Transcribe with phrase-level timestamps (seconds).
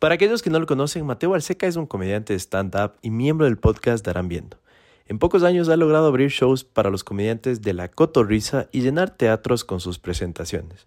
[0.00, 3.44] Para aquellos que no lo conocen, Mateo Alseca es un comediante de stand-up y miembro
[3.44, 4.56] del podcast Darán Viendo.
[5.06, 9.10] En pocos años ha logrado abrir shows para los comediantes de la cotorrisa y llenar
[9.10, 10.86] teatros con sus presentaciones.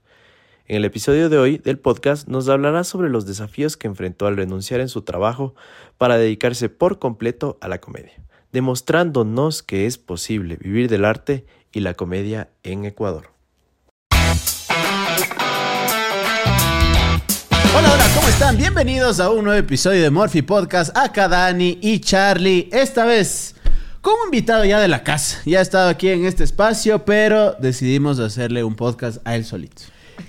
[0.65, 4.36] En el episodio de hoy del podcast nos hablará sobre los desafíos que enfrentó al
[4.36, 5.54] renunciar en su trabajo
[6.00, 8.20] para dedicarse por completo a la comedia,
[8.52, 13.32] demostrándonos que es posible vivir del arte y la comedia en Ecuador.
[17.75, 18.55] Hola, hola, ¿cómo están?
[18.55, 20.95] Bienvenidos a un nuevo episodio de Morphy Podcast.
[20.95, 22.69] Acá Dani y Charlie.
[22.71, 23.55] Esta vez
[24.01, 25.41] como invitado ya de la casa.
[25.45, 29.81] Ya ha estado aquí en este espacio, pero decidimos hacerle un podcast a él solito.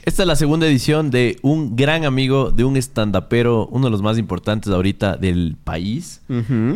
[0.04, 4.00] Esta es la segunda edición de un gran amigo, de un estandapero, uno de los
[4.00, 6.22] más importantes ahorita del país.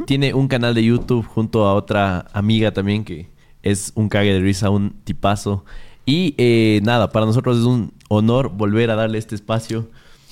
[0.06, 3.30] Tiene un canal de YouTube junto a otra amiga también que
[3.62, 5.64] es un cague de risa, un tipazo.
[6.04, 9.88] Y eh, nada, para nosotros es un honor volver a darle este espacio.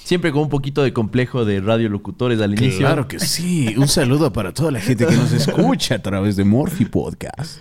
[0.07, 2.79] Siempre con un poquito de complejo de radiolocutores al inicio.
[2.79, 3.75] Claro que sí.
[3.77, 7.59] Un saludo para toda la gente que nos escucha a través de Morphy Podcast.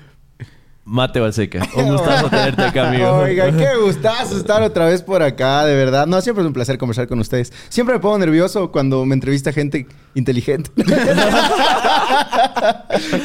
[0.87, 1.67] Mate Balseca.
[1.75, 3.11] Un gustazo tenerte acá, amigo.
[3.11, 6.05] Oiga, qué gustazo estar otra vez por acá, de verdad.
[6.05, 7.51] No, siempre es un placer conversar con ustedes.
[7.69, 10.69] Siempre me pongo nervioso cuando me entrevista gente inteligente.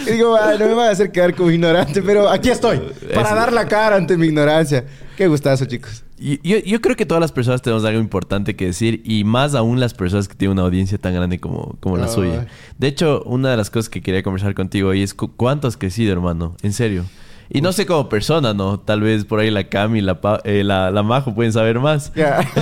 [0.06, 2.80] y digo, "Ay, no me van a hacer quedar como ignorante, pero aquí estoy,
[3.14, 4.84] para dar la cara ante mi ignorancia.
[5.16, 6.02] Qué gustazo, chicos.
[6.18, 9.80] Yo, yo creo que todas las personas tenemos algo importante que decir y más aún
[9.80, 12.46] las personas que tienen una audiencia tan grande como, como la suya.
[12.78, 15.76] De hecho, una de las cosas que quería conversar contigo hoy es cu- cuánto has
[15.78, 16.56] crecido, hermano.
[16.62, 17.04] En serio.
[17.52, 18.78] Y no sé como persona, ¿no?
[18.78, 22.12] Tal vez por ahí la Cami y la, eh, la, la Majo pueden saber más.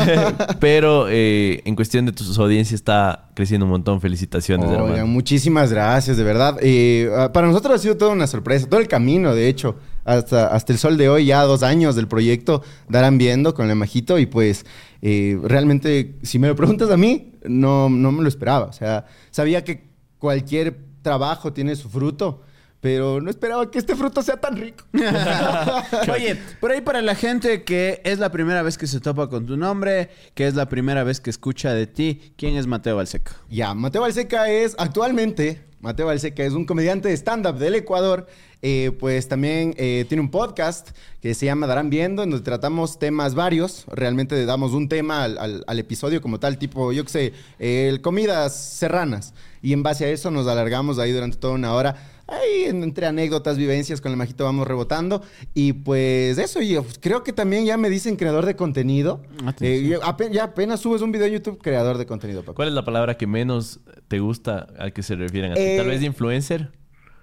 [0.60, 4.00] Pero eh, en cuestión de tus audiencias está creciendo un montón.
[4.00, 5.06] Felicitaciones, Oigan, hermano.
[5.06, 6.56] muchísimas gracias, de verdad.
[6.62, 10.46] Eh, ah, para nosotros ha sido toda una sorpresa, todo el camino, de hecho, hasta,
[10.46, 14.18] hasta el sol de hoy, ya dos años del proyecto Darán Viendo con la Majito
[14.18, 14.64] y pues
[15.02, 18.64] eh, realmente, si me lo preguntas a mí, no, no me lo esperaba.
[18.66, 19.86] O sea, sabía que
[20.18, 22.40] cualquier trabajo tiene su fruto,
[22.80, 24.84] pero no esperaba que este fruto sea tan rico.
[26.12, 29.46] Oye, por ahí para la gente que es la primera vez que se topa con
[29.46, 33.32] tu nombre, que es la primera vez que escucha de ti, ¿quién es Mateo Balseca?
[33.50, 38.26] Ya, Mateo Balseca es actualmente, Mateo Balseca es un comediante de stand-up del Ecuador.
[38.60, 40.88] eh, pues también eh, tiene un podcast
[41.22, 43.84] que se llama Darán Viendo, en donde tratamos temas varios.
[43.86, 47.96] Realmente damos un tema al, al- al episodio como tal, tipo, yo qué sé, eh,
[48.02, 49.32] comidas serranas.
[49.62, 51.94] Y en base a eso nos alargamos ahí durante toda una hora.
[52.28, 55.22] Ahí en- entre anécdotas, vivencias con el majito vamos rebotando.
[55.54, 59.22] Y pues eso, y pues, creo que también ya me dicen creador de contenido.
[59.60, 60.00] Eh, yo
[60.30, 62.54] ya apenas subes un video a YouTube, creador de contenido, Paco.
[62.56, 65.60] ¿Cuál es la palabra que menos te gusta al que se refieren a ti?
[65.62, 66.70] Eh, Tal vez de influencer.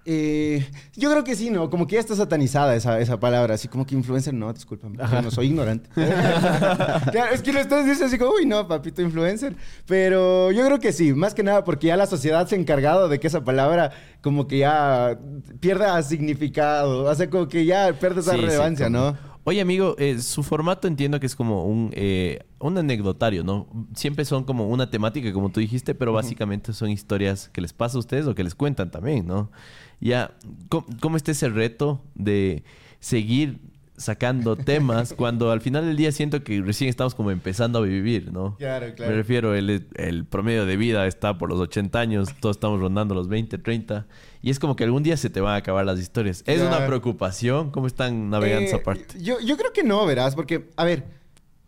[0.07, 0.63] Eh,
[0.95, 1.69] yo creo que sí, ¿no?
[1.69, 3.55] Como que ya está satanizada esa, esa palabra.
[3.55, 4.97] Así como que influencer, no, discúlpame.
[4.97, 5.89] yo no soy ignorante.
[5.95, 9.55] claro, es que lo estás diciendo así como, uy, no, papito influencer.
[9.87, 13.09] Pero yo creo que sí, más que nada porque ya la sociedad se ha encargado
[13.09, 15.17] de que esa palabra como que ya
[15.59, 17.03] pierda significado.
[17.03, 19.35] O sea, como que ya pierde esa Sí, sí, relevancia, como- ¿no?
[19.47, 23.67] Oye, amigo, eh, su formato entiendo que es como un, eh, un anecdotario, ¿no?
[23.93, 27.97] Siempre son como una temática, como tú dijiste, pero básicamente son historias que les pasa
[27.97, 29.51] a ustedes o que les cuentan también, ¿no?
[29.99, 30.31] Ya,
[30.69, 32.63] ¿cómo, cómo está ese reto de
[32.99, 33.59] seguir
[33.97, 38.31] sacando temas cuando al final del día siento que recién estamos como empezando a vivir,
[38.31, 38.55] ¿no?
[38.57, 39.11] Claro, claro.
[39.11, 43.15] Me refiero, el, el promedio de vida está por los 80 años, todos estamos rondando
[43.15, 44.05] los 20, 30,
[44.41, 46.43] y es como que algún día se te van a acabar las historias.
[46.45, 47.71] ¿Es una preocupación?
[47.71, 49.19] ¿Cómo están navegando Eh, esa parte?
[49.21, 51.05] Yo, yo creo que no, verás, porque, a ver,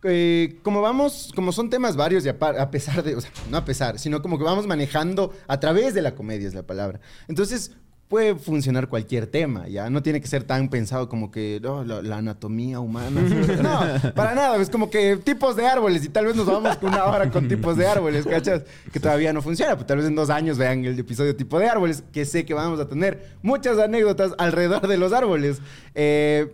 [0.04, 3.56] eh, como vamos, como son temas varios y a, a pesar de, o sea, no
[3.56, 7.00] a pesar, sino como que vamos manejando a través de la comedia, es la palabra.
[7.26, 7.72] Entonces,
[8.08, 9.90] puede funcionar cualquier tema, ¿ya?
[9.90, 13.20] No tiene que ser tan pensado como que, la, la anatomía humana.
[13.58, 16.90] No, para nada, es como que tipos de árboles y tal vez nos vamos con
[16.90, 18.62] una hora con tipos de árboles, ¿cachas?
[18.92, 21.68] Que todavía no funciona, pues tal vez en dos años vean el episodio tipo de
[21.68, 25.60] árboles, que sé que vamos a tener muchas anécdotas alrededor de los árboles.
[25.94, 26.52] Eh,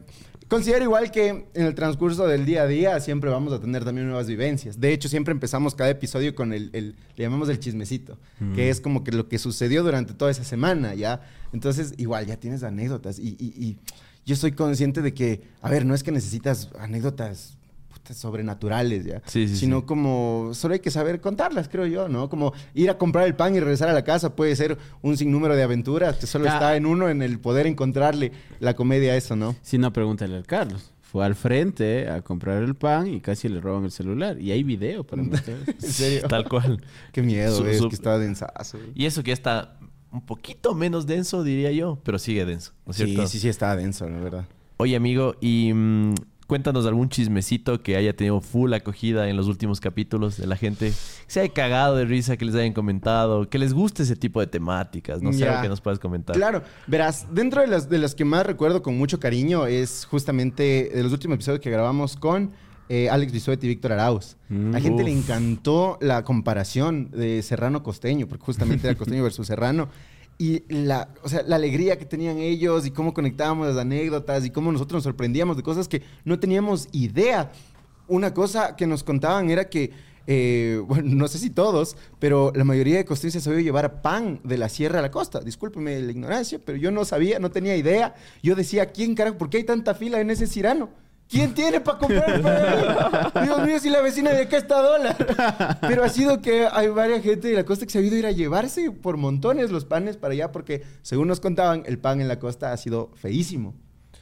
[0.48, 4.06] Considero igual que en el transcurso del día a día siempre vamos a tener también
[4.06, 4.78] nuevas vivencias.
[4.78, 8.18] De hecho, siempre empezamos cada episodio con el, el- le llamamos el chismecito,
[8.54, 11.22] que es como que lo que sucedió durante toda esa semana, ¿ya?
[11.52, 13.78] Entonces, igual, ya tienes anécdotas y, y- y
[14.26, 17.56] yo soy consciente de que, a ver, no es que necesitas anécdotas
[18.12, 19.22] sobrenaturales, ¿ya?
[19.26, 19.86] Sí, sí, Sino sí.
[19.86, 22.28] como, solo hay que saber contarlas, creo yo, ¿no?
[22.28, 25.56] Como ir a comprar el pan y regresar a la casa puede ser un sinnúmero
[25.56, 29.36] de aventuras que solo está en uno, en el poder encontrarle la comedia a eso,
[29.36, 29.56] ¿no?
[29.62, 30.90] Si no, pregúntale al Carlos.
[31.00, 34.36] Fue al frente a comprar el pan y casi le roban el celular.
[34.40, 35.58] Y hay video para mostrar.
[35.68, 36.26] En serio.
[36.28, 36.82] Tal cual.
[37.12, 38.78] Qué miedo, Su- es su- que está densazo.
[38.78, 38.90] güey.
[38.96, 39.78] Y eso que ya está
[40.10, 43.26] un poquito menos denso, diría yo, pero sigue denso, ¿no es Sí, cierto?
[43.28, 44.44] sí, sí, está denso, la verdad.
[44.76, 46.14] Oye, amigo, y mm,
[46.54, 50.90] cuéntanos algún chismecito que haya tenido full acogida en los últimos capítulos de la gente.
[50.90, 50.94] Que
[51.26, 54.46] se haya cagado de risa, que les hayan comentado, que les guste ese tipo de
[54.46, 55.20] temáticas.
[55.20, 55.56] No sé Ya.
[55.56, 56.36] lo que nos puedas comentar.
[56.36, 60.92] Claro, verás, dentro de las, de las que más recuerdo con mucho cariño es justamente
[60.94, 62.52] de los últimos episodios que grabamos con
[62.88, 64.36] eh, Alex Bisuet y Víctor Arauz.
[64.48, 64.76] Mm.
[64.76, 69.88] A gente le encantó la comparación de Serrano Costeño, porque justamente era Costeño versus Serrano.
[70.36, 74.50] Y la, o sea, la alegría que tenían ellos y cómo conectábamos las anécdotas y
[74.50, 77.52] cómo nosotros nos sorprendíamos de cosas que no teníamos idea.
[78.08, 79.92] Una cosa que nos contaban era que,
[80.26, 84.58] eh, bueno, no sé si todos, pero la mayoría de costeños sabía llevar pan de
[84.58, 85.40] la sierra a la costa.
[85.40, 88.14] Discúlpeme la ignorancia, pero yo no sabía, no tenía idea.
[88.42, 89.38] Yo decía, ¿quién carajo?
[89.38, 91.03] ¿Por qué hay tanta fila en ese cirano?
[91.34, 93.32] ¿Quién tiene para comprar?
[93.42, 95.78] Dios mío, si la vecina de acá está a dólar.
[95.80, 98.18] Pero ha sido que hay varias gente de la costa que se ha ido a
[98.20, 102.20] ir a llevarse por montones los panes para allá porque, según nos contaban, el pan
[102.20, 103.74] en la costa ha sido feísimo.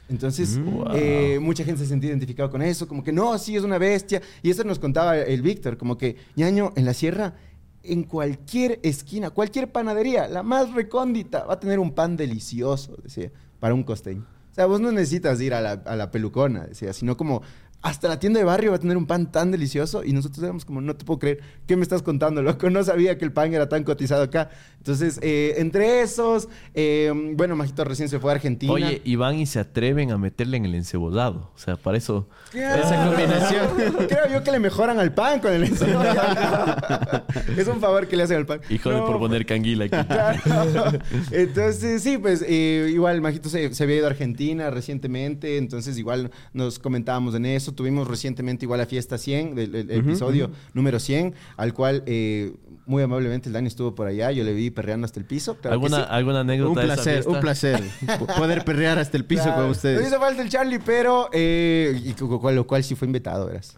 [0.09, 0.87] Entonces, Wow.
[0.95, 4.21] eh, mucha gente se sentía identificado con eso, como que no, sí, es una bestia.
[4.41, 7.35] Y eso nos contaba el Víctor, como que, ñaño, en la sierra,
[7.83, 13.31] en cualquier esquina, cualquier panadería, la más recóndita, va a tener un pan delicioso, decía,
[13.59, 14.25] para un costeño.
[14.53, 17.41] O sea, vos no necesitas ir a la, a la pelucona, decía, sino como
[17.83, 20.63] hasta la tienda de barrio va a tener un pan tan delicioso y nosotros éramos
[20.63, 22.69] como, no te puedo creer, ¿qué me estás contando, loco?
[22.69, 24.49] No sabía que el pan era tan cotizado acá.
[24.77, 28.71] Entonces, eh, entre esos, eh, bueno, Majito recién se fue a Argentina.
[28.71, 31.51] Oye, y van y se atreven a meterle en el encebodado.
[31.53, 32.29] O sea, para eso...
[32.53, 33.67] Esa combinación.
[34.07, 37.25] Creo yo que le mejoran al pan con el encebollado.
[37.57, 38.61] es un favor que le hacen al pan.
[38.69, 39.97] Hijo de por poner canguila aquí.
[40.07, 40.99] Claro.
[41.31, 46.31] Entonces, sí, pues eh, igual Majito se, se había ido a Argentina recientemente, entonces igual
[46.53, 47.72] nos comentábamos en eso.
[47.73, 52.53] Tuvimos recientemente igual la fiesta 100, del el episodio número 100, al cual eh,
[52.85, 55.55] muy amablemente el Dani estuvo por allá, yo le vi perreando hasta el piso.
[55.57, 56.03] claro ¿Alguna, sí.
[56.09, 57.83] ¿Alguna anécdota Un de esa placer, un placer.
[58.37, 59.61] Poder perrear hasta el piso Claro.
[59.63, 60.07] con ustedes.
[60.07, 61.29] hizo falta el Charlie, pero...
[61.33, 63.77] eh, y con, con lo cual sí fue invitado, verás.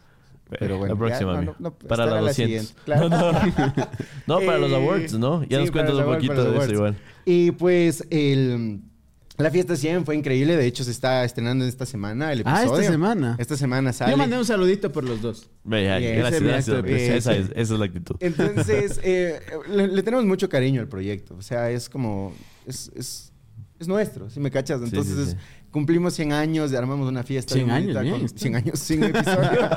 [0.60, 1.56] Pero bueno, la próxima, ya, no, amigo.
[1.60, 2.36] no, no, para la era 200.
[2.36, 3.10] siguiente, claro.
[3.10, 3.40] No, no.
[4.28, 5.44] No, para los Eh, awards, ¿no?
[5.44, 6.96] Ya sí, nos cuentas un awards, poquito de eso igual.
[7.26, 8.82] Y pues el...
[9.38, 10.56] La fiesta 100 fue increíble.
[10.56, 12.82] De hecho, se está estrenando esta semana el Ah, episodio.
[12.82, 13.36] esta semana.
[13.38, 14.12] Esta semana sale.
[14.12, 15.50] Yo mandé un saludito por los dos.
[15.64, 18.16] Gracias, gracias, esa, es, esa es la actitud.
[18.20, 19.40] Entonces, eh,
[19.70, 21.36] le, le tenemos mucho cariño al proyecto.
[21.36, 22.34] O sea, es como...
[22.66, 23.32] Es, es,
[23.78, 24.82] es nuestro, si me cachas.
[24.82, 25.38] Entonces, sí, es- sí.
[25.76, 27.54] Cumplimos 100 años y armamos una fiesta.
[27.54, 28.40] 100 bien años, bien, con está.
[28.40, 29.70] 100 años, 100 episodios.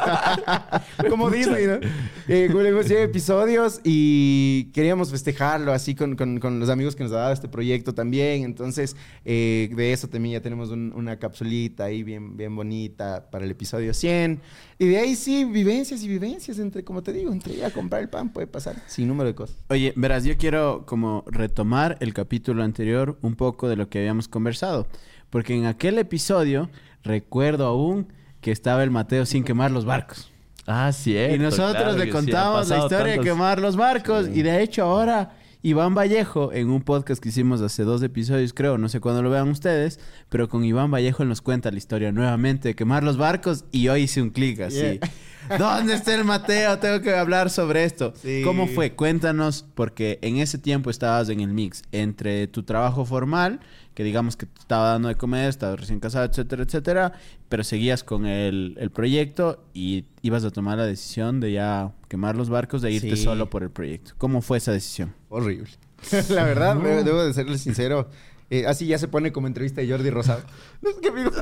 [1.11, 1.81] como Disney, ¿no?
[2.29, 7.13] Eh, cumplimos 100 episodios y queríamos festejarlo así con, con- con los amigos que nos
[7.13, 8.45] ha dado este proyecto también.
[8.45, 13.45] Entonces, eh, de eso también ya tenemos un- una capsulita ahí bien, bien bonita para
[13.45, 14.41] el episodio 100.
[14.81, 18.01] Y de ahí sí, vivencias y vivencias entre, como te digo, entre ir a comprar
[18.01, 19.57] el pan puede pasar sin número de cosas.
[19.71, 24.29] Oye, verás, yo quiero como retomar el capítulo anterior un poco de lo que habíamos
[24.29, 24.87] conversado.
[25.31, 26.71] Porque en aquel episodio
[27.03, 30.31] recuerdo aún que estaba el Mateo sin quemar los barcos.
[30.65, 31.35] Ah, cierto.
[31.35, 34.29] y nosotros claro le sí, contamos la historia de quemar los barcos.
[34.29, 38.79] Y de hecho ahora Iván Vallejo, en un podcast que hicimos hace dos episodios, creo,
[38.79, 42.69] no sé cuándo lo vean ustedes, pero con Iván Vallejo nos cuenta la historia nuevamente
[42.69, 45.01] de quemar los barcos y hoy hice un clic así.
[45.59, 46.79] ¿Dónde está el Mateo?
[46.79, 48.13] Tengo que hablar sobre esto.
[48.23, 48.43] Sí.
[48.45, 48.93] ¿Cómo fue?
[48.93, 53.61] Cuéntanos, porque en ese tiempo estabas en el mix entre tu trabajo formal,
[53.99, 57.13] que digamos que te estaba dando de comer, estabas recién casado, etcétera, etcétera,
[57.49, 62.37] pero seguías con el, el proyecto y ibas a tomar la decisión de ya quemar
[62.37, 63.25] los barcos, de irte Sí.
[63.25, 64.13] solo por el proyecto.
[64.17, 65.17] ¿Cómo fue esa decisión?
[65.31, 65.69] Horrible.
[66.31, 68.09] La verdad, debo, debo de serle sincero.
[68.51, 70.43] eh, así ya se pone como entrevista de Jordi Rosado.
[70.81, 71.33] No qué amigo.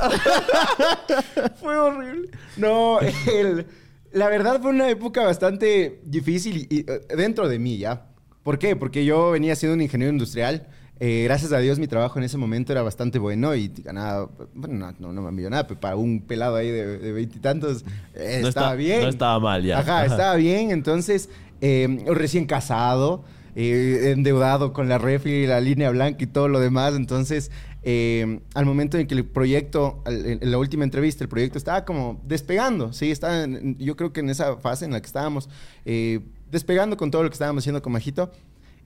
[1.61, 2.31] fue horrible.
[2.57, 3.67] No, el-
[4.13, 8.07] la verdad fue una época bastante difícil y, y, eh, dentro de mí ya.
[8.43, 8.77] ¿Por qué?
[8.77, 10.69] Porque yo venía siendo un ingeniero industrial.
[10.99, 14.93] Eh, gracias a Dios mi trabajo en ese momento era bastante bueno y ganaba, bueno,
[14.99, 17.85] no, no, me millonada, pero para un pelado ahí de veintitantos
[18.15, 19.03] eh, No estaba está- bien.
[19.03, 19.81] no estaba mal ya.
[19.81, 20.07] Ajá, Ajá.
[20.07, 20.71] estaba bien.
[20.71, 21.29] Entonces,
[21.61, 23.25] eh, recién casado,
[23.55, 26.95] eh, endeudado con la refri, la línea blanca y todo lo demás.
[26.95, 27.51] Entonces,
[27.83, 32.21] eh, al momento en que el proyecto, en la última entrevista, el proyecto estaba como
[32.27, 32.95] despegando.
[32.95, 35.49] Sí, estaba en- en- yo creo que en esa fase en la que estábamos
[35.85, 38.33] eh, despegando con todo lo que estábamos haciendo con Majito.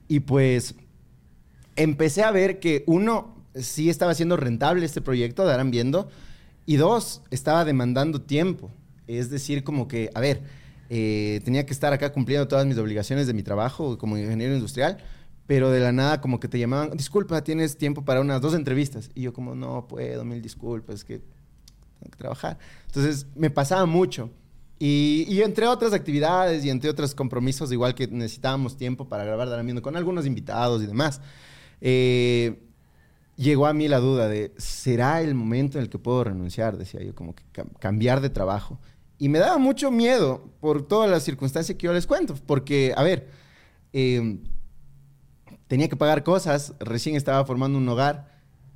[0.09, 0.75] Y pues
[1.75, 6.09] empecé a ver que uno sí estaba siendo rentable este proyecto, darán viendo,
[6.65, 8.71] y dos, estaba demandando tiempo.
[9.07, 10.41] Es decir, como que, a ver,
[10.89, 14.97] eh, tenía que estar acá cumpliendo todas mis obligaciones de mi trabajo como ingeniero industrial,
[15.47, 19.09] pero de la nada como que te llamaban, disculpa, tienes tiempo para unas dos entrevistas.
[19.15, 22.57] Y yo como, no puedo, mil disculpas, que tengo que trabajar.
[22.87, 24.29] Entonces me pasaba mucho.
[24.79, 29.49] Y, y entre otras actividades y entre otros compromisos, igual que necesitábamos tiempo para grabar
[29.49, 31.21] Darán Viendo con algunos invitados y demás.
[31.81, 32.63] Eh,
[33.35, 36.77] llegó a mí la duda de, ¿será el momento en el que puedo renunciar?
[36.77, 38.79] Decía yo, como que cam- cambiar de trabajo.
[39.17, 43.03] Y me daba mucho miedo por todas las circunstancias que yo les cuento, porque, a
[43.03, 43.29] ver,
[43.93, 44.39] eh,
[45.67, 48.29] tenía que pagar cosas, recién estaba formando un hogar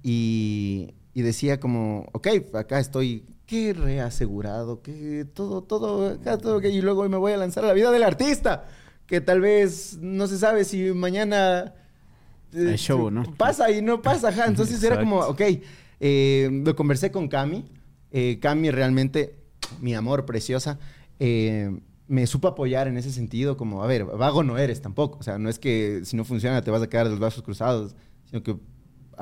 [0.04, 7.08] y, decía como, ok, acá estoy, qué reasegurado, que todo, todo, acá todo, y luego
[7.10, 8.66] me voy a lanzar a la vida del artista,
[9.08, 11.74] que tal vez no se sabe si mañana...
[12.56, 13.24] eh, show, ¿no?
[13.36, 14.46] Pasa y no pasa, ajá.
[14.46, 15.42] Entonces era como, ok,
[16.00, 17.66] eh, lo conversé con Cami.
[18.12, 19.36] Eh, Cami realmente,
[19.82, 20.80] mi amor preciosa,
[21.20, 25.20] eh, me supo apoyar en ese sentido, como, a ver, vago no eres tampoco.
[25.20, 27.44] O sea, no es que si no funciona te vas a quedar de los brazos
[27.44, 27.96] cruzados,
[28.26, 28.56] sino que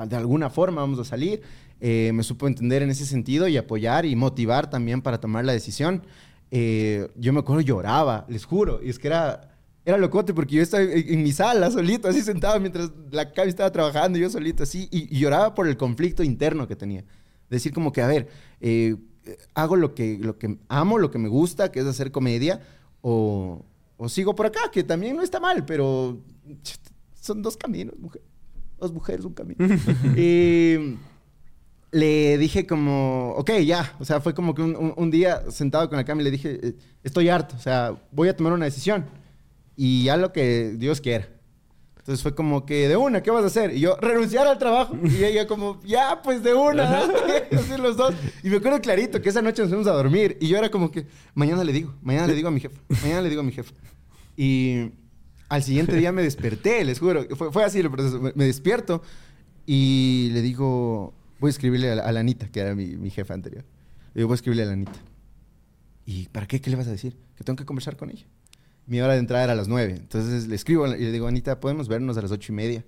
[0.06, 1.42] de alguna forma vamos a salir.
[1.80, 5.52] Eh, me supo entender en ese sentido y apoyar y motivar también para tomar la
[5.52, 6.02] decisión.
[6.50, 9.50] Eh, yo me acuerdo lloraba, les juro, y es que era...
[9.86, 13.70] Era locote porque yo estaba en, mi sala solito, así sentado mientras la Cami estaba
[13.70, 17.04] trabajando, yo solito así, y, y lloraba por el conflicto interno que tenía.
[17.50, 18.28] Decir como que, a ver,
[18.60, 18.96] eh,
[19.52, 22.60] hago lo que, lo que amo, lo que me gusta, que es hacer comedia,
[23.02, 23.62] o,
[23.98, 26.18] o sigo por acá, que también no está mal, pero
[27.20, 28.22] son dos caminos, mujer.
[28.80, 29.56] Dos mujeres, un camino.
[30.16, 30.96] y
[31.92, 33.94] le dije como, ok, ya.
[34.00, 36.58] O sea, fue como que un, un- un día sentado con la Cami le dije,
[36.68, 39.04] eh, estoy harto, o sea, voy a tomar una decisión.
[39.76, 41.28] Y ya lo que Dios quiera.
[42.04, 43.74] Entonces fue como que, de una, ¿qué vas a hacer?
[43.74, 44.94] Y yo, renunciar al trabajo.
[45.04, 46.98] Y ella como, ya, pues de una.
[47.52, 48.14] Así los dos.
[48.42, 50.36] Y me acuerdo clarito que esa noche nos fuimos a dormir.
[50.38, 53.22] Y yo era como que, mañana le digo, mañana le digo a mi jefe, mañana
[53.22, 53.72] le digo a mi jefe.
[54.36, 54.90] Y
[55.48, 57.24] al siguiente día me desperté, les juro.
[57.36, 58.20] Fue, fue así el proceso.
[58.20, 59.00] Me, me despierto
[59.64, 63.08] y le digo, voy a escribirle a la, a la Anita, que era mi, mi
[63.08, 63.64] jefa anterior.
[64.12, 65.00] Le digo, voy a escribirle a la Anita.
[66.04, 66.60] ¿Y para qué?
[66.60, 67.16] ¿Qué le vas a decir?
[67.34, 68.26] Que tengo que conversar con ella.
[68.86, 69.94] Mi hora de entrada era a las nueve.
[69.96, 72.84] Entonces le escribo y le digo, Anita, ¿podemos vernos a las ocho y media?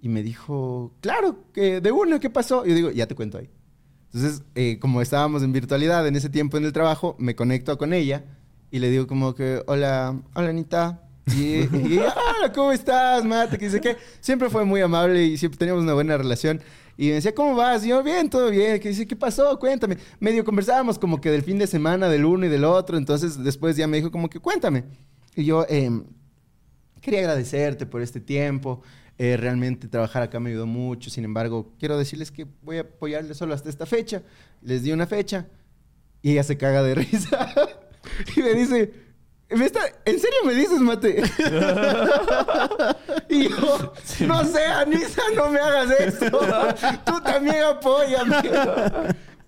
[0.00, 2.64] Y me dijo, claro, que de una, ¿qué pasó?
[2.64, 3.50] Y yo digo, ya te cuento ahí.
[4.12, 7.92] Entonces, eh, como estábamos en virtualidad en ese tiempo en el trabajo, me conecto con
[7.92, 8.24] ella
[8.70, 11.02] y le digo como que, hola, hola Anita.
[11.36, 13.58] Y, y hola, ¿cómo estás, Mate?
[13.58, 16.60] Que dice que siempre fue muy amable y siempre teníamos una buena relación.
[16.96, 17.84] Y me decía, ¿cómo vas?
[17.84, 18.80] Yo, bien, todo bien.
[18.80, 19.58] Que dice, ¿qué pasó?
[19.58, 19.98] Cuéntame.
[20.18, 22.96] Medio conversábamos como que del fin de semana, del uno y del otro.
[22.96, 24.84] Entonces, después ya me dijo como que, cuéntame.
[25.38, 26.04] Y yo, em,
[27.00, 28.82] quería agradecerte por este tiempo.
[29.18, 31.10] Eh, realmente trabajar acá me ayudó mucho.
[31.10, 34.22] Sin embargo, quiero decirles que voy a apoyarles solo hasta esta fecha.
[34.62, 35.46] Les di una fecha
[36.22, 37.52] y ella se caga de risa.
[38.34, 38.92] y me dice,
[39.50, 41.22] ¿Me está- ¿en serio me dices, Mate?
[43.28, 43.92] y yo,
[44.26, 46.40] no sé, Anisa, no me hagas esto.
[47.06, 48.36] Tú también apóyame.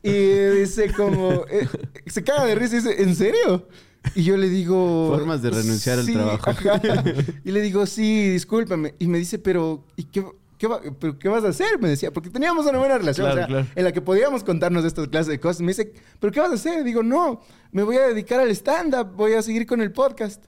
[0.03, 0.13] y
[0.61, 1.69] dice como, eh,
[2.07, 3.69] se caga de risa y dice, ¿en serio?
[4.15, 5.09] Y yo le digo...
[5.15, 6.51] Formas de renunciar al "Sí, trabajo".
[6.51, 6.81] ajá".
[7.45, 8.95] Y le digo, sí, discúlpame.
[8.99, 10.25] Y me dice, pero, ¿y qué,
[10.59, 11.79] qué va- pero qué vas a hacer?
[11.81, 13.67] Me decía, porque teníamos una buena relación, Claro, o sea, claro.
[13.75, 15.61] en la que podíamos contarnos de estas clases de cosas.
[15.61, 16.83] Me dice, ¿pero qué vas a hacer?
[16.83, 17.41] Digo, no,
[17.73, 20.45] me voy a dedicar al stand-up, voy a seguir con el podcast.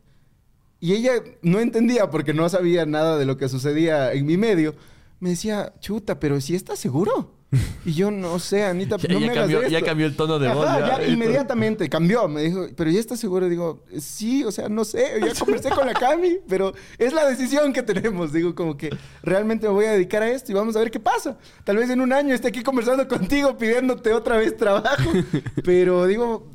[0.81, 4.75] Y ella no entendía porque no sabía nada de lo que sucedía en mi medio.
[5.21, 7.35] Me decía, chuta, pero si estás seguro.
[7.85, 9.71] Y yo no sé, Anita, Ya, no ya me hagas cambió, esto.
[9.71, 10.65] ya cambió el tono de voz.
[10.67, 10.99] Ya.
[11.01, 12.27] ya inmediatamente cambió.
[12.29, 13.49] Me dijo, pero ya estás seguro.
[13.49, 15.21] Digo, sí, o sea, no sé.
[15.21, 18.33] Ya conversé con la Cami, pero es la decisión que tenemos.
[18.33, 18.91] Digo, como que
[19.23, 21.37] realmente me voy a dedicar a esto y vamos a ver qué pasa.
[21.65, 25.11] Tal vez en un año esté aquí conversando contigo, pidiéndote otra vez trabajo.
[25.65, 26.49] Pero digo,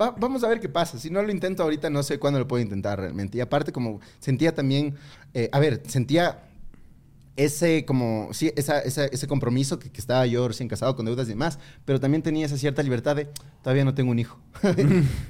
[0.00, 0.98] va- vamos a ver qué pasa.
[0.98, 3.38] Si no lo intento ahorita, no sé cuándo lo puedo intentar realmente.
[3.38, 4.96] Y aparte, como sentía también,
[5.32, 6.42] eh, a ver, sentía
[7.36, 11.26] ese como sí esa, esa- ese compromiso que, que estaba yo recién casado con deudas
[11.26, 13.28] y demás pero también tenía esa cierta libertad de
[13.62, 14.38] todavía no tengo un hijo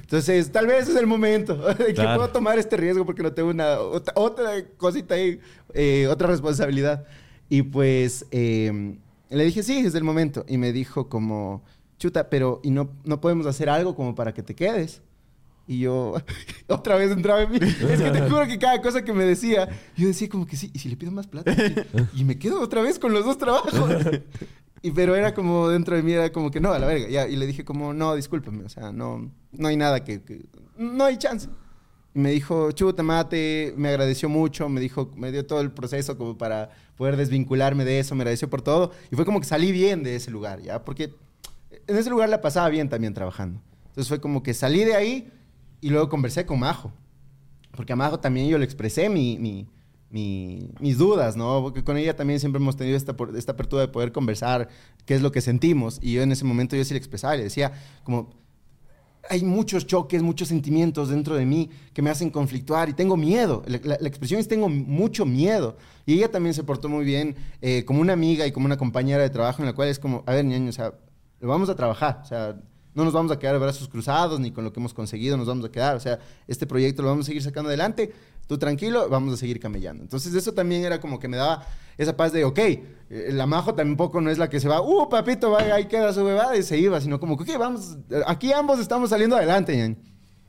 [0.01, 2.19] entonces tal vez es el momento de que Claro.
[2.19, 5.39] puedo tomar este riesgo porque no tengo una otra, otra cosita ahí
[5.73, 7.05] eh, otra responsabilidad.
[7.49, 8.97] Y pues eh,
[9.29, 11.63] le dije sí es el momento y me dijo como
[11.97, 15.01] chuta pero y no no podemos hacer algo como para que te quedes
[15.67, 16.15] y yo
[16.67, 17.59] otra vez entraba en mí.
[17.61, 20.71] Es que te juro que cada cosa que me decía, yo decía como que sí,
[20.73, 21.51] ¿y si le pido más plata?
[22.13, 23.73] Y, y me quedo otra vez con los dos trabajos.
[24.81, 27.09] Y pero era como dentro de mí, era como que no, a la verga.
[27.09, 30.45] Ya, y le dije como, no, discúlpame, o sea, no, no hay nada que, que-
[30.77, 31.49] no hay chance.
[32.13, 36.17] Y me dijo, chuta, mate, me agradeció mucho, me dijo, me dio todo el proceso
[36.17, 38.91] como para poder desvincularme de eso, me agradeció por todo.
[39.11, 40.83] Y fue como que salí bien de ese lugar, ¿ya?
[40.85, 41.13] Porque
[41.87, 43.59] en ese lugar la pasaba bien también trabajando.
[43.87, 45.31] Entonces fue como que salí de ahí
[45.81, 46.91] y luego conversé con Majo.
[47.75, 49.67] Porque a Majo también yo le expresé mi, mi-
[50.09, 51.61] mi- mis dudas, ¿no?
[51.61, 54.69] Porque con ella también siempre hemos tenido esta, esta apertura de poder conversar
[55.05, 55.99] qué es lo que sentimos.
[56.01, 57.71] Y yo en ese momento yo sí le expresaba le decía
[58.03, 58.29] como...
[59.29, 63.61] hay muchos choques, muchos sentimientos dentro de mí que me hacen conflictuar y tengo miedo.
[63.67, 65.77] La, la- expresión es tengo mucho miedo.
[66.05, 69.21] Y ella también se portó muy bien eh, como una amiga y como una compañera
[69.21, 70.93] de trabajo en la cual es como, a ver, ñaño, o sea,
[71.41, 72.21] lo vamos a trabajar.
[72.23, 72.57] O sea,
[72.97, 75.45] no nos vamos a quedar de brazos cruzados ni con lo que hemos conseguido nos
[75.45, 75.95] vamos a quedar.
[75.95, 78.11] O sea, este proyecto lo vamos a seguir sacando adelante.
[78.47, 80.01] Tú tranquilo, vamos a seguir camellando.
[80.01, 81.63] Entonces eso también era como que me daba
[81.95, 82.81] esa paz de, ok, eh,
[83.33, 86.25] la Majo tampoco no es la que se va, uh, papito, vaya, ahí queda su
[86.25, 89.95] bebada y se iba, sino como ok, vamos, aquí ambos estamos saliendo adelante.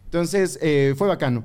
[0.05, 1.45] Entonces eh, fue bacano.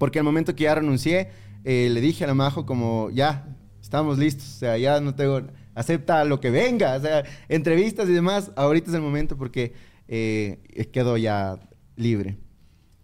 [0.00, 1.30] Porque al momento que ya renuncié,
[1.62, 3.46] eh, le dije a la Majo como, ya,
[3.80, 5.40] estamos listos, o sea, ya no tengo,
[5.76, 9.72] acepta lo que venga, o sea, entrevistas y demás, ahorita es el momento porque
[10.08, 11.58] eh, quedo ya
[11.96, 12.38] libre.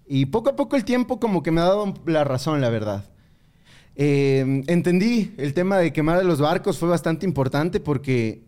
[0.06, 3.10] Y poco a poco el tiempo como que me ha dado la razón, la verdad.
[3.94, 8.44] Eh, entendí el tema de quemar los barcos fue bastante importante porque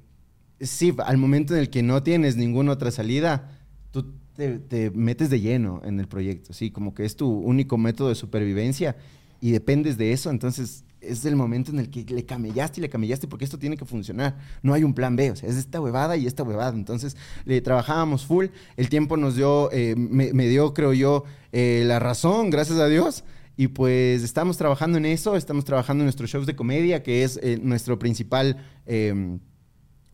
[0.61, 3.51] sí, al momento en el que no tienes ninguna otra salida,
[3.91, 7.77] tú te, te metes de lleno en el proyecto, sí, como que es tu único
[7.77, 8.97] método de supervivencia
[9.41, 12.89] y dependes de eso, entonces es el momento en el que le camellaste y le
[12.89, 14.37] camellaste porque esto tiene que funcionar.
[14.63, 16.75] No hay un plan B, o sea, es esta huevada y esta huevada.
[16.75, 18.47] Entonces, le trabajábamos full,
[18.77, 23.25] el tiempo nos dio, eh, me, dio, creo yo, eh, la razón, gracias a Dios.
[23.57, 27.39] Y pues estamos trabajando en eso, estamos trabajando en nuestros shows de comedia, que es
[27.43, 28.57] eh, nuestro principal...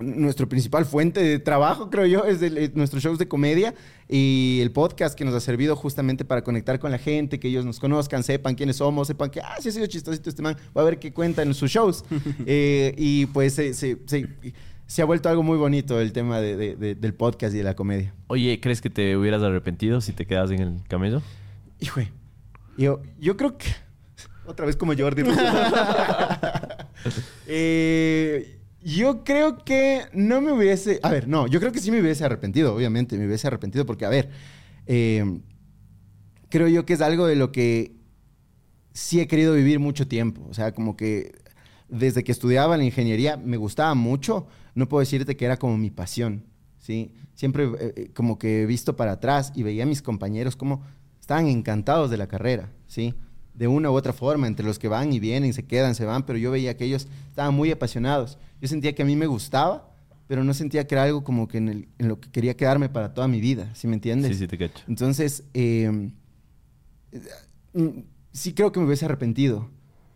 [0.00, 3.74] nuestro principal fuente de trabajo, creo yo, es el- eh, nuestros shows de comedia
[4.08, 7.64] y el podcast que nos ha servido justamente para conectar con la gente, que ellos
[7.64, 10.82] nos conozcan, sepan quiénes somos, sepan que, ah, sí ha sido chistosito este man, va
[10.82, 12.04] a ver qué cuenta en sus shows.
[12.46, 14.28] Eh, y pues se, se- se-
[14.86, 17.64] se ha vuelto algo muy bonito el tema de- de- de- del podcast y de
[17.64, 18.12] la comedia.
[18.26, 21.22] Oye, ¿crees que te hubieras arrepentido si te quedas en el camello?
[21.78, 22.00] Hijo,
[22.76, 23.66] yo, yo creo que...
[24.46, 25.22] Otra vez como Jordi.
[27.46, 31.00] Eh, yo creo que no me hubiese...
[31.02, 34.04] A ver, no, yo creo que sí me hubiese arrepentido, obviamente, me hubiese arrepentido porque,
[34.04, 34.30] a ver,
[34.86, 35.40] eh,
[36.48, 37.96] creo yo que es algo de lo que
[38.92, 40.46] sí he querido vivir mucho tiempo.
[40.48, 41.32] O sea, como que
[41.88, 44.46] desde que estudiaba la ingeniería me gustaba mucho.
[44.74, 46.44] No puedo decirte que era como mi pasión,
[46.78, 47.12] ¿sí?
[47.34, 50.82] Siempre eh, eh, como que he visto para atrás y veía a mis compañeros como
[51.20, 53.14] estaban encantados de la carrera, ¿sí?
[53.54, 56.24] De una u otra forma, entre los que van y vienen, se quedan, se van,
[56.24, 58.38] pero yo veía que ellos estaban muy apasionados.
[58.60, 59.90] Yo sentía que a mí me gustaba,
[60.26, 62.88] pero no sentía que era algo como que en, el- en lo que quería quedarme
[62.88, 64.32] para toda mi vida, ¿sí me entiendes?
[64.32, 64.84] Sí, sí, te cacho.
[64.88, 66.10] Entonces, eh,
[67.74, 67.88] mm,
[68.32, 69.68] sí creo que me hubiese arrepentido.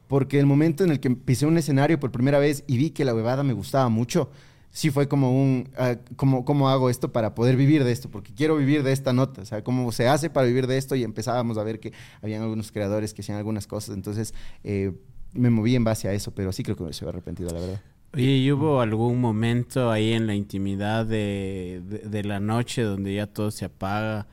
[0.07, 3.05] Porque el momento en el que pisé un escenario por primera vez y vi que
[3.07, 4.31] la huevada me gustaba mucho,
[4.71, 5.71] sí fue como un,
[6.17, 8.11] como, ¿cómo hago esto para poder vivir de esto?
[8.11, 10.95] Porque quiero vivir de esta nota, o sea, ¿cómo se hace para vivir de esto?
[10.95, 14.93] Y empezábamos a ver que habían algunos creadores que hacían algunas cosas, entonces eh,
[15.33, 17.81] me moví en base a eso, pero sí creo que me hubiese arrepentido, la verdad.
[18.15, 23.15] Oye, ¿y hubo algún momento ahí en la intimidad de, de- de la noche donde
[23.15, 24.27] ya todo se apaga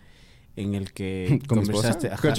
[0.55, 2.09] en el que ¿Con conversaste?
[2.09, 2.33] Ajá.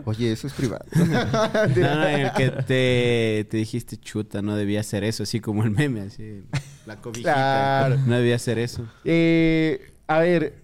[0.04, 0.84] Oye, eso es privado.
[0.94, 5.64] No, no, en el que te, te dijiste chuta, no debía hacer eso, así como
[5.64, 6.42] el meme, así,
[6.86, 7.32] la cobijita.
[7.34, 7.96] Claro.
[8.06, 8.86] No debía hacer eso.
[9.04, 10.62] Eh, a ver,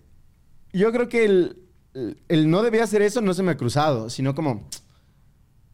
[0.72, 1.56] yo creo que el,
[2.28, 4.68] el no debía hacer eso no se me ha cruzado, sino como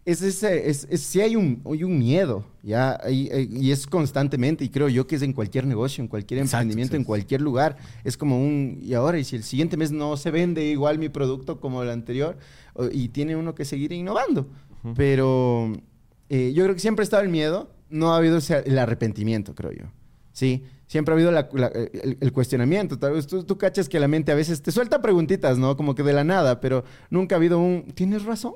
[0.07, 4.65] es ese, es, es- sí hay un, hay un miedo, ya, hay- y es constantemente,
[4.65, 8.17] y creo yo que es en cualquier negocio, en cualquier emprendimiento, en cualquier lugar, es
[8.17, 11.61] como un, y ahora, y si el siguiente mes no se vende igual mi producto
[11.61, 12.39] como el anterior,
[12.93, 14.49] y tiene uno que seguir innovando,
[14.95, 15.73] pero
[16.29, 19.55] eh, yo creo que siempre ha estado el miedo, no ha habido ese- el arrepentimiento,
[19.55, 19.85] creo yo.
[20.33, 22.99] Sí, siempre ha habido la- la- el, el cuestionamiento.
[22.99, 25.77] Tal vez tú, tú cachas que la mente a veces te suelta preguntitas, ¿no?
[25.77, 28.55] Como que de la nada, pero nunca ha habido un, ¿tienes razón?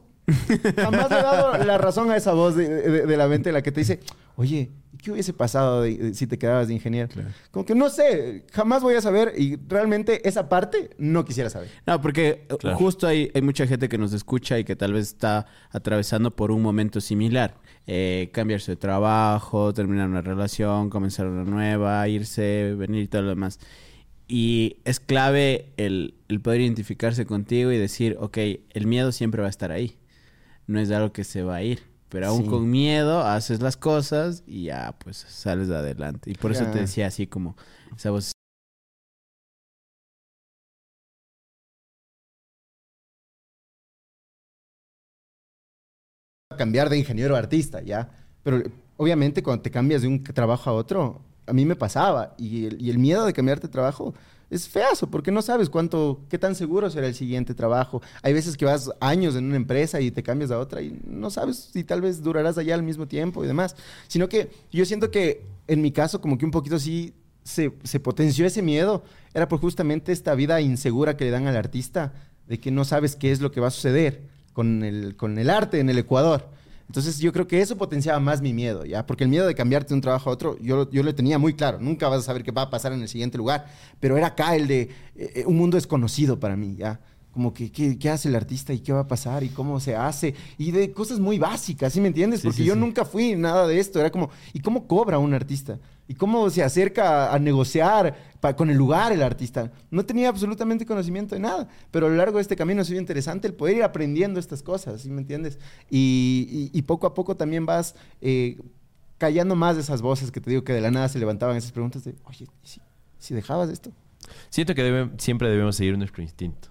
[0.77, 3.63] Jamás le he dado la razón a esa voz de, de- de la mente la
[3.63, 4.01] que te dice,
[4.37, 7.09] oye, ¿y ¿qué hubiese pasado de- de- si te quedabas de ingeniero?
[7.51, 11.69] Como que no sé, jamás voy a saber y realmente esa parte no quisiera saber.
[11.87, 12.77] No, porque eh, Claro.
[12.79, 16.51] justo hay, hay mucha gente que nos escucha y que tal vez está atravesando por
[16.51, 17.55] un momento similar.
[17.87, 23.29] Eh, cambiarse de trabajo, terminar una relación, comenzar una nueva, irse, venir y todo lo
[23.31, 23.59] demás.
[24.29, 28.39] Y es clave el, el poder identificarse contigo y decir, ok,
[28.71, 29.97] el miedo siempre va a estar ahí.
[30.71, 31.83] No es algo que se va a ir.
[32.11, 32.49] Pero aún Sí.
[32.49, 36.31] con miedo haces las cosas y ya, pues sales de adelante.
[36.31, 37.57] Y por eso te decía así como
[37.97, 38.31] esa voz
[46.57, 48.11] cambiar de ingeniero a artista, ¿ya?
[48.43, 48.63] Pero
[48.97, 52.35] obviamente cuando te cambias de un trabajo a otro, a mí me pasaba.
[52.39, 54.15] Y el, y el miedo de cambiarte de trabajo
[54.51, 58.03] es feazo, porque no sabes cuánto, qué tan seguro será el siguiente trabajo.
[58.23, 61.31] Hay veces que vas años en una empresa y te cambias a otra y no
[61.31, 63.77] sabes si tal vez durarás allá al mismo tiempo y demás.
[64.09, 68.01] Sino que yo siento que en mi caso como que un poquito sí se, se
[68.01, 69.05] potenció ese miedo.
[69.35, 72.13] Era por justamente esta vida insegura que le dan al artista
[72.49, 75.49] de que no sabes qué es lo que va a suceder con el, con el
[75.49, 76.49] arte en el Ecuador.
[76.91, 79.07] Entonces yo creo que eso potenciaba más mi miedo, ¿ya?
[79.07, 81.55] Porque el miedo de cambiarte de un trabajo a otro, yo, yo lo tenía muy
[81.55, 81.79] claro.
[81.81, 83.69] Nunca vas a saber qué va a pasar en el siguiente lugar.
[84.01, 86.99] Pero era acá el de eh, un mundo desconocido para mí, ¿ya?
[87.31, 89.95] Como que, ¿qué, ¿qué, hace el artista y qué va a pasar y cómo se
[89.95, 90.35] hace?
[90.59, 92.41] Y de cosas muy básicas, ¿sí me entiendes?
[92.41, 92.81] Sí, Porque sí, yo sí.
[92.81, 94.01] nunca fui nada de esto.
[94.01, 95.79] Era como, ¿y cómo cobra un artista?
[96.11, 99.71] ¿Y cómo se acerca a negociar pa- con el lugar el artista?
[99.93, 101.69] No tenía absolutamente conocimiento de nada.
[101.93, 104.61] Pero a lo largo de este camino ha sido interesante el poder ir aprendiendo estas
[104.65, 105.61] cosas, ¿sí me entiendes?
[105.89, 108.59] Y, y- y poco a poco también vas eh,
[109.19, 111.71] callando más de esas voces que te digo que de la nada se levantaban esas
[111.71, 112.81] preguntas de, oye, ¿y si,
[113.21, 113.93] si dejabas esto?
[114.49, 116.71] Siento que debe- siempre debemos seguir nuestro instinto.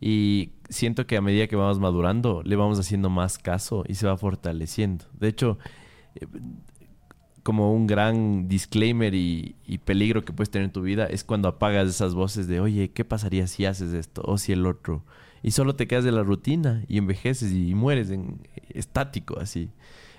[0.00, 4.06] Y siento que a medida que vamos madurando, le vamos haciendo más caso y se
[4.06, 5.06] va fortaleciendo.
[5.18, 5.58] De hecho,
[6.14, 6.26] eh,
[7.46, 11.46] como un gran disclaimer y, y peligro que puedes tener en tu vida es cuando
[11.46, 15.04] apagas esas voces de, oye, ¿qué pasaría si haces esto o si el otro?
[15.44, 19.70] Y solo te quedas de la rutina y envejeces y mueres en estático así.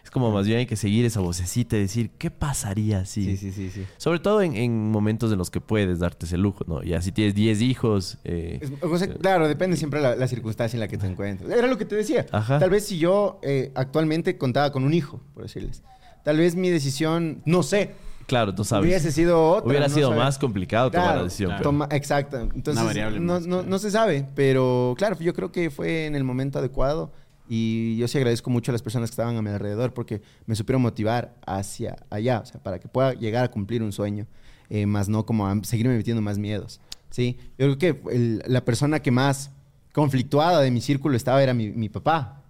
[0.05, 3.35] Es como más bien hay que seguir esa vocecita y decir, ¿qué pasaría si?
[3.35, 3.69] sí, sí.
[3.71, 3.83] sí.
[3.97, 6.81] Sobre todo en, en momentos en los que puedes darte ese lujo, ¿no?
[6.81, 8.17] Ya si tienes 10 hijos...
[8.23, 11.51] eh, Es- o sea, claro, depende siempre la, la circunstancia en la que te encuentres.
[11.51, 12.25] Era lo que te decía.
[12.31, 12.57] Ajá.
[12.57, 15.83] Tal vez si yo eh, actualmente contaba con un hijo, por decirles.
[16.27, 17.91] Tal vez mi decisión, no sé,
[18.25, 18.85] claro, tú sabes.
[18.85, 19.69] hubiese sido otra.
[19.69, 21.53] Hubiera no sido más complicado tomar Claro, la decisión.
[21.63, 22.37] toma- exacto.
[22.37, 23.69] Entonces, Una variable no, más, no- claro.
[23.69, 27.13] no se sabe, pero claro, yo creo que fue en el momento adecuado
[27.47, 30.55] y yo sí agradezco mucho a las personas que estaban a mi alrededor porque me
[30.55, 34.27] supieron motivar hacia allá, o sea, para que pueda llegar a cumplir un sueño,
[34.69, 36.81] eh, más no como a seguirme metiendo más miedos.
[37.09, 37.37] ¿sí?
[37.57, 39.51] Yo creo que el- la persona que más
[39.93, 42.43] conflictuada de mi círculo estaba era mi, mi papá,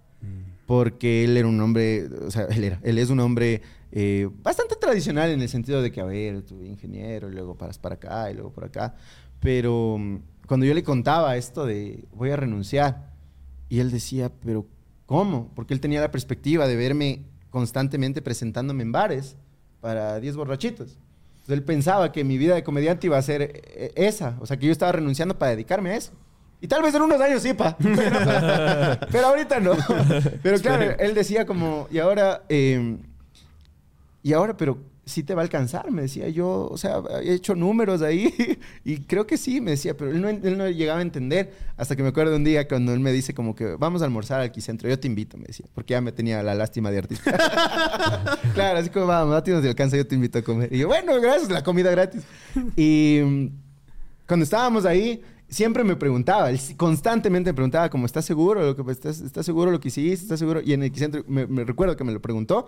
[0.68, 4.76] porque él era un hombre, o sea, él, era, él es un hombre eh, bastante
[4.76, 8.30] tradicional en el sentido de que, a ver, tú ingeniero, y luego paras para acá,
[8.30, 8.94] y luego por acá.
[9.40, 13.14] Pero mm, cuando yo le contaba esto de voy a renunciar,
[13.70, 14.66] y él decía, pero
[15.06, 15.50] ¿cómo?
[15.54, 19.38] Porque él tenía la perspectiva de verme constantemente presentándome en bares
[19.80, 20.98] para 10 borrachitos.
[21.30, 24.58] Entonces él pensaba que mi vida de comediante iba a ser eh, esa, o sea,
[24.58, 26.12] que yo estaba renunciando para dedicarme a eso.
[26.60, 27.76] Y tal vez en unos años sí, pa.
[27.76, 27.96] Pero,
[29.12, 29.76] pero ahorita no.
[30.42, 32.96] Pero claro, él decía como, y ahora, eh,
[34.22, 37.54] y ahora, pero sí te va a alcanzar, me decía yo, o sea, he hecho
[37.54, 41.02] números ahí y creo que sí, me decía, pero él no, él no llegaba a
[41.02, 44.04] entender hasta que me acuerdo un día cuando él me dice como que vamos a
[44.04, 46.98] almorzar al Quicentro, yo te invito, me decía, porque ya me tenía la lástima de
[46.98, 47.32] artista.
[48.54, 50.72] claro, así como vamos, a ti no te alcanza, yo te invito a comer.
[50.72, 52.22] Y yo, bueno, gracias, la comida gratis.
[52.76, 53.46] Y mm,
[54.26, 58.62] cuando estábamos ahí, siempre me preguntaba, constantemente me preguntaba como, ¿estás seguro?
[58.64, 60.22] Lo que, ¿estás, ¿Estás seguro lo que hiciste?
[60.24, 60.60] ¿Estás seguro?
[60.64, 62.66] Y en el Quicentro me, me recuerdo que me lo preguntó.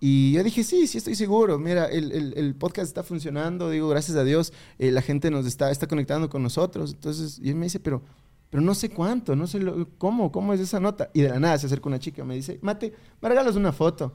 [0.00, 1.58] Y yo dije, sí, sí estoy seguro.
[1.58, 3.70] Mira, el, el- el podcast está funcionando.
[3.70, 6.92] Digo, gracias a Dios, eh, la gente nos está, está conectando con nosotros.
[6.92, 8.02] Entonces, y él me dice, pero,
[8.50, 11.10] pero no sé cuánto, no sé lo- cómo, cómo es esa nota.
[11.14, 13.72] Y de la nada se acerca una chica y me dice, Mate, me regalas una
[13.72, 14.12] foto.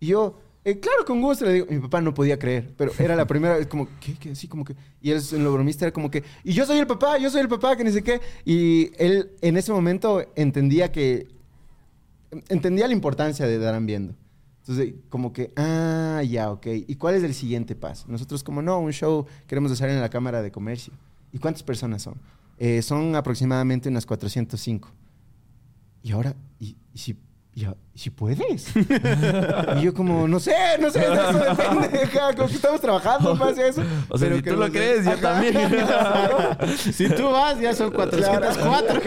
[0.00, 1.44] Y yo, "Eh, claro, con gusto.
[1.46, 4.14] Le digo, mi papá no podía creer, pero era la primera vez como, ¿qué?
[4.14, 4.30] ¿Qué?
[4.30, 4.74] Así como que...
[5.00, 7.40] Y él en lo bromista era como que, y yo soy el papá, yo soy
[7.40, 8.20] el papá, que ni sé qué.
[8.44, 11.28] Y él en ese momento entendía que
[12.48, 14.14] entendía la importancia de Darán Viendo.
[14.60, 16.66] Entonces, como que, ah, ya, ok.
[16.86, 18.06] ¿Y cuál es el siguiente paso?
[18.08, 20.92] Nosotros, como no, un show queremos hacer en la Cámara de Comercio.
[21.32, 22.14] ¿Y cuántas personas son?
[22.58, 24.90] Eh, son aproximadamente unas 405.
[26.02, 27.16] Y ahora, ¿y, y si,
[27.54, 28.72] y a- y si puedes?
[29.76, 32.00] y yo como, no sé, no sé, de eso depende.
[32.04, 33.82] ajá, Como que estamos trabajando más y eso.
[34.08, 35.56] O sea, pero si tú lo crees, yo también.
[36.92, 39.00] Si tú vas, ya son 404.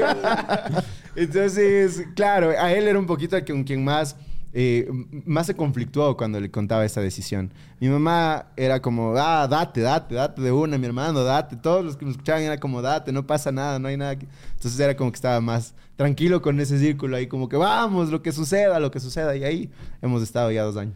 [1.15, 4.15] Entonces, claro, a él era un poquito con quien más,
[4.55, 4.87] eh,
[5.25, 7.51] más se conflictuó cuando le contaba esta decisión.
[7.79, 11.55] Mi mamá era como, ah, date, date, date de una, mi hermano, date.
[11.55, 14.15] Todos los que nos escuchaban era como, date, no pasa nada, no hay nada.
[14.15, 14.27] que-".
[14.55, 18.21] Entonces era como que estaba más tranquilo con ese círculo ahí, como que vamos, lo
[18.21, 19.35] que suceda, lo que suceda.
[19.35, 20.95] Y ahí hemos estado ya dos años.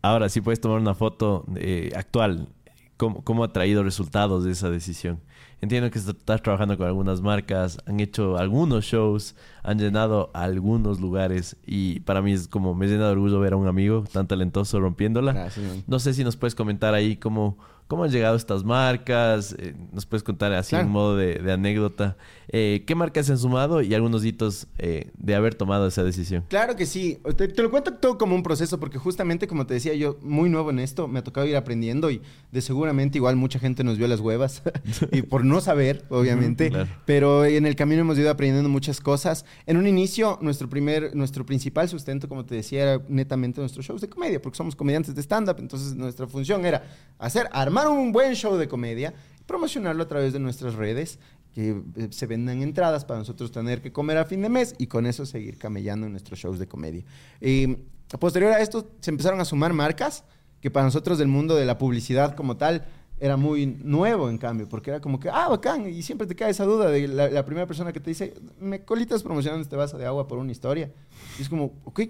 [0.00, 2.48] Ahora sí puedes tomar una foto eh, actual.
[2.96, 5.20] ¿Cómo, ¿Cómo ha traído resultados de esa decisión?
[5.60, 11.56] Entiendo que estás trabajando con algunas marcas, han hecho algunos shows, han llenado algunos lugares
[11.66, 14.80] y para mí es como me llena de orgullo ver a un amigo tan talentoso
[14.80, 15.32] rompiéndola.
[15.32, 15.84] Gracias.
[15.86, 17.56] No sé si nos puedes comentar ahí cómo,
[17.86, 20.86] cómo han llegado estas marcas, eh, nos puedes contar así Claro.
[20.86, 22.16] en modo de, de anécdota.
[22.48, 26.44] Eh, ¿Qué marcas se han sumado y algunos hitos eh, de haber tomado esa decisión?
[26.48, 27.18] Claro que sí.
[27.36, 30.48] Te, te lo cuento todo como un proceso porque justamente como te decía yo, muy
[30.48, 32.22] nuevo en esto, me ha tocado ir aprendiendo y
[32.52, 34.62] de seguramente igual mucha gente nos vio las huevas
[35.12, 36.88] y por no saber, obviamente, Claro.
[37.04, 39.44] pero en el camino hemos ido aprendiendo muchas cosas.
[39.66, 44.00] En un inicio, nuestro primer, nuestro principal sustento, como te decía, era netamente nuestros shows
[44.00, 46.84] de comedia, porque somos comediantes de stand-up, entonces nuestra función era
[47.18, 49.14] hacer, armar un buen show de comedia,
[49.46, 51.18] promocionarlo a través de nuestras redes
[51.54, 54.88] que eh, se vendan entradas para nosotros tener que comer a fin de mes y
[54.88, 57.04] con eso seguir camellando nuestros shows de comedia.
[57.40, 57.76] Y
[58.18, 60.24] posterior a esto se empezaron a sumar marcas
[60.60, 62.86] que para nosotros del mundo de la publicidad como tal
[63.18, 66.50] era muy nuevo en cambio, porque era como que, ah, bacán, y siempre te cae
[66.50, 69.96] esa duda de la, la primera persona que te dice, me colitas promocionando este vaso
[69.96, 70.92] de agua por una historia.
[71.38, 72.00] Y es como, ok,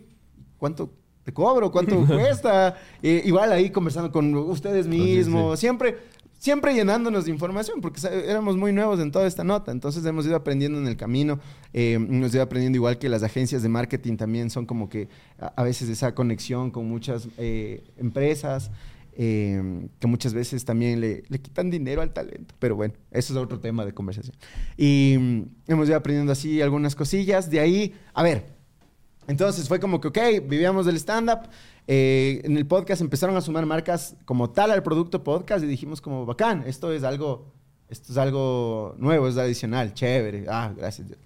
[0.58, 0.90] ¿cuánto
[1.26, 1.72] te cobro?
[1.72, 2.76] ¿Cuánto cuesta?
[3.02, 5.98] Eh, igual ahí conversando con ustedes mismos, siempre,
[6.38, 10.36] siempre llenándonos de información, porque éramos muy nuevos en toda esta nota, entonces hemos ido
[10.36, 11.40] aprendiendo en el camino,
[11.72, 15.08] eh, hemos ido aprendiendo igual que las agencias de marketing también son como que
[15.40, 18.70] a, a veces esa conexión con muchas eh, empresas,
[19.18, 23.36] eh, que muchas veces también le, le quitan dinero al talento, pero bueno, eso es
[23.36, 24.36] otro tema de conversación.
[24.76, 28.55] Y mm, hemos ido aprendiendo así algunas cosillas, de ahí, a ver,
[29.28, 31.48] entonces fue como que, ok, vivíamos del stand-up.
[31.88, 36.00] eh, en el podcast empezaron a sumar marcas como tal al producto podcast y dijimos
[36.00, 37.52] como, bacán, esto es algo,
[37.88, 40.46] esto es algo nuevo, es adicional, chévere.
[40.48, 41.18] Ah, gracias Dios.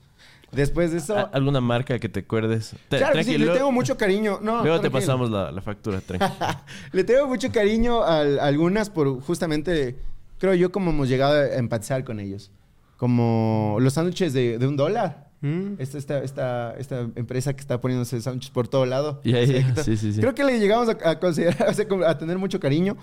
[0.52, 1.16] Después de eso...
[1.16, 2.74] ¿A- ¿Alguna marca que te acuerdes?
[2.88, 4.40] Te- claro que sí, le tengo mucho cariño.
[4.42, 6.32] No, Luego te pasamos la, la factura, tranquilo.
[6.92, 9.96] Le tengo mucho cariño a, a algunas por justamente,
[10.38, 12.50] creo yo, como hemos llegado a empatizar con ellos.
[12.96, 15.29] Como los sándwiches de, de un dólar.
[15.40, 15.74] Mm.
[15.78, 19.20] Esta, esta, esta, esta empresa que está poniéndose sándwiches por todo lado.
[19.24, 20.20] Sí, sí, sí.
[20.20, 22.96] Creo que le llegamos a, a considerar, o sea, como a tener mucho cariño.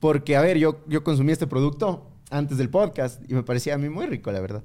[0.00, 3.78] Porque, a ver, yo, yo consumí este producto antes del podcast y me parecía a
[3.78, 4.64] mí muy rico, la verdad.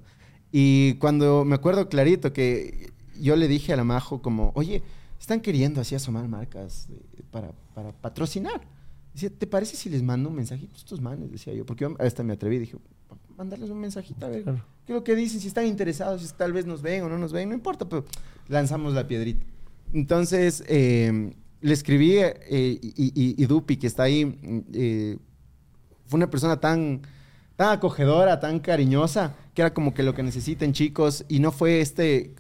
[0.52, 4.82] Y cuando me acuerdo clarito que yo le dije a la Majo como, oye,
[5.20, 6.88] están queriendo así asomar marcas
[7.32, 8.62] para, para patrocinar.
[9.14, 11.32] Decía, ¿te parece si les mando un mensajito a estos manes?
[11.32, 12.78] Decía yo, porque yo hasta me atreví, dije,
[13.40, 14.60] mandarles un mensajito a ver Claro.
[14.86, 17.18] qué es lo que dicen, si están interesados, si tal vez nos ven o no
[17.18, 18.04] nos ven, no importa, pero
[18.50, 19.46] lanzamos la piedrita.
[19.94, 24.38] Entonces, eh, le escribí eh, y, y- y Dupi, que está ahí,
[24.74, 25.18] eh,
[26.06, 27.02] fue una persona tan,
[27.56, 31.80] tan acogedora, tan cariñosa, que era como que lo que necesiten chicos, y no fue
[31.80, 32.34] este...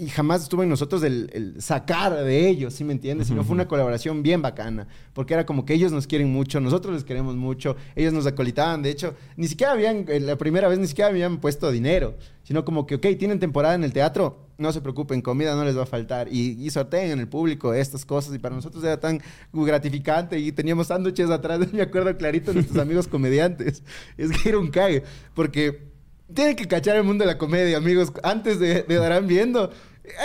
[0.00, 3.28] Y jamás estuvo en nosotros el, el sacar de ellos, ¿sí me entiendes?
[3.28, 6.94] Sino fue una colaboración bien bacana, porque era como que ellos nos quieren mucho, nosotros
[6.94, 10.86] les queremos mucho, ellos nos acolitaban, de hecho, ni siquiera habían, la primera vez ni
[10.86, 14.80] siquiera habían puesto dinero, sino como que, ok, tienen temporada en el teatro, no se
[14.80, 18.34] preocupen, comida no les va a faltar, y, y sorteen en el público estas cosas,
[18.34, 19.20] y para nosotros era tan
[19.52, 23.82] gratificante, y teníamos sándwiches atrás, me acuerdo clarito, nuestros amigos comediantes,
[24.16, 25.02] es que era un cague,
[25.34, 25.90] porque
[26.34, 28.12] tienen que cachar el mundo de la comedia, amigos.
[28.22, 29.70] Antes de, de Darán viendo,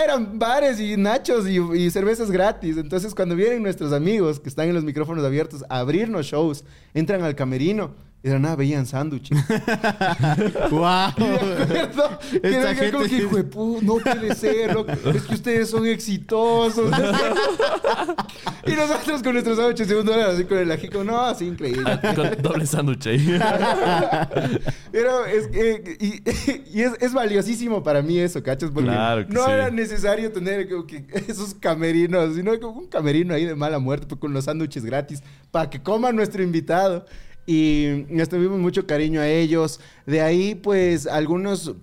[0.02, 2.76] eran bares y nachos y, cervezas gratis.
[2.76, 7.22] Entonces, cuando vienen nuestros amigos que están en los micrófonos abiertos a abrirnos shows, entran
[7.22, 7.94] al camerino
[8.26, 9.38] y de la nada veían sándwiches.
[10.70, 11.12] ¡Wow!
[11.16, 14.92] Y me acuerdo Esta era como gente- que, "Hijo de no puede ser, loco.
[14.92, 16.90] es que ustedes son exitosos.
[18.66, 21.84] y nosotros con nuestros sándwiches de un dólar, así con el ajico, no, así increíble.
[22.16, 23.38] Con doble sándwich ahí.
[24.90, 28.70] Pero es que, y, y es, es valiosísimo para mí eso, ¿cachas?
[28.70, 29.50] Porque Claro que no sí.
[29.50, 34.06] era necesario tener como que esos camerinos, sino como un camerino ahí de mala muerte
[34.08, 37.06] pues, con los sándwiches gratis para que coma nuestro invitado.
[37.46, 39.80] Y les tuvimos mucho cariño a ellos.
[40.06, 41.74] De ahí, pues, algunos...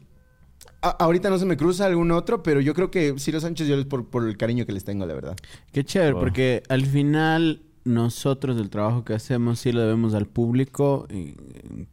[0.82, 3.78] a- ahorita no se me cruza algún otro, pero yo creo que los Sánchez yo
[3.78, 5.36] les por, por el cariño que les tengo, la verdad.
[5.72, 11.06] Qué chévere, porque al final nosotros del trabajo que hacemos sí lo debemos al público,
[11.10, 11.36] y,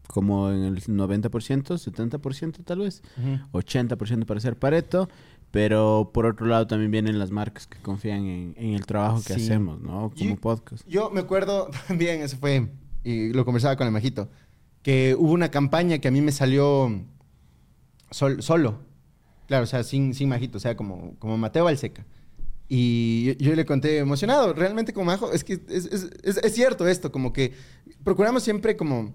[0.08, 3.02] como en el 90%, 70% tal vez,
[3.52, 5.08] 80% para ser Pareto,
[5.50, 9.34] pero por otro lado también vienen las marcas que confían en, en el trabajo que
[9.34, 9.42] Sí.
[9.42, 10.10] hacemos, ¿no?
[10.16, 10.86] Como Y- podcast.
[10.88, 12.68] Yo me acuerdo también, eso fue,
[13.04, 14.28] y lo conversaba con el Majito,
[14.82, 17.02] que hubo una campaña que a mí me salió
[18.10, 18.78] sol- solo.
[19.46, 22.04] Claro, o sea, sin, sin Majito, o sea, como, como Mateo Balseca.
[22.68, 25.86] Y yo, le conté emocionado, realmente como Majo, es que es-
[26.22, 27.52] es- es cierto esto, como que
[28.04, 29.12] procuramos siempre como...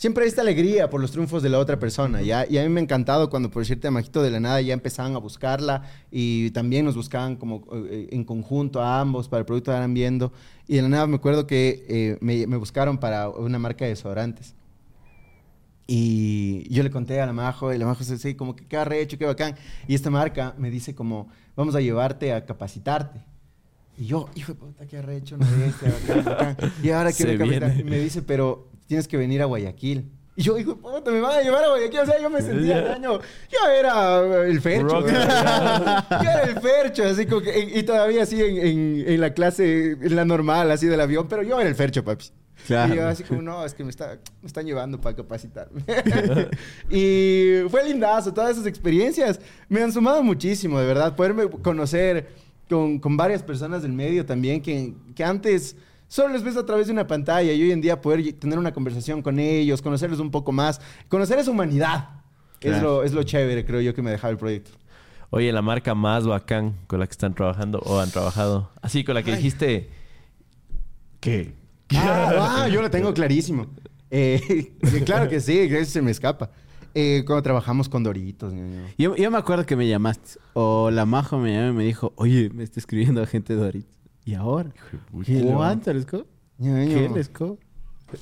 [0.00, 2.46] Siempre esta alegría por los triunfos de la otra persona, ¿ya?
[2.48, 5.14] Y a mí me ha encantado cuando, por decirte, Majito de la nada ya empezaban
[5.14, 9.72] a buscarla y también nos buscaban como eh, en conjunto a ambos para el producto
[9.72, 10.32] que van viendo.
[10.66, 13.90] Y de la nada me acuerdo que eh, me, me buscaron para una marca de
[13.90, 14.54] desodorantes.
[15.86, 18.78] Y yo le conté a la Majo, y la Majo se dice, como que qué
[18.78, 19.54] arrecho, qué bacán.
[19.86, 23.20] Y esta marca me dice como, vamos a llevarte a capacitarte.
[23.98, 26.56] Y yo, hijo de puta, qué arrecho, no este, bacán, bacán.
[26.82, 27.78] Y ahora quiero capacitar.
[27.78, 30.10] Y me dice, pero tienes que venir a Guayaquil.
[30.34, 32.00] Y yo, hijo puta, me van a llevar a Guayaquil.
[32.00, 33.20] O sea, yo me sentía daño.
[33.48, 35.00] Yo era el fercho.
[35.00, 36.04] ¿verdad?
[36.10, 39.32] yo era el fercho, así como que, y, y todavía así en, en- en la
[39.32, 42.30] clase, en la normal, así del avión, pero yo era el fercho, papi.
[42.66, 42.92] Claro.
[42.92, 45.84] Y yo así como, no, es que me, está, me están llevando para capacitarme.
[46.90, 51.14] y fue lindazo, todas esas experiencias me han sumado muchísimo, de verdad.
[51.14, 52.26] Poderme conocer
[52.68, 55.76] con, con varias personas del medio también, que, que antes
[56.10, 58.72] solo les ves a través de una pantalla y hoy en día poder tener una
[58.72, 62.10] conversación con ellos, conocerles un poco más, conocer esa humanidad.
[62.60, 64.72] Es, lo, es lo chévere, creo yo, que me dejaba el proyecto.
[65.30, 68.70] Oye, la marca más bacán con la que están trabajando o han trabajado.
[68.82, 69.36] Así, con la que Ay.
[69.36, 69.88] dijiste.
[71.20, 71.54] ¿Qué?
[71.94, 73.66] Ah, ah, yo lo tengo clarísimo.
[74.10, 74.74] Eh,
[75.06, 76.50] claro que sí, que se me escapa.
[76.92, 78.52] Eh, cuando trabajamos con Doritos,
[78.98, 80.40] yo me acuerdo que me llamaste.
[80.54, 83.99] O la Majo me llamó y me dijo, oye, me está escribiendo gente de Doritos.
[84.24, 84.70] ¿Y ahora?
[85.24, 86.26] Qué ¿Cuánto les co?
[86.58, 87.58] ¿Qué les co?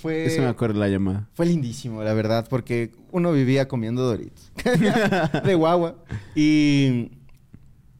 [0.00, 1.28] Fue, Eso me acuerdo la llamada.
[1.32, 4.52] fue lindísimo, la verdad, porque uno vivía comiendo Doritos.
[5.44, 5.96] de guagua.
[6.34, 7.10] Y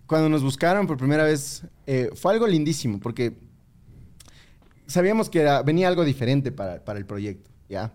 [0.07, 3.39] cuando nos buscaron por primera vez, eh, fue algo lindísimo, porque
[4.87, 7.93] sabíamos que era- venía algo diferente para, para el proyecto, ¿ya?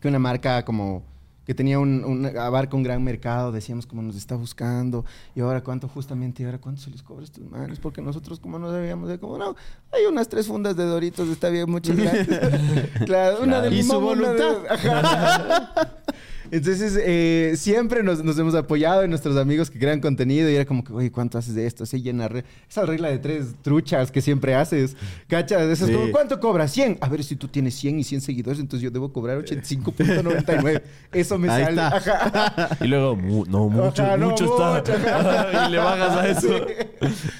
[0.00, 1.02] Que una marca como
[1.48, 5.62] que tenía un, un- abarca un gran mercado, decíamos como nos está buscando, y ahora
[5.64, 8.70] cuánto justamente, y ahora cuánto se les cobra a estos manes, porque nosotros como no
[8.70, 9.56] sabíamos, de como no,
[9.90, 12.28] hay unas tres fundas de Doritos, está bien, muchas gracias.
[13.06, 13.74] claro, una de.
[13.74, 14.56] Y su de- voluntad.
[14.68, 15.94] Ajá.
[16.50, 20.64] Entonces, eh, siempre nos, nos hemos apoyado en nuestros amigos que crean contenido y era
[20.64, 21.84] como que, oye, ¿cuánto haces de esto?
[21.84, 24.96] Se llena re- esa regla de tres truchas que siempre haces.
[25.26, 25.60] ¿Cachas?
[25.64, 25.94] Eso es Sí.
[25.96, 26.72] como, ¿cuánto cobras?
[26.72, 26.96] 100.
[27.02, 30.80] A ver, si tú tienes 100 y 100 seguidores, entonces yo debo cobrar 85.99.
[31.12, 31.96] Eso me Ahí sale.
[31.96, 31.96] está.
[32.66, 32.76] Ajá.
[32.84, 35.66] Y luego, mu- no, mucho, Ajá, no, mucho mucho, está.
[35.68, 36.48] y le bajas a eso.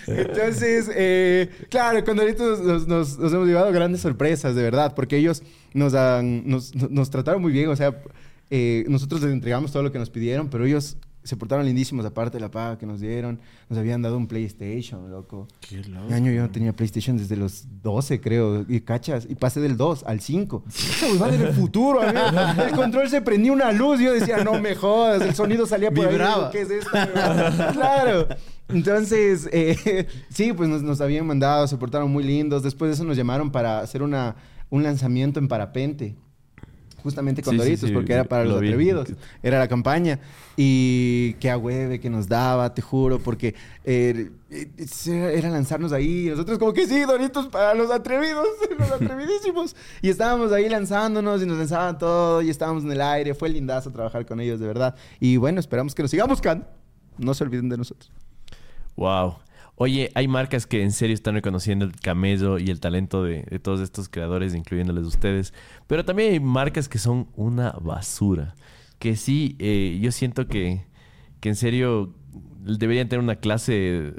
[0.06, 5.16] Entonces, eh, claro, con Doritos nos, nos- nos hemos llevado grandes sorpresas, de verdad, porque
[5.16, 5.42] ellos
[5.74, 7.68] nos, han- nos, nos trataron muy bien.
[7.68, 7.94] O sea,
[8.50, 10.96] eh, nosotros les entregamos todo lo que nos pidieron, pero ellos
[11.28, 13.38] se portaron lindísimos, aparte de la paga que nos dieron.
[13.68, 15.46] Nos habían dado un PlayStation, loco.
[15.60, 16.06] Qué loco.
[16.06, 18.64] Un año yo no tenía PlayStation desde los 12, creo.
[18.66, 20.64] Y cachas, y pasé del 2 al 5.
[20.68, 22.62] Esa huevada era el futuro, amigo.
[22.64, 24.00] El control se prendía una luz.
[24.00, 25.20] Yo decía, no me jodas.
[25.20, 26.46] El sonido salía por Vibraba.
[26.46, 26.52] ahí.
[26.52, 26.90] ¿Qué es esto?
[27.72, 28.26] claro.
[28.68, 32.62] Entonces, eh, sí, pues nos, nos habían mandado, se portaron muy lindos.
[32.62, 34.36] Después de eso nos llamaron para hacer una,
[34.70, 36.16] un lanzamiento en parapente.
[37.02, 38.68] Justamente con Sí, Doritos, sí, porque era para lo los vi.
[38.68, 39.08] atrevidos.
[39.42, 40.18] Era la campaña.
[40.56, 44.68] Y qué agüeve que nos daba, te juro, porque eh, eh,
[45.06, 46.26] era era lanzarnos ahí.
[46.26, 48.46] Y nosotros como que sí, Doritos para los atrevidos,
[48.78, 49.76] los atrevidísimos.
[50.02, 53.34] Y estábamos ahí lanzándonos y nos lanzaban todo y estábamos en el aire.
[53.34, 54.96] Fue lindazo trabajar con ellos, de verdad.
[55.20, 56.66] Y bueno, esperamos que nos sigan buscando.
[57.16, 58.10] No se olviden de nosotros.
[58.96, 59.36] Wow.
[59.80, 63.58] Oye, hay marcas que en serio están reconociendo el camello y el talento de, de
[63.60, 65.54] todos estos creadores, incluyéndoles ustedes.
[65.86, 68.56] Pero también hay marcas que son una basura.
[68.98, 70.84] Que sí, eh, yo siento que,
[71.40, 72.12] que en serio
[72.60, 74.14] deberían tener una clase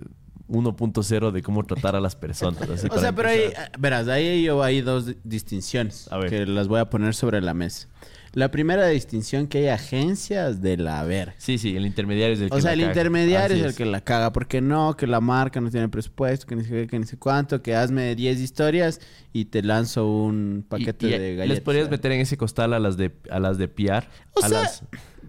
[0.48, 2.62] 1.0 de cómo tratar a las personas.
[2.70, 3.72] así O sea, pero ahí, empezar.
[3.80, 6.30] verás, ahí yo hay dos di- distinciones A ver.
[6.30, 7.88] que las voy a poner sobre la mesa.
[8.34, 11.34] La primera distinción que hay agencias de la ver.
[11.38, 12.92] Sí, sí, el intermediario es el que O sea, la el caga.
[12.92, 14.32] intermediario Así es el que la caga.
[14.32, 17.18] Porque no, que la marca no tiene presupuesto, que ni sé qué, que ni sé
[17.18, 19.02] cuánto, que hazme 10 historias
[19.34, 21.48] y te lanzo un paquete Y- y de galletas.
[21.50, 24.08] Les podrías meter en ese costal a las de, a las de PR.
[24.34, 24.84] O a sea, las...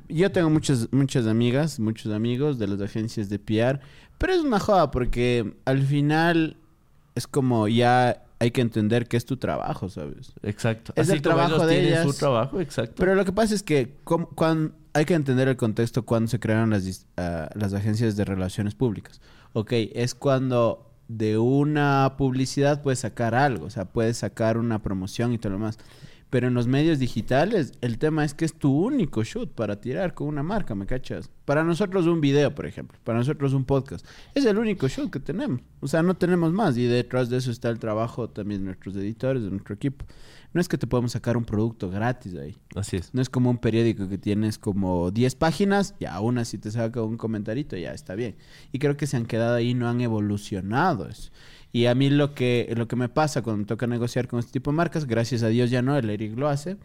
[0.08, 3.80] yo tengo muchas, muchas amigas, muchos amigos de las agencias de PR,
[4.18, 6.56] pero es una joda porque al final
[7.14, 10.32] es como ya hay que entender que es tu trabajo, ¿sabes?
[10.42, 10.92] Exacto.
[10.96, 12.06] Es Así el como trabajo ellos de tienen ellas.
[12.12, 12.94] su trabajo, exacto.
[12.96, 16.40] Pero lo que pasa es que com- cuan- hay que entender el contexto cuando se
[16.40, 19.20] crearon las, ah, las agencias de relaciones públicas.
[19.52, 25.32] Ok, es cuando de una publicidad puedes sacar algo, o sea, puedes sacar una promoción
[25.32, 25.78] y todo lo demás.
[26.30, 30.14] Pero en los medios digitales, el tema es que es tu único shoot para tirar
[30.14, 31.28] con una marca, ¿me cachas?
[31.44, 35.18] Para nosotros un video, por ejemplo, para nosotros un podcast, es el único shoot que
[35.18, 35.60] tenemos.
[35.80, 36.76] O sea, no tenemos más.
[36.76, 40.04] Y detrás de eso está el trabajo también de nuestros editores, de nuestro equipo.
[40.52, 42.56] No es que te podemos sacar un producto gratis ahí.
[42.74, 43.14] Así es.
[43.14, 47.02] No es como un periódico que tienes como 10 páginas, ya aún así te saca
[47.02, 48.36] un comentarito, ya está bien.
[48.72, 51.30] Y creo que se han quedado ahí, no han evolucionado eso.
[51.72, 54.52] Y a mí lo que, lo que me pasa cuando me toca negociar con este
[54.52, 56.76] tipo de marcas, gracias a Dios ya no, el Eric lo hace,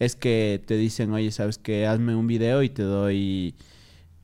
[0.00, 1.86] es que te dicen, oye, ¿sabes qué?
[1.86, 3.54] Hazme un video y te doy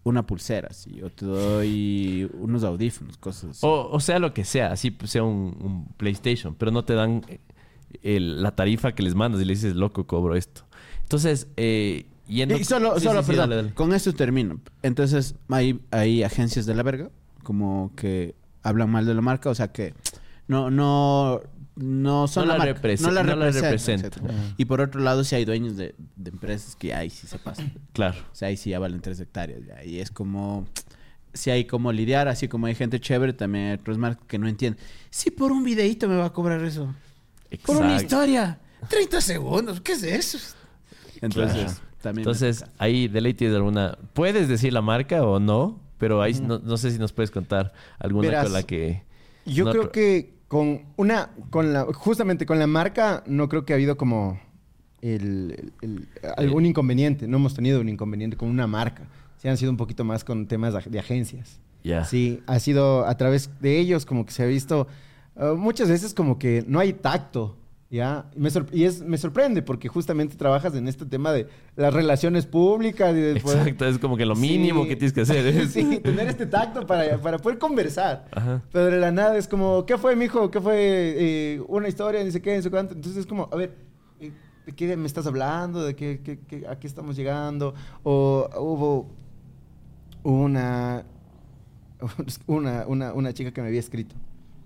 [0.03, 1.03] una pulsera, ¿sí?
[1.03, 3.61] o te doy unos audífonos, cosas así.
[3.67, 7.23] O, o sea, lo que sea, así sea un, un PlayStation, pero no te dan
[7.29, 7.39] eh,
[8.03, 10.63] el- la tarifa que les mandas y le dices, loco, cobro esto.
[11.03, 12.57] Entonces, eh, yendo...
[12.57, 13.75] Y solo, Sí, solo, sí, perdón, dale, dale.
[13.75, 14.61] con esto termino.
[14.83, 17.11] Entonces, hay, hay agencias de la verga,
[17.43, 19.94] como que hablan mal de la marca, o sea que
[20.47, 21.40] no, no,
[21.77, 24.35] no son No la, la marca, represe- no la no la representan, etcétera.
[24.57, 27.73] Y por otro lado, sí hay dueños de, de empresas que ahí sí se pasan.
[27.92, 28.18] Claro.
[28.33, 29.61] O sea, ahí sí ya valen tres hectáreas.
[29.66, 29.85] Ya.
[29.85, 30.66] Y es como...
[31.35, 34.49] Si hay como lidiar, así como hay gente chévere, también hay otros marcas que no
[34.49, 34.83] entienden.
[35.11, 36.93] Si por un videíto me va a cobrar eso.
[37.66, 38.03] Por una Exacto.
[38.24, 38.59] historia.
[38.89, 39.80] 30 segundos.
[39.83, 40.39] ¿Qué es eso?
[41.20, 41.78] Entonces, Claro.
[42.01, 42.14] también...
[42.26, 43.99] me Entonces, ahí de ley tienes alguna...
[44.14, 45.78] ¿Puedes decir la marca o no?
[45.99, 49.03] Pero ahí no, no sé si nos puedes contar alguna Verás, con la que...
[49.44, 53.72] Yo no creo que con una, con la, justamente con la marca, no creo que
[53.72, 54.40] ha habido como
[55.03, 55.72] el-
[56.36, 57.26] algún inconveniente.
[57.28, 59.05] No hemos tenido un inconveniente con una marca.
[59.38, 61.61] Sí han sido un poquito más con temas de, de agencias.
[62.05, 64.88] Sí, ha sido a través de ellos como que se ha visto
[65.36, 67.57] uh, muchas veces como que no hay tacto,
[67.91, 68.26] ¿ya?
[68.36, 71.93] Y, me, sor- y es, me sorprende porque justamente trabajas en este tema de las
[71.95, 74.89] relaciones públicas y de poder- Exacto, es como que lo mínimo Sí.
[74.91, 75.47] que tienes que hacer.
[75.47, 75.66] ¿eh?
[75.68, 78.26] sí, tener este tacto para, para poder conversar.
[78.32, 78.62] Ajá.
[78.72, 80.51] Pero de la nada es como, ¿qué fue, mijo?
[80.51, 82.22] ¿Qué fue eh, una historia?
[82.22, 82.95] Ni sé qué, ni sé cuánto.
[82.95, 83.74] Entonces es como, a ver,
[84.20, 84.32] eh,
[84.66, 85.82] ¿de qué me estás hablando?
[85.84, 87.74] ¿De qué, qué- qué- a qué estamos llegando?
[88.03, 89.09] O hubo
[90.24, 91.05] una,
[92.47, 94.14] una, una, una chica que me había escrito,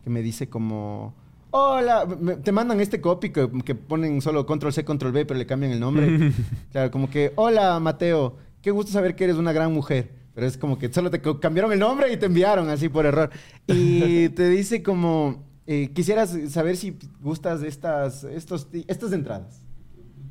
[0.02, 1.14] que me dice como...
[1.54, 2.08] Hola,
[2.42, 5.72] te mandan este copy que, que ponen solo control C, control B, pero le cambian
[5.72, 6.32] el nombre.
[6.72, 10.10] claro, como que, hola Mateo, qué gusto saber que eres una gran mujer.
[10.34, 13.28] Pero es como que solo te cambiaron el nombre y te enviaron así por error.
[13.66, 19.60] Y te dice como, eh, quisieras saber si gustas de estas, estos, estas entradas.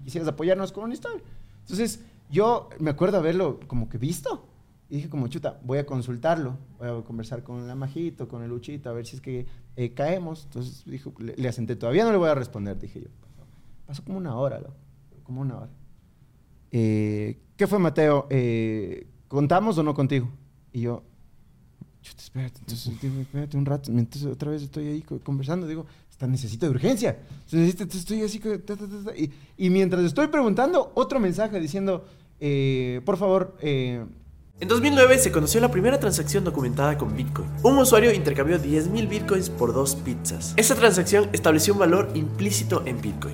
[0.04, 1.22] Quisieras apoyarnos con una historia.
[1.60, 2.00] Entonces,
[2.32, 4.48] yo me acuerdo haberlo como que visto.
[4.92, 6.58] Y dije como, chuta, voy a consultarlo.
[6.78, 9.46] Voy a conversar con la Majito, con el Luchito, a ver si es que
[9.78, 10.44] eh, caemos.
[10.44, 11.78] Entonces, dijo, le, le asenté.
[11.78, 13.08] Todavía no le voy a responder, dije yo.
[13.88, 14.76] Pasó como una hora, loco.
[15.24, 15.70] Como una hora.
[16.72, 18.28] Eh, ¿Qué fue, Mateo?
[18.30, 20.30] Eh, ¿Contamos o no contigo?
[20.74, 21.04] Y yo,
[22.02, 23.92] chuta, espérate, entonces, digo, espérate un rato.
[23.92, 25.68] Entonces, otra vez estoy ahí co- conversando.
[25.68, 27.18] Digo, está, necesito de urgencia.
[27.50, 28.40] Entonces, estoy así.
[28.40, 32.04] ta, ta, ta, y, y mientras estoy preguntando, otro mensaje diciendo,
[32.42, 34.06] eh, por favor, eh,
[34.62, 37.48] En 2009 se conoció la primera transacción documentada con Bitcoin.
[37.64, 40.54] Un usuario intercambió 10.000 Bitcoins por dos pizzas.
[40.56, 43.34] Esta transacción estableció un valor implícito en Bitcoin,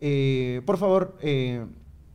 [0.00, 1.64] Eh, por favor, eh,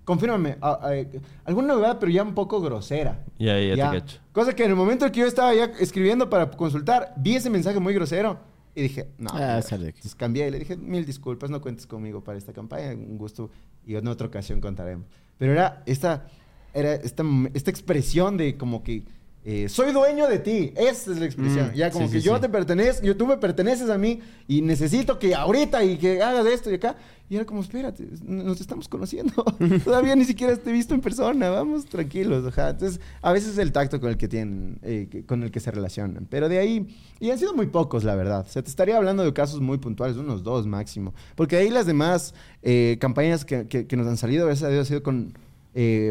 [0.06, 3.24] confírmame ah, eh, alguna novedad, pero ya un poco grosera.
[3.38, 4.20] Ya, ya te cacho.
[4.32, 7.50] Cosa que en el momento en que yo estaba ya escribiendo para consultar, vi ese
[7.50, 8.40] mensaje muy grosero
[8.76, 9.30] y dije, no.
[9.34, 9.62] Ah, ya.
[9.62, 9.98] sale aquí.
[9.98, 13.50] Entonces cambié y le dije, mil disculpas, no cuentes conmigo para esta campaña, un gusto
[13.86, 15.08] y en otra ocasión contaremos.
[15.38, 16.28] Pero era esta,
[16.74, 17.24] era esta,
[17.54, 19.04] esta expresión de como que
[19.46, 21.72] eh, soy dueño de ti, esa es la expresión.
[21.74, 22.42] Mm, ya como sí, que sí, yo sí.
[22.42, 26.46] te pertenezco, yo, tú me perteneces a mí y necesito que ahorita y que hagas
[26.46, 26.96] esto y acá.
[27.30, 29.34] Y era como, espérate, nos estamos conociendo.
[29.84, 32.46] Todavía ni siquiera te he visto en persona, vamos tranquilos.
[32.46, 32.70] Ajá.
[32.72, 35.72] Entonces, a veces es el tacto con el que tienen, eh, con el que se
[35.72, 36.28] relacionan.
[36.30, 36.86] Pero de ahí,
[37.20, 38.46] y han sido muy pocos, la verdad.
[38.48, 41.14] O sea, te estaría hablando de casos muy puntuales, unos dos máximo.
[41.36, 44.84] Porque ahí las demás eh, campañas que, que- que nos han salido, gracias a Dios,
[44.84, 45.34] ha sido con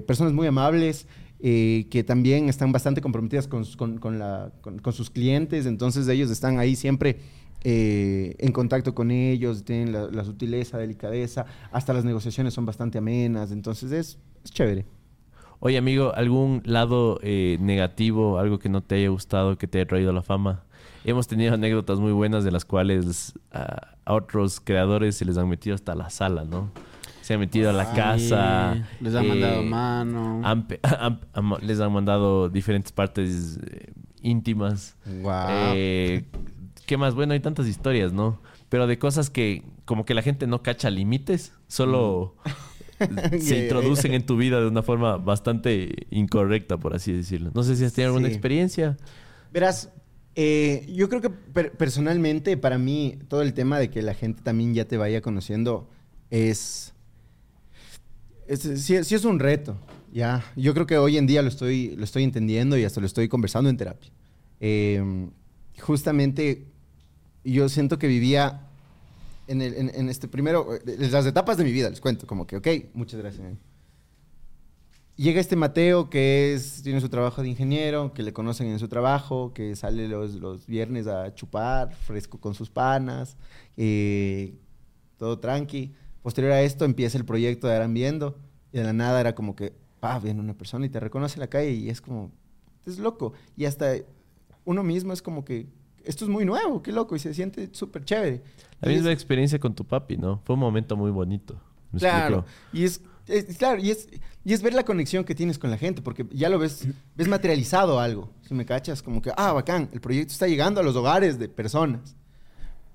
[0.06, 1.06] personas muy amables.
[1.42, 6.30] Eh, que también están bastante comprometidas con, con- con la- con- sus clientes, entonces ellos
[6.30, 7.18] están ahí siempre
[7.64, 12.98] eh, en contacto con ellos, tienen la, la sutileza, delicadeza, hasta las negociaciones son bastante
[12.98, 14.84] amenas, entonces es, es chévere.
[15.60, 19.86] Oye, amigo, ¿algún lado eh, negativo, algo que no te haya gustado, que te haya
[19.86, 20.64] traído la fama?
[21.04, 25.48] Hemos tenido anécdotas muy buenas de las cuales ah, a otros creadores se les han
[25.48, 26.70] metido hasta la sala, ¿no?
[27.22, 28.86] Se han metido a la Sí, casa.
[29.00, 30.40] Les han eh, mandado mano.
[30.44, 34.96] han pe- han- han- les han mandado diferentes partes eh, íntimas.
[35.22, 35.72] Guau.
[35.74, 36.24] Eh,
[36.86, 37.14] ¿Qué más?
[37.14, 38.40] Bueno, hay tantas historias, ¿no?
[38.68, 42.34] Pero de cosas que como que la gente no cacha límites, solo
[42.98, 47.50] Ya, se introducen en tu vida de una forma bastante incorrecta, por así decirlo.
[47.54, 48.34] No sé si has tenido alguna Sí.
[48.34, 48.96] experiencia.
[49.52, 49.92] Verás,
[50.34, 54.42] eh, yo creo que per- personalmente para mí todo el tema de que la gente
[54.42, 55.88] también ya te vaya conociendo
[56.30, 56.91] es...
[58.48, 59.76] sí, sí es un reto,
[60.12, 60.44] ya.
[60.56, 63.28] Yo creo que hoy en día lo estoy, lo estoy entendiendo y hasta lo estoy
[63.28, 64.10] conversando en terapia.
[64.60, 65.28] Eh,
[65.80, 66.66] justamente
[67.44, 68.68] yo siento que vivía
[69.48, 70.80] en, el- en- en este primero, eh,
[71.10, 73.44] las etapas de mi vida, les cuento, como que, ok, muchas gracias.
[75.16, 78.88] Llega este Mateo que es, tiene su trabajo de ingeniero, que le conocen en su
[78.88, 83.36] trabajo, que sale los, los viernes a chupar, fresco con sus panas,
[83.76, 84.54] eh,
[85.18, 85.92] todo tranqui.
[86.22, 88.38] Posterior a esto empieza el proyecto de Aran Viendo
[88.72, 91.40] y de la nada era como que, pa, viene una persona y te reconoce en
[91.40, 92.30] la calle y es como,
[92.86, 93.32] es loco.
[93.56, 93.94] Y hasta
[94.64, 95.66] uno mismo es como que,
[96.04, 98.42] esto es muy nuevo, qué loco, y se siente súper chévere.
[98.80, 100.40] La Y misma es- experiencia con tu papi, ¿no?
[100.44, 101.60] Fue un momento muy bonito.
[101.92, 102.58] ¿Me Claro, explico?
[102.72, 104.08] y es, es- claro, y es,
[104.44, 107.28] y es ver la conexión que tienes con la gente, porque ya lo ves, ves
[107.28, 110.96] materializado algo, si me cachas, como que, ah, bacán, el proyecto está llegando a los
[110.96, 112.16] hogares de personas.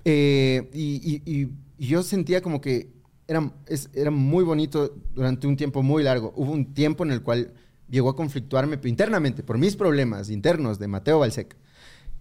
[0.06, 1.50] Eh, y- y
[1.88, 2.90] yo sentía como que
[3.28, 6.34] era, es- era muy bonito durante un tiempo muy largo.
[6.36, 7.54] Hubo un tiempo en el cual
[7.90, 11.56] llegó a conflictuarme internamente por mis problemas internos de Mateo Balseca,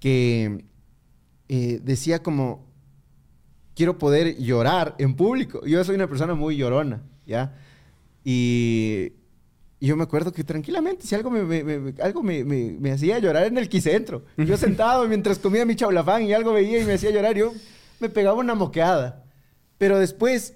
[0.00, 0.64] que
[1.48, 2.66] eh, decía como,
[3.74, 5.64] quiero poder llorar en público.
[5.66, 7.54] Yo soy una persona muy llorona, ¿ya?
[8.24, 9.12] Y,
[9.78, 13.18] y yo me acuerdo que tranquilamente, si algo me, me- me- algo me- me hacía
[13.18, 14.24] llorar en el quicentro.
[14.36, 17.52] Yo sentado mientras comía mi chaulafán y algo veía y me hacía llorar, yo
[18.00, 19.24] me pegaba una moqueada.
[19.78, 20.54] Pero después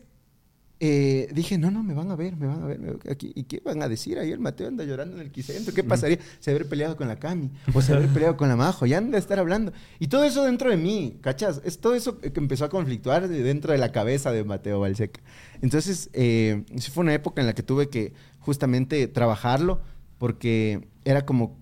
[0.83, 2.78] eh, dije, no, no, me van a ver, me van a ver.
[2.78, 4.18] me- aquí, ¿Y qué van a decir?
[4.18, 5.74] Ahí el Mateo anda llorando en el quicentro.
[5.74, 6.18] ¿Qué pasaría?
[6.39, 8.87] Se haber peleado con la Cami o se haber peleado con la Majo.
[8.87, 9.72] Ya anda a estar hablando.
[9.99, 11.61] Y todo eso dentro de mí, ¿cachas?
[11.64, 15.20] Es todo eso que empezó a conflictuar de dentro de la cabeza de Mateo Balseca.
[15.61, 19.83] Entonces, eh, sí fue una época en la que tuve que justamente trabajarlo
[20.16, 21.59] porque era como,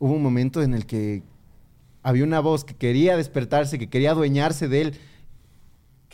[0.00, 1.22] hubo un momento en el que
[2.02, 4.94] había una voz que quería despertarse, que quería adueñarse de él.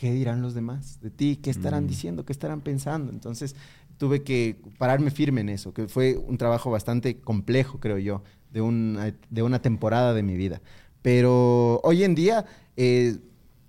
[0.03, 1.37] ¿Qué dirán los demás de ti?
[1.41, 1.87] ¿Qué estarán Mm.
[1.87, 2.25] diciendo?
[2.25, 3.09] ¿Qué estarán pensando?
[3.09, 3.55] Entonces
[3.97, 8.59] tuve que pararme firme en eso, que fue un trabajo bastante complejo, creo yo, de
[8.59, 10.61] una, de una temporada de mi vida.
[11.01, 12.43] Pero hoy en día
[12.75, 13.17] eh,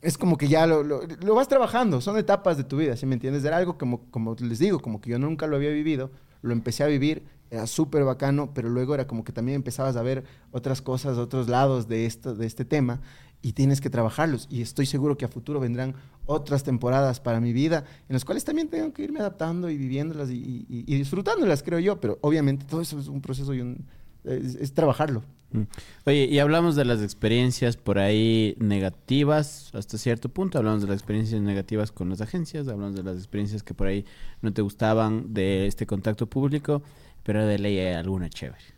[0.02, 3.06] es como que ya lo, lo- lo vas trabajando, son etapas de tu vida, ¿sí
[3.06, 3.44] me entiendes?
[3.44, 6.10] Era algo como, como les digo, como que yo nunca lo había vivido,
[6.42, 7.22] lo empecé a vivir,
[7.52, 11.48] era súper bacano, pero luego era como que también empezabas a ver otras cosas, otros
[11.48, 13.00] lados de, esto, de este tema
[13.44, 14.48] y tienes que trabajarlos.
[14.50, 15.94] Y estoy seguro que a futuro vendrán
[16.26, 20.30] otras temporadas para mi vida en las cuales también tengo que irme adaptando y viviéndolas
[20.30, 23.84] y, y- disfrutándolas, creo yo, pero obviamente todo eso es un proceso y un,
[24.24, 25.22] es, es trabajarlo.
[25.52, 25.62] Mm.
[26.06, 30.56] Oye, y hablamos de las experiencias por ahí negativas hasta cierto punto.
[30.58, 34.06] Hablamos de las experiencias negativas con las agencias, hablamos de las experiencias que por ahí
[34.40, 36.82] no te gustaban de este contacto público,
[37.22, 38.73] pero de ley alguna chévere.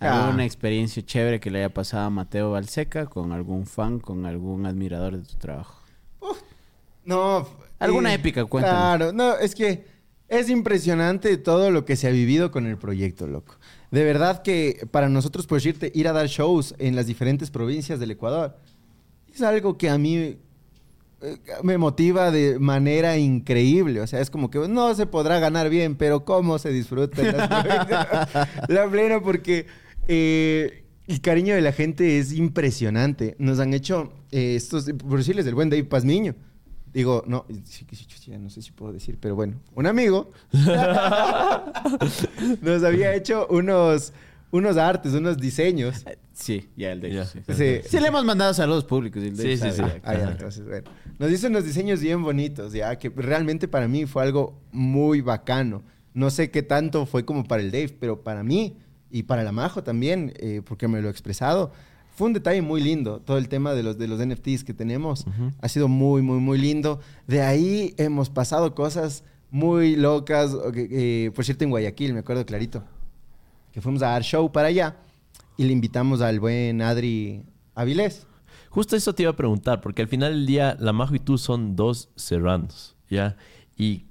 [0.00, 0.46] ¿Alguna Ah.
[0.46, 5.18] experiencia chévere que le haya pasado a Mateo Balseca con algún fan, con algún admirador
[5.18, 5.80] de tu trabajo?
[7.04, 7.46] No.
[7.78, 8.76] Alguna épica, cuéntame.
[8.76, 9.84] Claro, no, es que
[10.28, 13.56] es impresionante todo lo que se ha vivido con el proyecto, loco.
[13.90, 17.98] De verdad que para nosotros, por decirte, ir a dar shows en las diferentes provincias
[17.98, 18.56] del Ecuador
[19.32, 20.38] es algo que a mí eh,
[21.62, 24.00] me motiva de manera increíble.
[24.00, 27.36] O sea, es como que no se podrá ganar bien, pero cómo se disfruta en
[27.36, 28.48] las provincias.
[28.68, 29.66] la plena porque
[30.12, 33.36] eh, el cariño de la gente es impresionante.
[33.38, 36.34] Nos han hecho eh, estos, por decirles, el buen Dave Pazmiño.
[36.92, 37.46] Digo, no,
[38.26, 40.32] ya no sé si puedo decir, pero bueno, un amigo
[42.60, 44.12] nos había hecho unos,
[44.50, 46.04] unos artes, unos diseños.
[46.32, 47.38] Sí, ya el de ellos, sí.
[47.54, 47.80] Sí.
[47.88, 49.22] Sí, le hemos mandado saludos públicos.
[49.22, 49.82] el de Sí, sí, sí.
[50.02, 50.90] Ah, ya, entonces, bueno.
[51.20, 55.84] Nos hizo unos diseños bien bonitos, ya, que realmente para mí fue algo muy bacano.
[56.14, 58.76] No sé qué tanto fue como para el Dave, pero para mí
[59.10, 61.72] y para la Majo también, eh, porque me lo he expresado,
[62.14, 63.20] fue un detalle muy lindo.
[63.20, 65.52] Todo el tema de los, de los NFTs que tenemos Ujú.
[65.60, 67.00] ha sido muy, muy, muy lindo.
[67.26, 70.54] De ahí hemos pasado cosas muy locas.
[70.74, 72.84] eh, por cierto, en Guayaquil, me acuerdo clarito,
[73.72, 74.96] que fuimos a dar show para allá
[75.56, 77.42] y le invitamos al buen Adri
[77.74, 78.26] Avilés.
[78.68, 81.38] Justo eso te iba a preguntar, porque al final del día, la Majo y tú
[81.38, 83.36] son dos serranos, ¿ya?
[83.76, 84.04] Y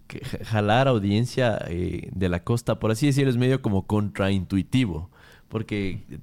[0.45, 5.09] jalar audiencia eh, de la costa, por así decirlo, es medio como contraintuitivo.
[5.47, 6.19] Porque, eh,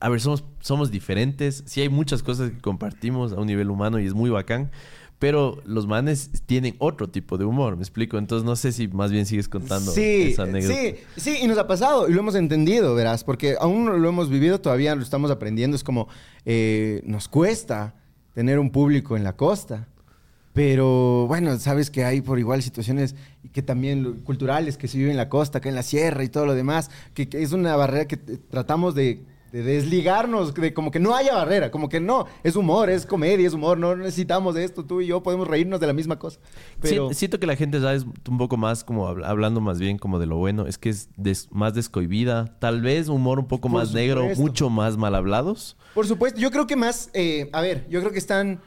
[0.00, 1.64] a ver, somos, somos diferentes.
[1.66, 4.70] Sí hay muchas cosas que compartimos a un nivel humano y es muy bacán.
[5.18, 8.18] Pero los manes tienen otro tipo de humor, ¿me explico?
[8.18, 10.74] Entonces no sé si más bien sigues contando sí, esa anécdota.
[10.74, 14.08] Sí, sí, y nos ha pasado y lo hemos entendido, verás, porque aún no lo
[14.10, 15.74] hemos vivido, todavía lo estamos aprendiendo.
[15.74, 16.08] Es como,
[16.44, 17.94] eh, nos cuesta
[18.34, 19.88] tener un público en la costa.
[20.56, 23.14] Pero bueno, sabes que hay por igual situaciones
[23.52, 26.46] que también culturales que se viven en la costa, acá en la sierra y todo
[26.46, 30.98] lo demás, que, que es una barrera que tratamos de, de desligarnos, de como que
[30.98, 34.64] no haya barrera, como que no, es humor, es comedia, es humor, no necesitamos de
[34.64, 36.40] esto, tú y yo podemos reírnos de la misma cosa.
[36.80, 37.10] Pero...
[37.10, 39.98] Sí, siento que la gente ya es un poco más como habl- hablando más bien
[39.98, 43.68] como de lo bueno, es que es des- más descohibida, tal vez humor un poco
[43.68, 45.76] Por más negro, mucho más mal hablados.
[45.94, 48.58] Por supuesto, yo creo que más, eh, a ver, yo creo que están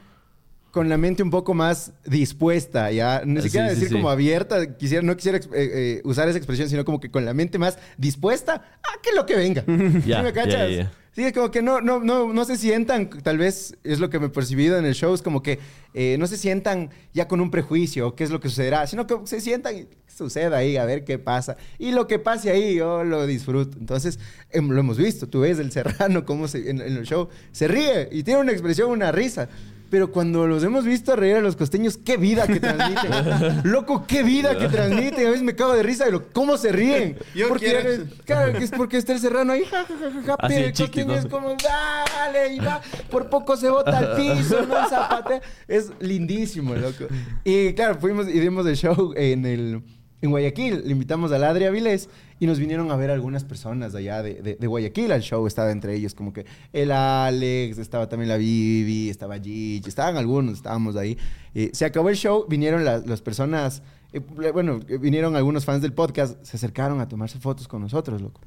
[0.70, 3.22] con la mente un poco más dispuesta, ya.
[3.24, 3.94] Ni Ah, siquiera sí, decir sí.
[3.94, 7.34] como abierta, quisiera, no quisiera eh, eh, usar esa expresión, sino como que con la
[7.34, 9.62] mente más dispuesta a que lo que venga.
[9.66, 10.88] ¿Sí me cachas?
[11.12, 14.26] Sí, como que no, no, no, no se sientan, tal vez es lo que me
[14.26, 15.58] he percibido en el show, es como que
[15.92, 19.16] eh, no se sientan ya con un prejuicio, qué es lo que sucederá, sino que
[19.24, 21.56] se sientan y suceda ahí, a ver qué pasa.
[21.80, 23.76] Y lo que pase ahí, yo lo disfruto.
[23.76, 27.28] Entonces, em, lo hemos visto, tú ves el serrano, cómo se, en, en el show
[27.50, 29.48] se ríe y tiene una expresión, una risa.
[29.90, 33.60] Pero cuando los hemos visto reír a los costeños, qué vida que transmiten.
[33.64, 35.26] Loco, qué vida que transmiten.
[35.26, 37.18] A veces me cago de risa de lo, cómo se ríen.
[37.34, 40.22] Yo porque, quiero- claro, que es porque está el serrano ahí, ja, ja, ja, ja,
[40.26, 42.80] ja, Así, pero el costeño es como, dale, y va,
[43.10, 45.40] por poco se bota al piso, no zapate.
[45.66, 47.06] Es lindísimo, loco.
[47.42, 49.82] Y claro, fuimos y dimos el show en el...
[50.22, 53.94] En Guayaquil, le invitamos a la Adri Avilés y nos vinieron a ver algunas personas
[53.94, 55.46] allá de, de- Guayaquil al show.
[55.46, 56.44] Estaba entre ellos como que
[56.74, 61.16] el Alex, estaba también la Vivi, estaba Gigi, estaban algunos, estábamos ahí.
[61.54, 64.18] Eh, se acabó el show, vinieron las personas, eh,
[64.52, 68.42] bueno, eh, vinieron algunos fans del podcast, se acercaron a tomarse fotos con nosotros, loco.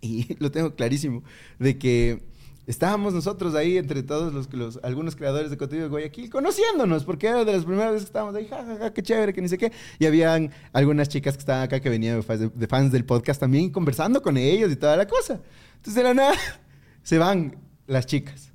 [0.00, 1.22] Y lo tengo clarísimo,
[1.60, 2.24] de que
[2.66, 7.28] estábamos nosotros ahí entre todos los, los algunos creadores de contenido de Guayaquil, conociéndonos, porque
[7.28, 9.48] era de las primeras veces que estábamos ahí, ja, ja, ja, qué chévere, que ni
[9.48, 9.72] sé qué.
[9.98, 13.40] Y habían algunas chicas que estaban acá que venían de fans, de fans del podcast
[13.40, 15.40] también, conversando con ellos y toda la cosa.
[15.76, 16.34] Entonces de la nada
[17.02, 17.56] se van
[17.86, 18.52] las chicas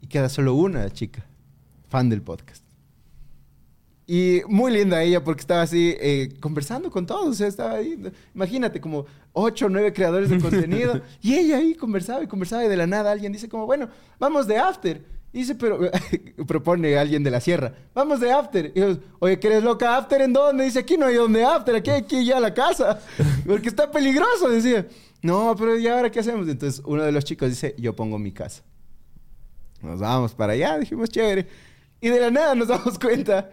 [0.00, 1.24] y queda solo una chica,
[1.88, 2.63] fan del podcast.
[4.06, 7.28] Y muy linda ella porque estaba así eh, conversando con todos.
[7.28, 7.98] O sea, estaba ahí.
[8.34, 11.00] Imagínate, como ocho o nueve creadores de contenido.
[11.22, 13.88] y ella ahí conversaba y conversaba y de la nada alguien dice como, bueno,
[14.18, 15.02] vamos de after.
[15.32, 15.80] Y dice, pero
[16.46, 18.72] propone alguien de la sierra, vamos de after.
[18.74, 19.96] Y yo, oye, ¿qué eres loca?
[19.96, 20.64] ¿After en dónde?
[20.64, 23.00] Dice, aquí no hay donde after, aquí hay que ir ya la casa.
[23.46, 24.86] Porque está peligroso, decía.
[25.22, 26.46] No, pero ¿y ahora qué hacemos?
[26.46, 28.62] Entonces uno de los chicos dice, yo pongo mi casa.
[29.80, 31.48] Nos vamos para allá, dijimos, chévere.
[32.00, 33.50] Y de la nada nos damos cuenta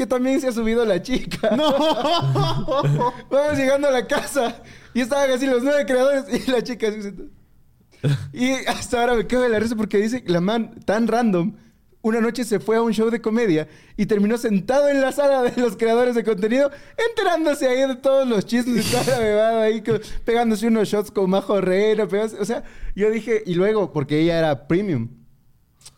[0.00, 1.54] que también se ha subido la chica.
[1.54, 1.70] ¡No!
[3.30, 4.62] Vamos llegando a la casa
[4.94, 7.28] y estaban así los nueve creadores y la chica así sentada.
[8.32, 11.54] Y hasta ahora me cago de la risa porque dice la man tan random.
[12.00, 15.42] Una noche se fue a un show de comedia y terminó sentado en la sala
[15.42, 16.70] de los creadores de contenido,
[17.10, 18.46] enterándose ahí de todos los
[18.90, 22.64] toda la bebada ahí, co- pegándose unos shots con Majo Herrera, pegándose- o sea,
[22.96, 25.10] yo dije, y luego, porque ella era premium,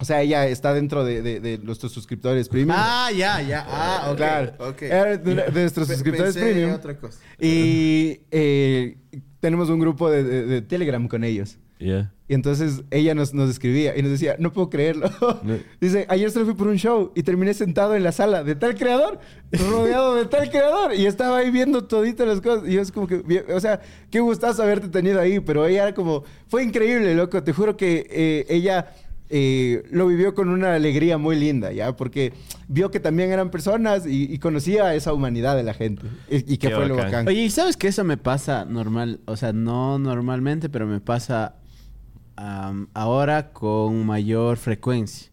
[0.03, 2.77] o sea, ella está dentro de, de- de nuestros suscriptores premium.
[2.77, 3.65] Ah, ya, ya.
[3.69, 4.17] Ah, ok.
[4.17, 4.53] Claro.
[4.59, 4.83] ok.
[4.83, 6.73] Era de, de nuestros Pe- suscriptores pensé premium.
[6.75, 7.19] otra cosa.
[7.39, 8.97] Y eh,
[9.41, 11.57] tenemos un grupo de, de- de Telegram con ellos.
[11.79, 12.13] Ya.
[12.29, 15.11] Y entonces ella nos, nos escribía y nos decía, no puedo creerlo.
[15.43, 15.59] No.
[15.81, 18.75] Dice, ayer solo fui por un show y terminé sentado en la sala de tal
[18.77, 19.19] creador,
[19.53, 20.95] rodeado de tal creador.
[20.95, 22.69] Y estaba ahí viendo toditas las cosas.
[22.69, 23.81] Y yo es como que, o sea,
[24.11, 25.41] qué gustazo haberte tenido ahí.
[25.41, 27.43] Pero ella era como, fue increíble, loco.
[27.43, 28.93] Te juro que eh, ella
[29.35, 31.97] eh, lo vivió con una alegría muy linda, ¿ya?
[31.97, 32.35] Porque
[32.68, 36.07] vio que también eran personas y, y conocía esa humanidad de la gente.
[36.30, 37.11] Y, y que Qué fue lo bacán.
[37.11, 37.28] bacán.
[37.28, 39.20] Oye, ¿y sabes que eso me pasa normal?
[39.24, 41.55] O sea, no normalmente, pero me pasa
[42.37, 45.33] am, ahora con mayor frecuencia.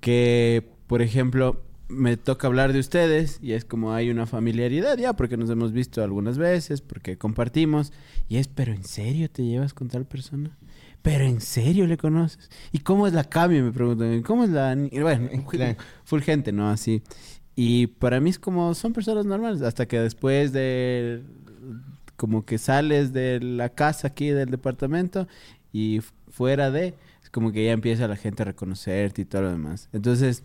[0.00, 5.12] Que, por ejemplo, me toca hablar de ustedes y es como hay una familiaridad ya,
[5.12, 7.92] porque nos hemos visto algunas veces, porque compartimos.
[8.28, 10.58] Y es, pero ¿en serio te llevas con tal persona?
[11.06, 12.50] ¿Pero en serio le conoces?
[12.72, 13.62] ¿Y cómo es la cambio?
[13.62, 14.22] Me preguntan.
[14.22, 14.74] ¿Cómo es la...?
[14.74, 15.78] Bueno, Claro.
[16.04, 16.68] full gente, ¿no?
[16.68, 17.00] Así.
[17.54, 21.22] Y para mí es como, son personas normales, hasta que después de,
[22.16, 25.28] como que sales de la casa aquí, del departamento,
[25.72, 29.52] y fuera de, es como que ya empieza la gente a reconocerte y todo lo
[29.52, 29.88] demás.
[29.92, 30.42] Entonces,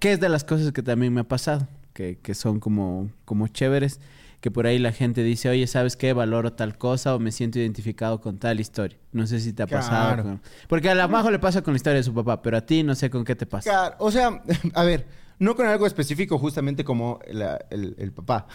[0.00, 1.68] ¿qué es de las cosas que también me ha pasado?
[1.92, 4.00] Que, que son como, como chéveres,
[4.40, 6.12] que por ahí la gente dice, oye, ¿sabes qué?
[6.12, 8.98] Valoro tal cosa o me siento identificado con tal historia.
[9.12, 10.22] No sé si te ha pasado.
[10.22, 12.62] Con- Porque a la Majo le pasa con la historia de su papá, pero a
[12.62, 13.70] ti no sé con qué te pasa.
[13.70, 14.42] Claro, o sea,
[14.74, 15.06] a ver,
[15.38, 18.46] no con algo específico justamente como la- el, el papá,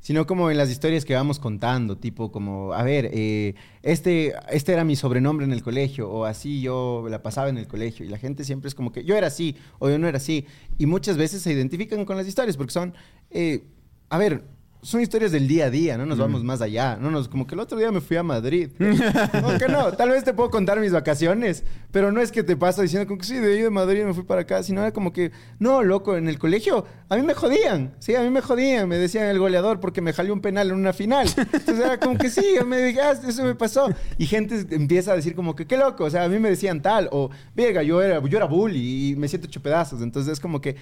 [0.00, 4.72] sino como en las historias que vamos contando, tipo como, a ver, eh, este, este
[4.72, 8.08] era mi sobrenombre en el colegio, o así yo la pasaba en el colegio, y
[8.08, 10.46] la gente siempre es como que yo era así, o yo no era así,
[10.78, 12.94] y muchas veces se identifican con las historias porque son,
[13.30, 13.64] eh,
[14.08, 14.44] a ver,
[14.80, 16.96] son historias del día a día, no nos vamos más allá.
[17.00, 18.70] No nos, como que el otro día me fui a Madrid.
[18.78, 22.56] no, que no, tal vez te puedo contar mis vacaciones, pero no es que te
[22.56, 24.92] paso diciendo como que sí, de ahí de Madrid me fui para acá, sino era
[24.92, 28.40] como que, no, loco, en el colegio a mí me jodían, sí, a mí me
[28.40, 31.26] jodían, me decían el goleador porque me jalé un penal en una final.
[31.36, 33.88] Entonces era como que sí, me dije, ah, eso me pasó.
[34.16, 36.82] Y gente empieza a decir como que, qué loco, o sea, a mí me decían
[36.82, 40.02] tal, o, verga, yo era, yo era bully y me siento hecho pedazos.
[40.02, 40.76] Entonces es como que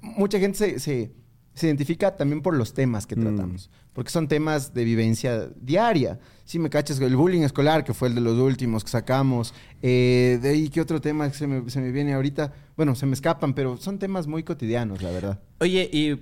[0.00, 1.10] mucha gente se- se
[1.54, 3.20] se identifica también por los temas que Mm.
[3.20, 3.70] tratamos.
[3.92, 6.18] Porque son temas de vivencia diaria.
[6.44, 9.52] Si me cachas, el bullying escolar, que fue el de los últimos que sacamos.
[9.82, 12.52] Eh, de ahí, ¿qué otro tema que se me, se me viene ahorita?
[12.76, 15.40] Bueno, se me escapan, pero son temas muy cotidianos, la verdad.
[15.60, 16.16] Oye, y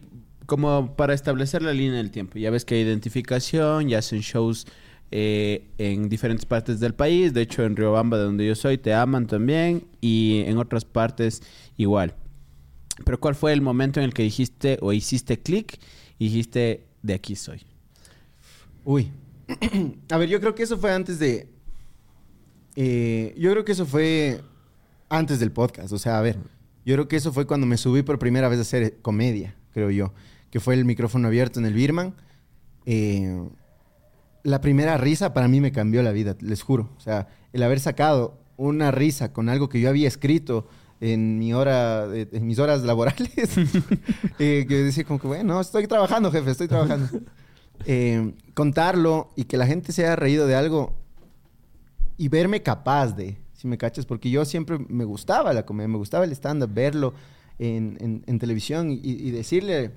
[0.46, 4.66] como para establecer la línea del tiempo, ya ves que hay identificación, ya hacen shows
[5.12, 8.94] eh, en diferentes partes del país, de hecho en Riobamba, de donde yo soy, te
[8.94, 11.42] aman también, y en otras partes
[11.76, 12.14] igual.
[13.04, 15.78] Pero ¿cuál fue el momento en el que dijiste o hiciste clic
[16.18, 17.62] y dijiste, de aquí soy?
[18.84, 19.10] Uy.
[20.10, 21.48] A ver, yo creo que eso fue antes de.
[22.76, 24.40] eh, yo creo que eso fue
[25.08, 25.92] antes del podcast.
[25.92, 26.38] O sea, a ver,
[26.84, 29.90] yo creo que eso fue cuando me subí por primera vez a hacer comedia, creo
[29.90, 30.12] yo.
[30.50, 32.14] Que fue el micrófono abierto en el Birman.
[32.86, 33.48] Eh,
[34.42, 36.90] la primera risa para mí me cambió la vida, les juro.
[36.96, 40.68] O sea, el haber sacado una risa con algo que yo había escrito
[41.00, 43.30] en mi hora, de- en mis horas laborales,
[44.38, 47.08] eh, que decía como que, bueno, estoy trabajando, jefe, estoy trabajando.
[47.86, 50.92] Eh, contarlo y que la gente se haya reído de algo
[52.18, 55.96] y verme capaz de, si me cachas, porque yo siempre me gustaba la comedia, me
[55.96, 57.14] gustaba el stand-up, verlo
[57.58, 59.92] en, en- en televisión y, y decirle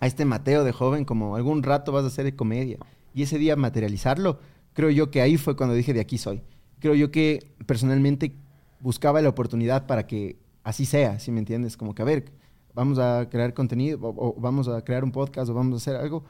[0.00, 2.76] a este Mateo de joven como algún rato vas a hacer comedia
[3.14, 4.38] y ese día materializarlo,
[4.74, 6.42] creo yo que ahí fue cuando dije de aquí soy.
[6.78, 8.34] Creo yo que personalmente
[8.80, 12.32] buscaba la oportunidad para que así sea, si me entiendes, como que a ver,
[12.74, 15.96] vamos a crear contenido o, o vamos a crear un podcast o vamos a hacer
[16.00, 16.24] algo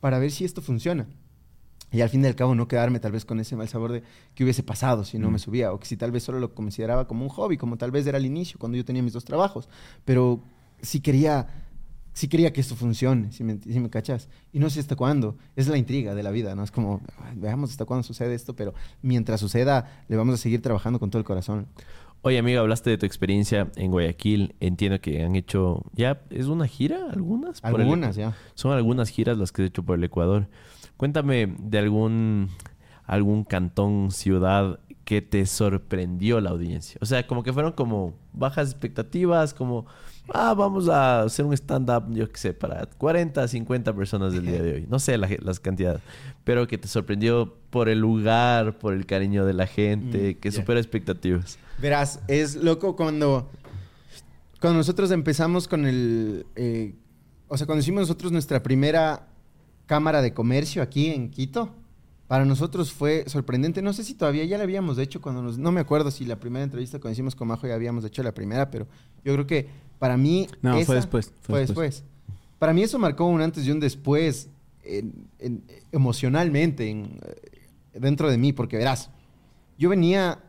[0.00, 1.06] para ver si esto funciona.
[1.94, 4.02] Y al fin y al cabo no quedarme tal vez con ese mal sabor de
[4.34, 7.06] que hubiese pasado si no me subía o que si tal vez solo lo consideraba
[7.06, 9.68] como un hobby, como tal vez era al inicio cuando yo tenía mis dos trabajos,
[10.04, 10.40] pero
[10.82, 11.46] sí quería
[12.14, 14.30] sí quería que esto funcione, si me, si me cachas.
[14.52, 16.64] Y no sé hasta cuándo, es la intriga de la vida, ¿no?
[16.64, 20.62] Es como, "Ay, veamos hasta cuándo sucede esto, pero mientras suceda le vamos a seguir
[20.62, 21.66] trabajando con todo el corazón.
[22.22, 24.54] Oye, amigo, hablaste de tu experiencia en Guayaquil.
[24.60, 25.82] Entiendo que han hecho...
[25.92, 27.10] ¿Ya es una gira?
[27.12, 27.60] ¿Algunas?
[27.62, 28.34] El- Algunas, ya.
[28.54, 30.48] Son algunas giras las que has hecho por el Ecuador.
[30.96, 32.48] Cuéntame de algún,
[33.04, 36.96] algún cantón, ciudad que te sorprendió la audiencia.
[37.02, 39.84] O sea, como que fueron como bajas expectativas, como,
[40.32, 44.62] ah, vamos a hacer un stand-up, yo qué sé, para 40, 50 personas del día
[44.62, 44.86] de hoy.
[44.88, 46.00] No sé la las cantidades,
[46.44, 50.52] pero que te sorprendió por el lugar, por el cariño de la gente, Mm, que
[50.52, 51.58] supera expectativas.
[51.78, 53.50] Verás, es loco cuando,
[54.60, 56.46] cuando nosotros empezamos con el...
[56.56, 56.94] eh,
[57.48, 59.28] o sea, cuando hicimos nosotros nuestra primera
[59.86, 61.74] cámara de comercio aquí en Quito,
[62.26, 63.82] para nosotros fue sorprendente.
[63.82, 65.58] No sé si todavía ya la habíamos hecho cuando nos...
[65.58, 68.32] No me acuerdo si la primera entrevista cuando hicimos con Majo ya habíamos hecho la
[68.32, 68.86] primera, pero
[69.24, 69.68] yo creo que
[70.04, 70.46] para mí...
[70.60, 71.94] No, fue después, fue Fue después.
[71.96, 72.10] después.
[72.58, 74.50] Para mí eso marcó un antes y un después
[74.82, 79.08] en- en- emocionalmente en, eh, dentro de mí, porque verás,
[79.78, 80.40] yo venía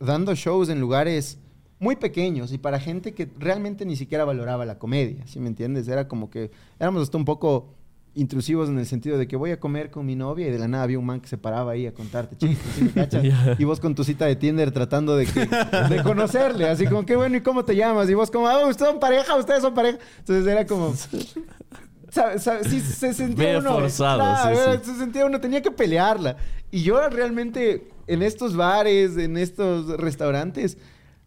[0.00, 1.36] dando shows en lugares
[1.78, 5.86] muy pequeños y para gente que realmente ni siquiera valoraba la comedia, ¿sí me entiendes?
[5.86, 6.50] Era como que
[6.80, 7.73] éramos hasta un poco
[8.16, 10.68] intrusivos en el sentido de que voy a comer con mi novia y de la
[10.68, 13.22] nada había un man que se paraba ahí a contarte chistes, ¿sí me cachas?
[13.24, 13.56] Ya.
[13.58, 15.46] Y vos con tu cita de Tinder tratando de, que-
[15.90, 18.08] de conocerle, así como, qué bueno, ¿y cómo te llamas?
[18.08, 19.98] Y vos como, ah, ustedes son pareja, ustedes son pareja.
[20.20, 20.94] Entonces era como...
[22.10, 23.72] sabe- sabe- sí, se sentía Medio uno...
[23.74, 24.90] forzado, sí, era- sí.
[24.92, 26.36] se sentía uno, tenía que pelearla.
[26.70, 30.76] Y yo realmente en estos bares, en estos restaurantes,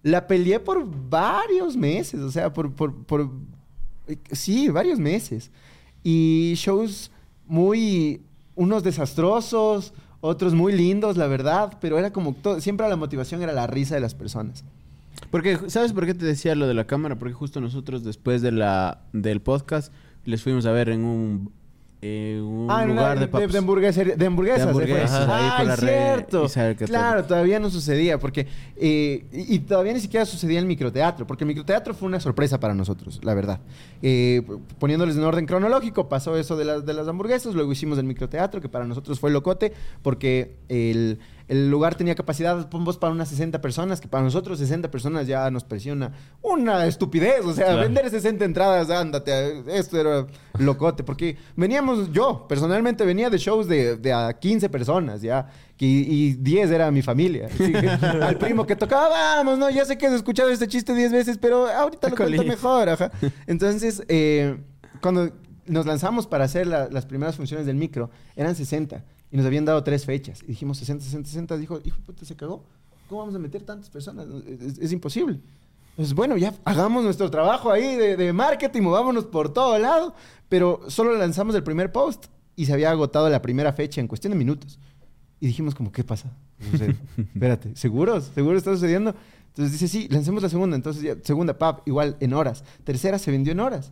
[0.03, 3.29] la peleé por varios meses, o sea, por, por, por
[4.31, 5.51] sí, varios meses.
[6.09, 7.11] Y shows
[7.47, 8.21] muy,
[8.55, 13.51] unos desastrosos, otros muy lindos, la verdad, pero era como, todo, siempre la motivación era
[13.51, 14.63] la risa de las personas.
[15.31, 17.19] Porque, ¿sabes por qué te decía lo de la cámara?
[17.19, 19.91] Porque justo nosotros después de la, del podcast
[20.23, 21.51] les fuimos a ver en un,
[22.01, 23.51] en un Ah, lugar de de, papas.
[23.51, 24.63] de hamburgueser- de hamburguesas.
[24.65, 26.47] De hamburguesas, la cierto.
[26.85, 28.45] Claro, todavía no sucedía, porque...
[28.75, 32.59] eh, y, y todavía ni siquiera sucedía el microteatro, porque el microteatro fue una sorpresa
[32.59, 33.59] para nosotros, la verdad.
[34.03, 34.43] Eh,
[34.79, 38.61] poniéndoles en orden cronológico, pasó eso de, las de las hamburguesas, luego hicimos el microteatro,
[38.61, 39.73] que para nosotros fue locote,
[40.03, 44.91] porque el, el lugar tenía capacidad, vos, para unas 60 personas, que para nosotros 60
[44.91, 45.93] personas ya nos parecía
[46.41, 47.45] una, estupidez.
[47.45, 47.81] O sea, Claro.
[47.81, 50.27] vender 60 entradas, ándate, esto era
[50.59, 55.85] locote, porque veníamos, yo personalmente venía de shows de, de a 15 personas, ya, que-
[55.85, 57.47] y 10 era mi familia.
[57.53, 60.93] Así que al primo que tocaba, vamos, no, ya sé que has escuchado este chiste
[60.93, 63.11] 10 veces, pero ahorita lo cuento mejor, ajá.
[63.47, 64.57] Entonces, eh,
[65.01, 65.31] cuando
[65.65, 69.65] nos lanzamos para hacer la- las primeras funciones del micro, eran 60 y nos habían
[69.65, 70.41] dado tres fechas.
[70.43, 71.57] Y dijimos 60, 60, 60.
[71.57, 72.63] Dijo, hijo puta, se cagó.
[73.09, 74.27] ¿Cómo vamos a meter tantas personas?
[74.47, 75.39] Es, es imposible.
[75.95, 80.13] Pues bueno, ya hagamos nuestro trabajo ahí de, de marketing, movámonos por todo lado.
[80.49, 84.31] Pero solo lanzamos el primer post y se había agotado la primera fecha en cuestión
[84.31, 84.79] de minutos.
[85.39, 86.31] Y dijimos como, ¿qué pasa?
[86.73, 88.31] O sea, espérate, ¿seguros?
[88.33, 89.13] ¿Seguro está sucediendo?
[89.49, 90.75] Entonces dice, sí, lancemos la segunda.
[90.75, 92.63] Entonces ya, segunda, pap, igual en horas.
[92.83, 93.91] Tercera se vendió en horas.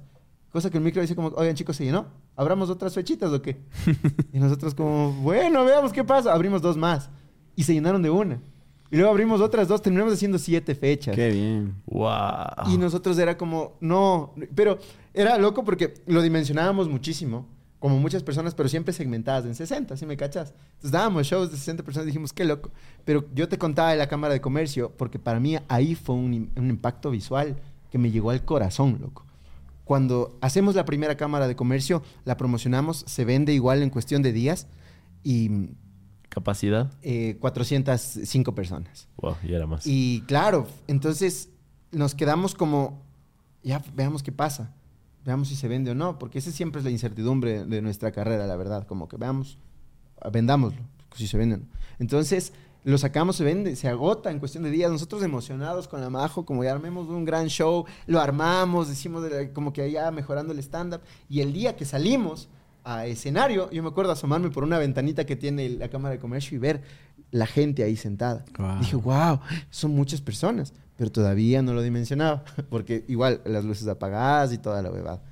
[0.56, 2.06] Cosa que el micro dice como, oigan chicos, ¿se llenó?
[2.34, 3.58] ¿Abramos otras fechitas o qué?
[4.32, 6.32] y nosotros como, bueno, veamos qué pasa.
[6.32, 7.10] Abrimos dos más.
[7.58, 8.40] Y se llenaron de una.
[8.90, 9.82] Y luego abrimos otras dos.
[9.82, 11.14] Terminamos haciendo siete fechas.
[11.14, 11.76] Qué bien.
[11.88, 12.72] Wow.
[12.72, 14.80] Y nosotros era como, no, pero
[15.14, 20.06] era loco porque lo dimensionábamos muchísimo, como muchas personas, pero siempre segmentadas en 60, ¿sí
[20.06, 20.54] me cachas?
[20.76, 22.72] Entonces dábamos shows de 60 personas y dijimos, qué loco.
[23.04, 26.50] Pero yo te contaba de la Cámara de Comercio porque para mí ahí fue un,
[26.56, 27.58] un impacto visual
[27.92, 29.25] que me llegó al corazón, loco.
[29.86, 34.34] Cuando hacemos la primera Cámara de Comercio, la promocionamos, se vende igual en cuestión de
[34.34, 34.68] días
[35.24, 35.70] y
[36.30, 36.92] Capacidad.
[37.02, 39.08] eh, 405 personas.
[39.18, 39.86] Wow, y era más.
[39.88, 41.50] Y claro, entonces
[41.92, 43.04] nos quedamos como,
[43.64, 44.74] ya veamos qué pasa,
[45.24, 48.48] veamos si se vende o no, porque esa siempre es la incertidumbre de nuestra carrera,
[48.48, 49.58] la verdad, como que veamos,
[50.32, 50.82] vendámoslo,
[51.16, 51.66] si se vende o no.
[52.00, 52.52] Entonces
[52.86, 56.46] lo sacamos, se vende, se agota en cuestión de días, nosotros emocionados con la Majo,
[56.46, 59.24] como ya armemos un gran show, lo armamos, decimos
[59.54, 62.48] como que ya mejorando el stand-up, y el día que salimos
[62.84, 66.56] a escenario, yo me acuerdo asomarme por una ventanita que tiene la Cámara de Comercio
[66.56, 66.84] y ver
[67.32, 68.46] la gente ahí sentada.
[68.56, 68.80] Guau.
[68.80, 69.40] Dije, wow,
[69.72, 74.84] son muchas personas, pero todavía no lo dimensionaba, porque igual las luces apagadas y toda
[74.84, 75.24] la huevada.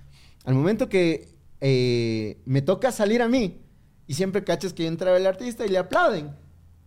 [0.44, 3.62] Al momento que eh, me toca salir a mí,
[4.08, 6.32] y siempre cachas que entra el artista y le aplauden,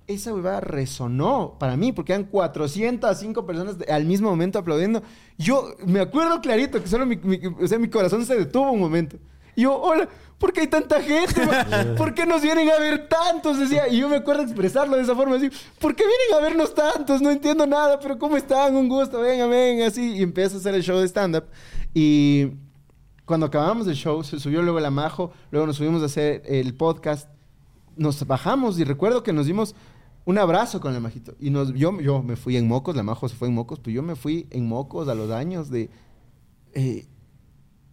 [0.06, 5.02] esa huevada resonó para mí, porque eran 405 personas al mismo momento aplaudiendo.
[5.38, 8.80] Yo me acuerdo clarito que solo mi, mi- o sea, mi corazón se detuvo un
[8.80, 9.16] momento.
[9.56, 10.06] Y yo, hola,
[10.38, 11.40] ¿por qué hay tanta gente?
[11.96, 13.58] ¿Por qué nos vienen a ver tantos?
[13.58, 15.48] Decía, y yo me acuerdo expresarlo de esa forma, así,
[15.80, 17.22] ¿por qué vienen a vernos tantos?
[17.22, 18.76] No entiendo nada, pero ¿cómo están?
[18.76, 20.16] Un gusto, venga, venga, así.
[20.18, 21.44] Y empiezo a hacer el show de stand-up.
[21.94, 22.48] Y
[23.24, 26.74] cuando acabamos el show, se subió luego la Majo, luego nos subimos a hacer el
[26.74, 27.28] podcast,
[27.96, 29.74] nos bajamos y recuerdo que nos dimos
[30.26, 31.34] un abrazo con la Majito.
[31.40, 33.94] Y nos, yo, yo me fui en mocos, la Majo se fue en mocos, pues
[33.94, 35.88] yo me fui en mocos a los años de...
[36.74, 37.06] eh,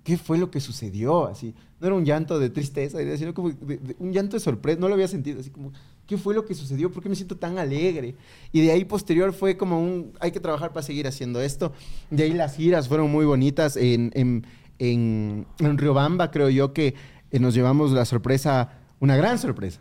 [0.03, 1.27] ¿Qué fue lo que sucedió?
[1.27, 3.53] Así, no era un llanto de tristeza, sino como
[3.99, 5.71] un llanto de sorpresa, no lo había sentido, así como,
[6.05, 6.91] ¿qué fue lo que sucedió?
[6.91, 8.15] ¿Por qué me siento tan alegre?
[8.51, 11.71] Y de ahí posterior fue como un, hay que trabajar para seguir haciendo esto.
[12.09, 14.45] De ahí las giras fueron muy bonitas en, en,
[14.79, 16.95] en, en Riobamba, creo yo que
[17.31, 19.79] eh, nos llevamos la sorpresa, una gran sorpresa.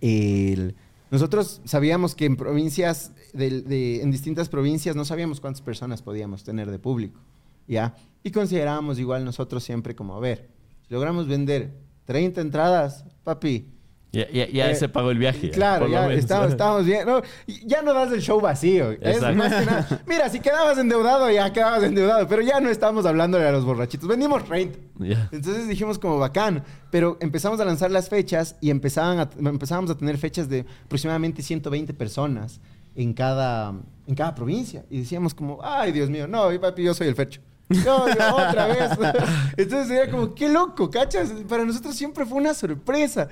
[0.00, 0.76] El-
[1.10, 6.70] nosotros sabíamos que en provincias, de- en distintas provincias, no sabíamos cuántas personas podíamos tener
[6.70, 7.20] de público,
[7.66, 7.94] ¿ya?
[8.22, 10.48] Y considerábamos igual nosotros siempre como, a ver,
[10.86, 11.72] si logramos vender
[12.04, 13.66] 30 entradas, papi,
[14.10, 15.50] Ya, ya, ya eh, se pagó el viaje.
[15.50, 17.06] Claro, ya estamos, estamos bien.
[17.06, 17.20] No,
[17.66, 18.92] ya no das el show vacío.
[18.92, 20.00] Es más que nada.
[20.06, 22.26] Mira, si quedabas endeudado, ya quedabas endeudado.
[22.26, 24.08] Pero ya no estamos hablándole a los borrachitos.
[24.08, 24.78] Vendimos 30.
[25.00, 25.28] Ya.
[25.30, 29.96] Entonces dijimos como bacán, pero empezamos a lanzar las fechas y empezaban a- empezábamos a
[29.96, 32.60] tener fechas de aproximadamente 120 personas
[32.94, 33.74] en cada,
[34.06, 34.86] en cada provincia.
[34.88, 37.42] Y decíamos como, ay Dios mío, no, papi, yo soy el fecho.
[37.68, 38.90] No, otra vez.
[39.58, 41.30] Entonces era como, qué loco, ¿cachas?
[41.46, 43.28] Para nosotros siempre fue una sorpresa.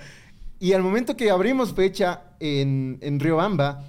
[0.59, 3.83] Y al momento que abrimos fecha en, en Riobamba,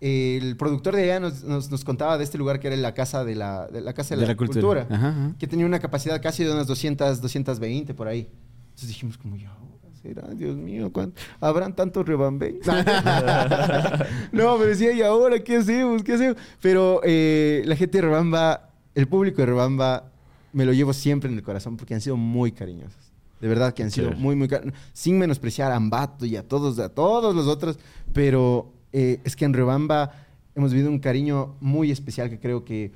[0.00, 3.24] el productor de allá nos, nos- nos contaba de este lugar que era la Casa
[3.24, 5.34] de la, de la, casa de la, Cultura Ajá, ajá.
[5.38, 8.28] que tenía una capacidad casi de unas 200, 220 por ahí.
[8.70, 9.54] Entonces dijimos como, ya,
[10.02, 11.20] será, Dios mío, ¿cuánto?
[11.40, 12.66] ¿habrán tantos rebambeños?
[14.32, 16.02] no, me decía, ¿y ahora qué hacemos?
[16.02, 16.36] ¿Qué hacemos?
[16.60, 20.10] Pero eh, la gente de Rebamba, el público de Rebamba,
[20.52, 23.12] me lo llevo siempre en el corazón porque han sido muy cariñosos.
[23.44, 24.80] De verdad que han sido muy, muy cariñosos.
[24.94, 27.78] Sin menospreciar a Ambato y a todos, a todos los otros,
[28.14, 30.12] pero eh, es que en Rebamba
[30.54, 32.92] hemos vivido un cariño muy especial que creo que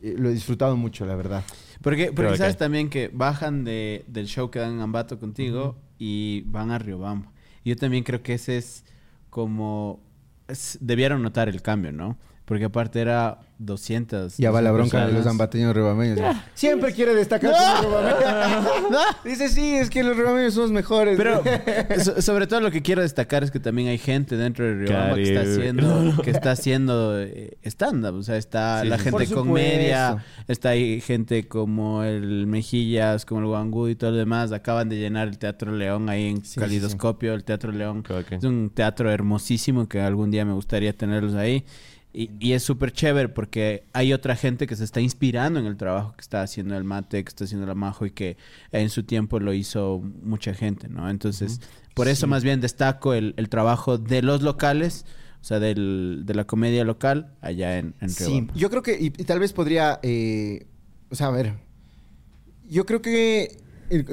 [0.00, 1.44] eh, lo he disfrutado mucho, la verdad.
[1.82, 2.36] Porque, porque Pero, ok.
[2.38, 6.78] sabes también que bajan de, del show que dan en Ambato contigo y van a
[6.78, 7.30] Riobamba.
[7.62, 8.84] Yo también creo que ese es
[9.28, 10.00] como...
[10.48, 12.16] es- debieron notar el cambio, ¿no?
[12.50, 14.38] Porque aparte era 200.
[14.38, 15.30] Ya va la 200 bronca de los personas.
[15.30, 16.18] ambateños rebameños.
[16.54, 18.98] Siempre quiere destacar como rebameño.
[19.24, 21.16] Dice, sí, es que los rebameños son los mejores.
[21.16, 21.42] Pero
[22.02, 25.14] so- sobre todo lo que quiero destacar es que también hay gente dentro de Riobamba
[25.14, 28.16] que está haciendo, que está haciendo eh, stand-up.
[28.16, 29.04] O sea, está Sí, la sí.
[29.04, 34.16] gente con media, está ahí gente como el Mejillas, como el Guangú y todo lo
[34.16, 34.50] demás.
[34.50, 37.32] Acaban de llenar el Teatro León ahí en sí, Calidoscopio.
[37.34, 38.38] El Teatro León bacán.
[38.38, 41.64] es un teatro hermosísimo que algún día me gustaría tenerlos ahí.
[42.12, 45.76] Y, y es súper chévere porque hay otra gente que se está inspirando en el
[45.76, 48.36] trabajo que está haciendo el mate, que está haciendo la majo y que
[48.72, 51.08] en su tiempo lo hizo mucha gente, ¿no?
[51.08, 51.60] Entonces,
[51.94, 55.06] por eso más bien destaco el, el trabajo de los locales,
[55.40, 58.54] o sea, del, de la comedia local allá en, en Sí, Riobamba.
[58.56, 60.66] yo creo que, y, y tal vez podría, eh,
[61.10, 61.54] o sea, a ver,
[62.68, 63.56] yo creo que,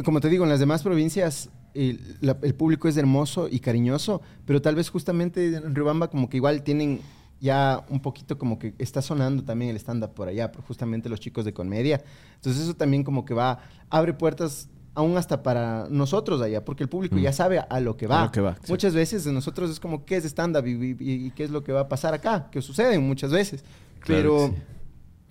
[0.06, 4.22] como te digo, en las demás provincias el, la- el público es hermoso y cariñoso,
[4.46, 7.02] pero tal vez justamente en Riobamba como que igual tienen
[7.40, 11.20] ya un poquito como que está sonando también el stand-up por allá, por justamente los
[11.20, 12.04] chicos de comedia.
[12.36, 13.60] Entonces eso también como que va,
[13.90, 18.08] abre puertas aún hasta para nosotros allá, porque el público ya sabe a lo que
[18.08, 18.22] va.
[18.22, 18.72] A lo que va, sí.
[18.72, 21.64] Muchas veces de nosotros es como, ¿qué es stand-up y, y- y qué es lo
[21.64, 22.50] que va a pasar acá?
[22.50, 23.64] Que sucede muchas veces.
[24.00, 24.54] Claro Pero sí.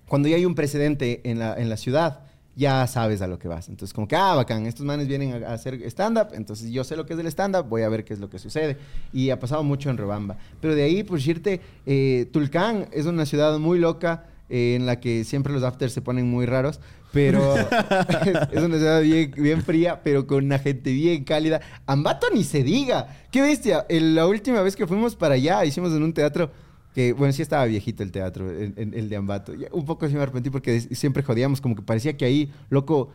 [0.07, 2.21] cuando ya hay un precedente en la, en la ciudad,
[2.57, 3.69] ya sabes a lo que vas.
[3.69, 7.05] Entonces, como que, ah, bacán, estos manes vienen a, hacer stand-up, entonces yo sé lo
[7.05, 8.77] que es del stand-up, voy a ver qué es lo que sucede.
[9.13, 10.37] Y ha pasado mucho en Rebamba.
[10.59, 14.25] Pero de ahí, por decirte, eh, Tulcán es una ciudad muy loca.
[14.49, 16.79] eh, en la que siempre los afters se ponen muy raros,
[17.11, 17.53] pero
[18.51, 21.59] es una ciudad bien, bien fría, pero con una gente bien cálida.
[21.85, 23.09] Ambato ni se diga.
[23.29, 23.85] ¡Qué bestia!
[23.89, 26.49] El- la última vez que fuimos para allá, hicimos en un teatro
[26.97, 29.53] que, bueno, sí estaba viejito el teatro, el, el- el de Ambato.
[29.71, 33.11] Un poco sí me arrepentí porque siempre jodíamos, como que parecía que ahí, loco,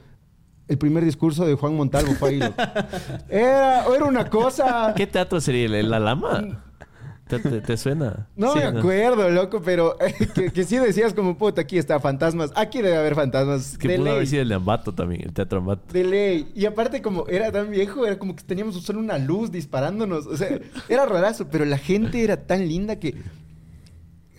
[0.69, 2.55] el primer discurso de Juan Montalvo fue ahí, loco.
[3.29, 4.95] Era, era una cosa...
[4.97, 5.65] ¿Qué teatro sería?
[5.81, 6.63] ¿El- ¿La Lama?
[7.27, 8.29] ¿Te, te- te suena?
[8.37, 9.97] No Sí, me acuerdo, loco, pero
[10.35, 12.53] que, que sí decías como, puta, aquí está fantasmas.
[12.55, 13.77] Aquí debe haber fantasmas.
[13.79, 14.27] Que de pudo haber ley.
[14.29, 15.93] sido el de Ambato también, el teatro Ambato.
[15.93, 16.53] De ley.
[16.55, 20.27] Y aparte, como era tan viejo, era como que teníamos solo una luz disparándonos.
[20.29, 20.57] O sea,
[20.89, 23.17] era rarazo, pero la gente era tan linda que.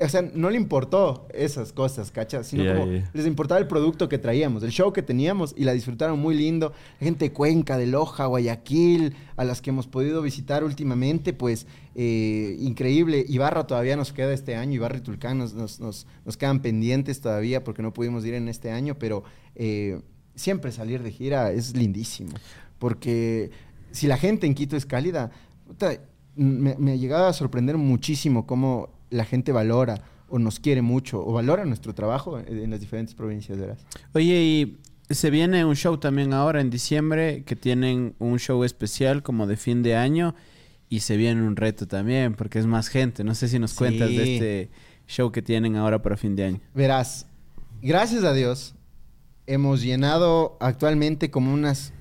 [0.02, 2.48] O sea, no le importó esas cosas, ¿cachas?
[2.48, 6.20] Sino como les importaba el producto que traíamos, el show que teníamos y la disfrutaron
[6.20, 6.74] muy lindo.
[7.00, 12.58] Gente de Cuenca, de Loja, Guayaquil, a las que hemos podido visitar últimamente, pues eh,
[12.60, 13.24] increíble.
[13.30, 17.22] Ibarra todavía nos queda este año, Ibarra y Tulcán nos, nos, nos- nos quedan pendientes
[17.22, 19.24] todavía porque no pudimos ir en este año, pero
[19.56, 20.02] eh,
[20.34, 22.32] siempre salir de gira es lindísimo.
[22.80, 23.52] Porque
[23.92, 25.30] si la gente en Quito es cálida,
[25.68, 26.00] puta,
[26.36, 31.24] me, me ha llegado a sorprender muchísimo cómo la gente valora o nos quiere mucho
[31.26, 33.78] o valora nuestro trabajo en, en las diferentes provincias, ¿verdad?
[34.14, 34.78] Oye, y
[35.14, 39.58] se viene un show también ahora en diciembre que tienen un show especial como de
[39.58, 40.34] fin de año
[40.90, 43.24] y se viene un reto también porque es más gente.
[43.24, 43.78] No sé si nos Sí.
[43.78, 44.72] cuentas de este
[45.08, 46.60] show que tienen ahora para fin de año.
[46.74, 47.28] Verás,
[47.82, 48.76] gracias a Dios,
[49.46, 51.94] hemos llenado actualmente como unas,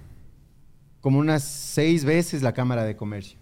[1.01, 3.39] como unas seis veces la Cámara de Comercio.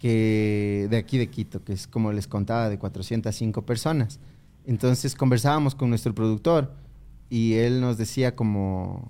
[0.00, 4.18] Que de aquí de Quito, que es como les contaba, de 405 personas.
[4.64, 6.72] Entonces conversábamos con nuestro productor
[7.28, 9.08] y él nos decía como,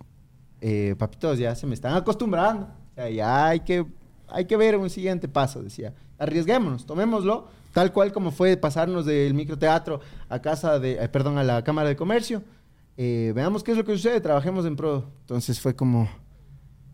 [0.61, 2.67] eh, papitos, ya se me están acostumbrando.
[2.93, 3.87] O sea, ya hay que,
[4.29, 5.95] hay que ver un siguiente paso, decía.
[6.19, 11.45] Arriesguémonos, tomémoslo, tal cual como fue pasarnos del microteatro a casa de, eh, perdón, a
[11.45, 12.43] la Cámara de Comercio.
[12.97, 15.11] Eh, veamos qué es lo que sucede, trabajemos en pro.
[15.23, 16.09] Entonces fue como,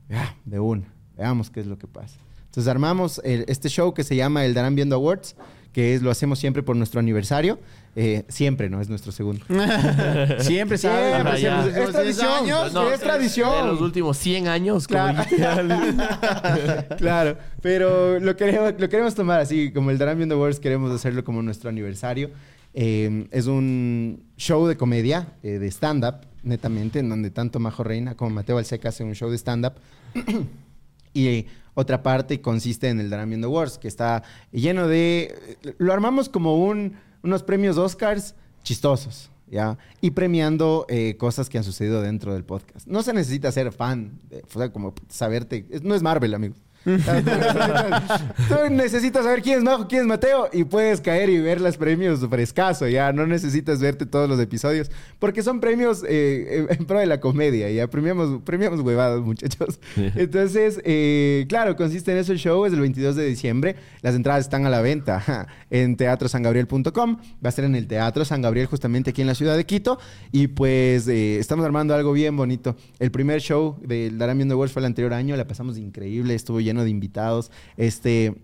[0.08, 0.86] ya, de una,
[1.16, 2.18] veamos qué es lo que pasa.
[2.56, 5.36] Entonces armamos el- este show que se llama el Darán Viendo Awards,
[5.74, 7.58] que es, lo hacemos siempre por nuestro aniversario.
[7.94, 8.80] Eh, siempre, ¿no?
[8.80, 9.44] Es nuestro segundo.
[9.48, 10.78] Siempre.
[10.78, 11.62] Siempre, ya.
[11.62, 11.82] siempre.
[11.82, 12.46] Es tradición,
[12.94, 13.50] es tradición.
[13.66, 14.88] De los últimos 100 años.
[14.88, 15.22] como Claro.
[15.30, 16.86] literal.
[16.98, 21.24] claro, pero lo queremos, lo queremos tomar así, como el Darán Viendo Awards, queremos hacerlo
[21.24, 22.30] como nuestro aniversario.
[22.72, 28.14] Eh, es un show de comedia, eh, de stand-up, netamente, en donde tanto Majo Reina
[28.14, 29.74] como Mateo Alseca hacen un show de stand-up.
[31.14, 31.46] y
[31.76, 35.56] otra parte consiste en el Darán Viendo Awards, que está lleno de...
[35.78, 39.30] Lo armamos como un, unos premios Oscars chistosos.
[39.48, 39.78] ¿Ya?
[40.00, 42.84] Y premiando eh, cosas que han sucedido dentro del podcast.
[42.88, 45.64] No se necesita ser fan, de- o sea, como saberte.
[45.84, 46.58] No es Marvel, amigos.
[48.48, 51.76] Tú necesitas saber quién es Majo, quién es Mateo y puedes caer y ver los
[51.76, 53.12] premios frescaso, ya.
[53.12, 57.68] No necesitas verte todos los episodios porque son premios eh, en pro de la comedia,
[57.70, 57.88] ya.
[57.88, 59.80] Premiamos, premiamos huevadas, muchachos.
[59.96, 63.76] Entonces, eh, claro, consiste en eso el show, es el 22 de diciembre.
[64.02, 67.16] Las entradas están a la venta en teatrosangabriel.com.
[67.44, 69.98] Va a ser en el Teatro San Gabriel, justamente aquí en la ciudad de Quito.
[70.30, 72.76] Y pues eh, estamos armando algo bien bonito.
[73.00, 76.60] El primer show del Darán Viendo Awards fue el anterior año, la pasamos increíble, estuvo
[76.60, 77.50] lleno de invitados.
[77.76, 78.34] Este,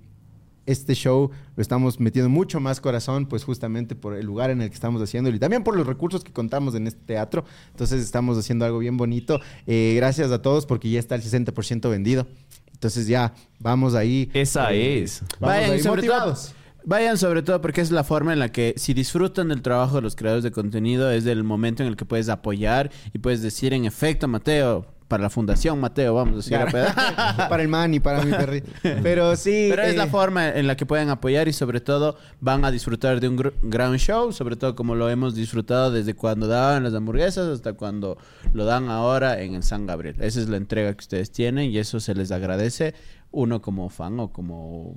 [0.65, 4.69] este show lo estamos metiendo mucho más corazón, pues justamente por el lugar en el
[4.69, 7.45] que estamos haciéndolo y también por los recursos que contamos en este teatro.
[7.71, 9.41] Entonces estamos haciendo algo bien bonito.
[9.67, 12.27] Eh, gracias a todos porque ya está el 60% vendido.
[12.73, 14.31] Entonces ya vamos ahí.
[14.35, 15.23] Esa Eh, es.
[15.41, 16.55] Vamos Vayan, ahí sobre todo, motivados.
[16.85, 20.03] vayan sobre todo porque es la forma en la que si disfrutan del trabajo de
[20.03, 23.73] los creadores de contenido es el momento en el que puedes apoyar y puedes decir
[23.73, 26.65] en efecto Mateo para la fundación Mateo vamos a decir a
[27.51, 28.71] para el man y para mi perrito.
[29.03, 29.67] Pero sí.
[29.69, 32.71] Pero es eh, la forma en la que pueden apoyar y sobre todo van a
[32.71, 36.83] disfrutar de un gr- gran show, sobre todo como lo hemos disfrutado desde cuando daban
[36.83, 38.17] las hamburguesas hasta cuando
[38.55, 40.17] lo dan ahora en el San Gabriel.
[40.19, 42.95] Esa es la entrega que ustedes tienen y eso se les agradece
[43.33, 44.97] uno como fan o como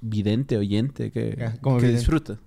[0.00, 1.98] vidente, oyente que, como que vidente.
[1.98, 2.38] disfruta.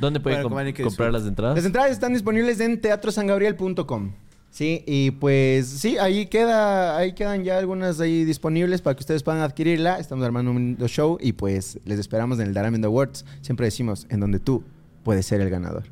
[0.00, 1.10] ¿Dónde pueden Bueno, comprar disfruta.
[1.10, 1.56] las entradas?
[1.56, 4.12] Las entradas están disponibles en teatrosangabriel.com.
[4.50, 9.22] Sí, y pues sí, ahí queda, ahí quedan ya algunas ahí disponibles para que ustedes
[9.22, 9.98] puedan adquirirla.
[9.98, 13.24] Estamos armando un show y pues les esperamos en el Daramind Awards.
[13.40, 14.64] Siempre decimos en donde tú
[15.04, 15.84] puedes ser el ganador.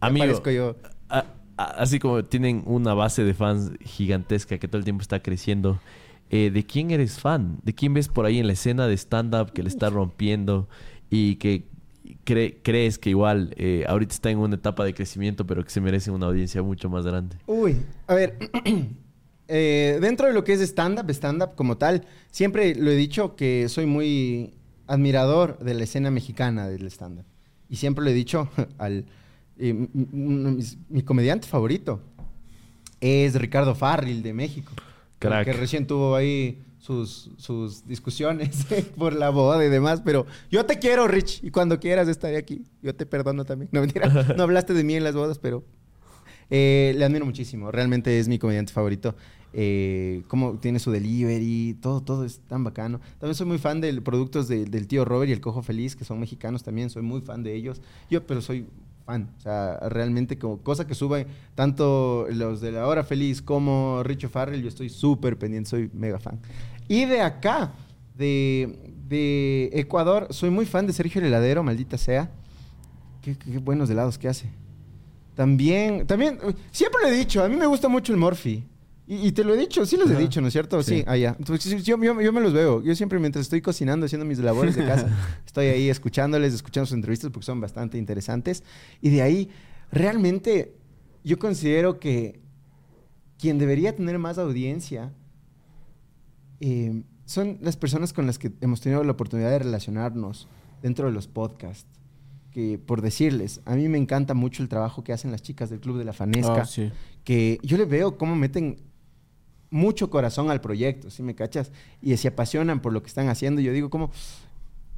[0.00, 0.76] Amigo, parezco yo.
[1.08, 1.24] a-
[1.56, 5.80] a- así como tienen una base de fans gigantesca que todo el tiempo está creciendo,
[6.30, 7.58] eh, ¿de quién eres fan?
[7.62, 10.68] ¿De quién ves por ahí en la escena de stand-up que le está rompiendo
[11.08, 11.68] y que
[12.24, 15.80] cre- crees que igual eh, ahorita está en una etapa de crecimiento, pero que se
[15.80, 17.36] merece una audiencia mucho más grande?
[17.46, 17.76] Uy,
[18.06, 18.38] a ver,
[19.48, 23.68] eh, dentro de lo que es stand-up, stand-up como tal, siempre lo he dicho que
[23.68, 24.54] soy muy
[24.86, 27.24] admirador de la escena mexicana del stand-up.
[27.68, 28.48] Y siempre lo he dicho
[28.78, 29.06] al...
[29.58, 32.00] eh, m- m- uno de mis- mi comediante favorito
[33.00, 34.72] es Ricardo Farril de México.
[35.18, 35.44] Crack.
[35.46, 38.66] Que recién tuvo ahí sus, sus discusiones
[38.98, 40.02] por la boda y demás.
[40.04, 41.42] Pero yo te quiero, Rich.
[41.42, 42.62] Y cuando quieras estaré aquí.
[42.82, 43.70] Yo te perdono también.
[43.72, 44.08] No, mentira.
[44.36, 45.64] No hablaste de mí en las bodas, pero...
[46.50, 47.70] eh, le admiro muchísimo.
[47.70, 49.14] Realmente es mi comediante favorito.
[49.54, 51.78] Eh, cómo tiene su delivery.
[51.80, 53.00] Todo, todo es tan bacano.
[53.18, 56.04] También soy muy fan de productos de- del tío Robert y el Cojo Feliz, que
[56.04, 56.90] son mexicanos también.
[56.90, 57.80] Soy muy fan de ellos.
[58.10, 58.66] Yo, pero soy
[59.06, 59.30] fan.
[59.38, 64.30] O sea, realmente como cosa que suben tanto los de la hora feliz como Richo
[64.30, 66.40] Farrell, yo estoy súper pendiente, soy mega fan.
[66.88, 67.72] Y de acá,
[68.16, 68.78] de,
[69.08, 72.30] de Ecuador, soy muy fan de Sergio el Heladero, maldita sea.
[73.22, 74.48] Qué, qué buenos helados que hace.
[75.34, 76.38] También, también,
[76.70, 78.64] siempre lo he dicho, a mí me gusta mucho el Morphy.
[79.06, 80.82] Y, y te lo he dicho, sí los he dicho, ¿no es cierto?
[80.82, 81.04] Sí, Sí.
[81.06, 81.34] allá.
[81.38, 82.82] Entonces, yo, yo- yo me los veo.
[82.82, 85.08] Yo siempre mientras estoy cocinando, haciendo mis labores de casa,
[85.46, 88.62] estoy ahí escuchándoles, escuchando sus entrevistas porque son bastante interesantes.
[89.02, 89.50] Y de ahí,
[89.90, 90.72] realmente,
[91.22, 92.40] yo considero que
[93.38, 95.12] quien debería tener más audiencia
[96.60, 100.46] eh, son las personas con las que hemos tenido la oportunidad de relacionarnos
[100.82, 101.86] dentro de los podcasts.
[102.52, 105.80] Que por decirles, a mí me encanta mucho el trabajo que hacen las chicas del
[105.80, 106.92] Club de la Fanesca Ah, sí.
[107.24, 108.76] que yo le veo cómo meten
[109.70, 111.72] mucho corazón al proyecto, ¿sí me cachas?
[112.00, 113.60] Y se apasionan por lo que están haciendo.
[113.60, 114.12] Yo digo, como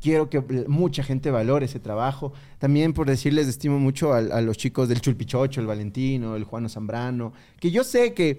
[0.03, 2.35] quiero que mucha gente valore ese trabajo.
[2.59, 6.69] También por decirles, estimo mucho a, a los chicos del Chulpichocho, el Valentino, el Juano
[6.69, 8.39] Zambrano, que yo sé que,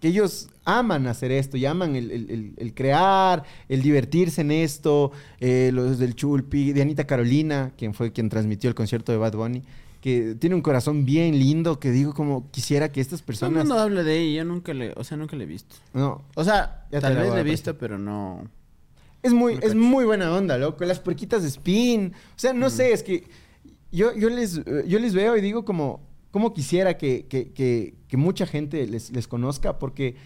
[0.00, 4.50] que ellos aman hacer esto y aman el, el- el- el crear, el divertirse en
[4.52, 5.10] esto.
[5.40, 9.32] Eh, los del Chulpi, de Anita Carolina, quien fue quien transmitió el concierto de Bad
[9.34, 9.62] Bunny,
[10.00, 13.64] que tiene un corazón bien lindo, que digo como quisiera que estas personas...
[13.66, 15.74] mundo habla de ella, yo nunca le, o sea, nunca le he visto.
[15.92, 18.44] No, O sea, Ya tal vez le he visto, pero no.
[19.20, 20.84] Es muy, No es muy buena onda, loco.
[20.84, 22.12] Las puerquitas de spin.
[22.36, 23.24] O sea, no sé, es que
[23.90, 26.00] yo, yo, les, eh, yo les veo y digo como,
[26.30, 30.16] como quisiera que, que- que- que mucha gente les, les conozca porque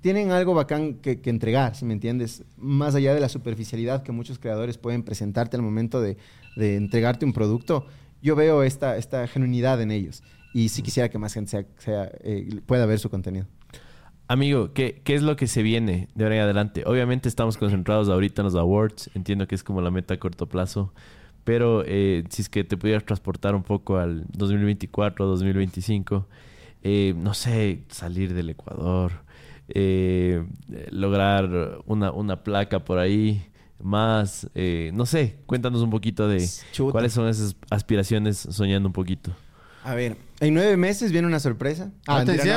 [0.00, 2.42] tienen algo bacán que, que entregar, si me entiendes.
[2.56, 6.16] Más allá de la superficialidad que muchos creadores pueden presentarte al momento de,
[6.56, 7.86] de entregarte un producto,
[8.20, 10.22] yo veo esta, esta genuinidad en ellos.
[10.54, 13.46] Y sí quisiera que más gente sea, sea, eh, pueda ver su contenido.
[14.28, 16.84] Amigo, ¿qué, ¿qué es lo que se viene de ahora en adelante?
[16.86, 20.46] Obviamente estamos concentrados ahorita en los awards, entiendo que es como la meta a corto
[20.48, 20.92] plazo,
[21.44, 26.26] pero eh, si es que te pudieras transportar un poco al 2024, 2025,
[26.82, 29.12] eh, no sé, salir del Ecuador,
[29.68, 30.44] eh,
[30.90, 33.44] lograr una, una placa por ahí,
[33.82, 36.92] más, eh, no sé, cuéntanos un poquito de Chuta.
[36.92, 39.32] cuáles son esas aspiraciones soñando un poquito.
[39.84, 41.90] A ver, en nueve meses viene una sorpresa.
[42.06, 42.56] Ah, ¡Atención!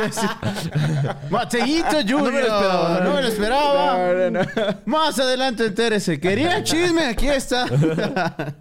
[0.00, 2.24] mentira, ¡Matellito Junior!
[2.24, 3.00] No me lo esperaba.
[3.04, 4.12] No me lo esperaba.
[4.12, 4.46] No, no, no.
[4.86, 6.18] Más adelante entérese.
[6.18, 7.06] ¿Quería chisme?
[7.06, 7.66] Aquí está.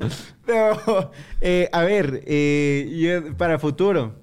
[1.42, 2.90] Eh, a ver, eh,
[3.26, 4.16] yo- para futuro.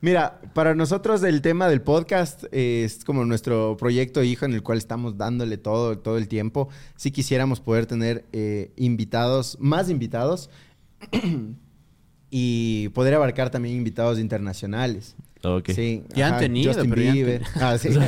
[0.00, 4.64] Mira, para nosotros el tema del podcast eh, es como nuestro proyecto hijo en el
[4.64, 6.70] cual estamos dándole todo, todo el tiempo.
[6.96, 10.50] Si quisiéramos poder tener eh, invitados, más invitados
[12.30, 15.16] y poder abarcar también invitados internacionales.
[15.42, 15.70] Ok.
[15.74, 17.42] Sí, Ya han tenido, Justin pero ya han Bieber.
[17.60, 17.88] Ah, sí.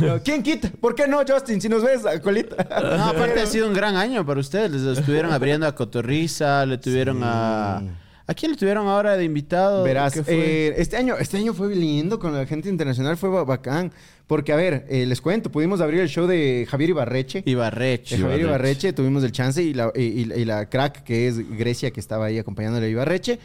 [0.00, 0.70] No, ¿Quién quita?
[0.80, 1.60] ¿Por qué no, Justin?
[1.60, 2.54] Si nos ves, colita.
[2.96, 4.70] No, aparte ha sido un gran año para ustedes.
[4.70, 7.22] Les estuvieron abriendo a Cotorriza, le tuvieron Sí.
[7.26, 7.82] a...
[8.30, 9.82] ¿A quién le tuvieron ahora de invitado?
[9.82, 13.90] Verás, eh, este año, este año fue lindo con la gente internacional, fue ba- bacán.
[14.28, 17.42] Porque, a ver, eh, les cuento, pudimos abrir el show de Javier Ibarreche.
[17.44, 18.14] Ibarreche.
[18.16, 18.46] De Javier Ibarreche.
[18.46, 21.98] Ibarreche, tuvimos el chance y la, y, y- y la crack que es Grecia que
[21.98, 23.40] estaba ahí acompañándole a Ibarreche.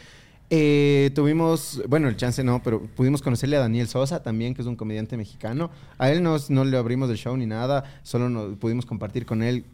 [0.51, 4.67] Eh, tuvimos, bueno, el chance no, pero pudimos conocerle a Daniel Sosa también, que es
[4.67, 5.71] un comediante mexicano.
[5.97, 9.41] A él no, no le abrimos el show ni nada, solo nos pudimos compartir con
[9.41, 9.65] él.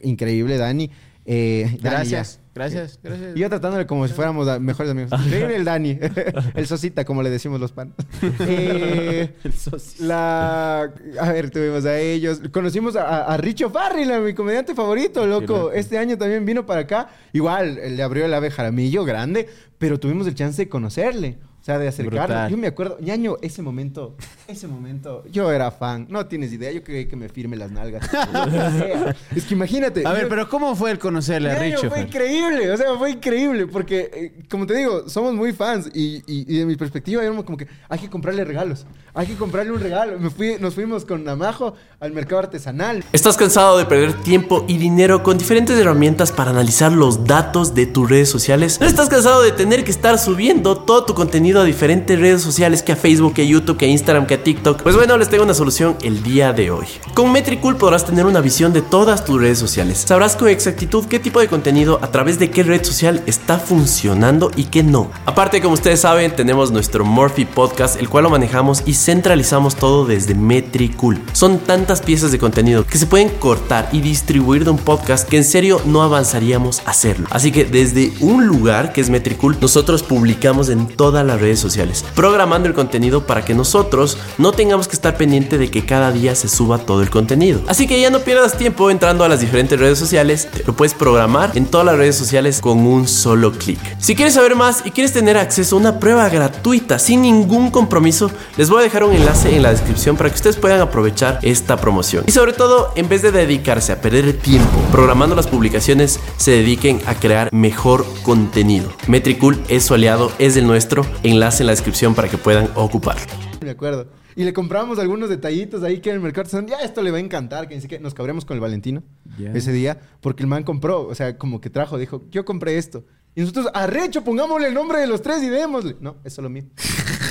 [0.00, 0.88] Increíble, Dani.
[1.26, 2.43] Eh, Dani, Gracias, ya.
[2.54, 3.36] Gracias, gracias.
[3.36, 5.12] Y yo tratándole como si fuéramos a- mejores amigos.
[5.24, 5.98] Increíble el Dani.
[6.54, 7.94] el Sosita, como le decimos los pan.
[8.40, 10.06] Eh, El socio.
[10.06, 10.90] la...
[11.20, 12.40] A ver, tuvimos a ellos.
[12.52, 15.72] Conocimos a, a- a Richo Farrell, a mi comediante favorito, loco.
[15.72, 17.08] Este año también vino para acá.
[17.32, 19.48] Igual, le abrió el ave Jaramillo, grande.
[19.78, 21.38] Pero tuvimos el chance de conocerle.
[21.64, 22.26] O sea, de acercarnos.
[22.28, 22.50] Brutal.
[22.50, 24.16] Yo me acuerdo, ñaño, ese momento,
[24.46, 26.06] ese momento, yo era fan.
[26.10, 28.06] No tienes idea, yo quería que me firme las nalgas.
[29.34, 30.06] Es que imagínate.
[30.06, 31.88] A ver, yo- pero ¿cómo fue el conocerle a Ñaño, Richo?
[31.90, 36.16] fue increíble, o sea, fue increíble, porque, eh, como te digo, somos muy fans y,
[36.26, 38.84] y- y de mi perspectiva éramos como que hay que comprarle regalos,
[39.14, 40.18] hay que comprarle un regalo.
[40.18, 43.02] Me fui, nos fuimos con Namajo al mercado artesanal.
[43.12, 47.86] ¿Estás cansado de perder tiempo y dinero con diferentes herramientas para analizar los datos de
[47.86, 48.78] tus redes sociales?
[48.82, 52.82] ¿No estás cansado de tener que estar subiendo todo tu contenido a diferentes redes sociales
[52.82, 54.82] que a Facebook, que a YouTube, que a Instagram, que a TikTok?
[54.82, 56.86] Pues bueno, les tengo una solución el día de hoy.
[57.14, 60.04] Con Metricool podrás tener una visión de todas tus redes sociales.
[60.06, 64.50] Sabrás con exactitud qué tipo de contenido a través de qué red social está funcionando
[64.56, 65.10] y qué no.
[65.26, 70.04] Aparte, como ustedes saben, tenemos nuestro Morphy Podcast, el cual lo manejamos y centralizamos todo
[70.06, 71.20] desde Metricool.
[71.32, 75.36] Son tantas piezas de contenido que se pueden cortar y distribuir de un podcast que
[75.36, 77.26] en serio no avanzaríamos a hacerlo.
[77.30, 82.04] Así que desde un lugar que es Metricool, nosotros publicamos en todas las redes sociales,
[82.14, 86.34] programando el contenido para que nosotros no tengamos que estar pendiente de que cada día
[86.34, 87.60] se suba todo el contenido.
[87.66, 91.52] Así que ya no pierdas tiempo entrando a las diferentes redes sociales, lo puedes programar
[91.54, 93.78] en todas las redes sociales con un solo clic.
[93.98, 98.30] Si quieres saber más y quieres tener acceso a una prueba gratuita sin ningún compromiso,
[98.56, 101.76] les voy a dejar un enlace en la descripción para que ustedes puedan aprovechar esta
[101.76, 102.24] promoción.
[102.26, 107.00] Y sobre todo, en vez de dedicarse a perder tiempo programando las publicaciones, se dediquen
[107.06, 108.90] a crear mejor contenido.
[109.06, 111.04] Metricool es su aliado, es el nuestro.
[111.34, 113.22] Enlace en la descripción para que puedan ocuparlo.
[113.60, 114.06] Me acuerdo.
[114.36, 117.18] Y le compramos algunos detallitos ahí que en el mercado artesanal, ya esto le va
[117.18, 119.02] a encantar, que ni siquiera nos cabremos con el Valentino
[119.38, 123.04] ese día, porque el man compró, o sea, como que trajo, dijo, yo compré esto.
[123.36, 125.96] Y nosotros, arrecho, pongámosle el nombre de los tres y démosle.
[126.00, 126.64] No, es solo mío.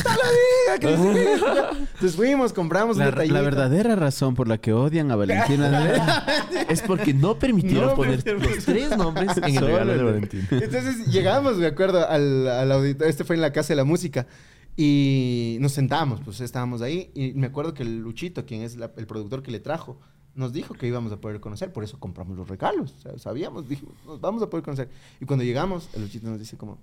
[0.82, 3.34] Entonces fuimos, compramos un La, detallito.
[3.36, 6.26] la verdadera razón por la que odian a Valentina
[6.70, 8.56] Es porque no permitieron No poner permitieron.
[8.58, 10.48] los tres nombres en el regalo de Valentín.
[10.52, 13.10] Entonces llegamos, me acuerdo, al, al auditorio.
[13.10, 14.28] Este fue en la Casa de la Música.
[14.76, 17.12] Y nos sentamos, pues estábamos ahí.
[17.14, 20.00] Y me acuerdo que el Luchito, quien es la- el productor que le trajo,
[20.36, 21.72] nos dijo que íbamos a poder conocer.
[21.72, 22.94] Por eso compramos los regalos.
[22.98, 24.90] O sea, sabíamos, dijimos, nos vamos a poder conocer.
[25.20, 26.78] Y cuando llegamos, el Luchito nos dice como,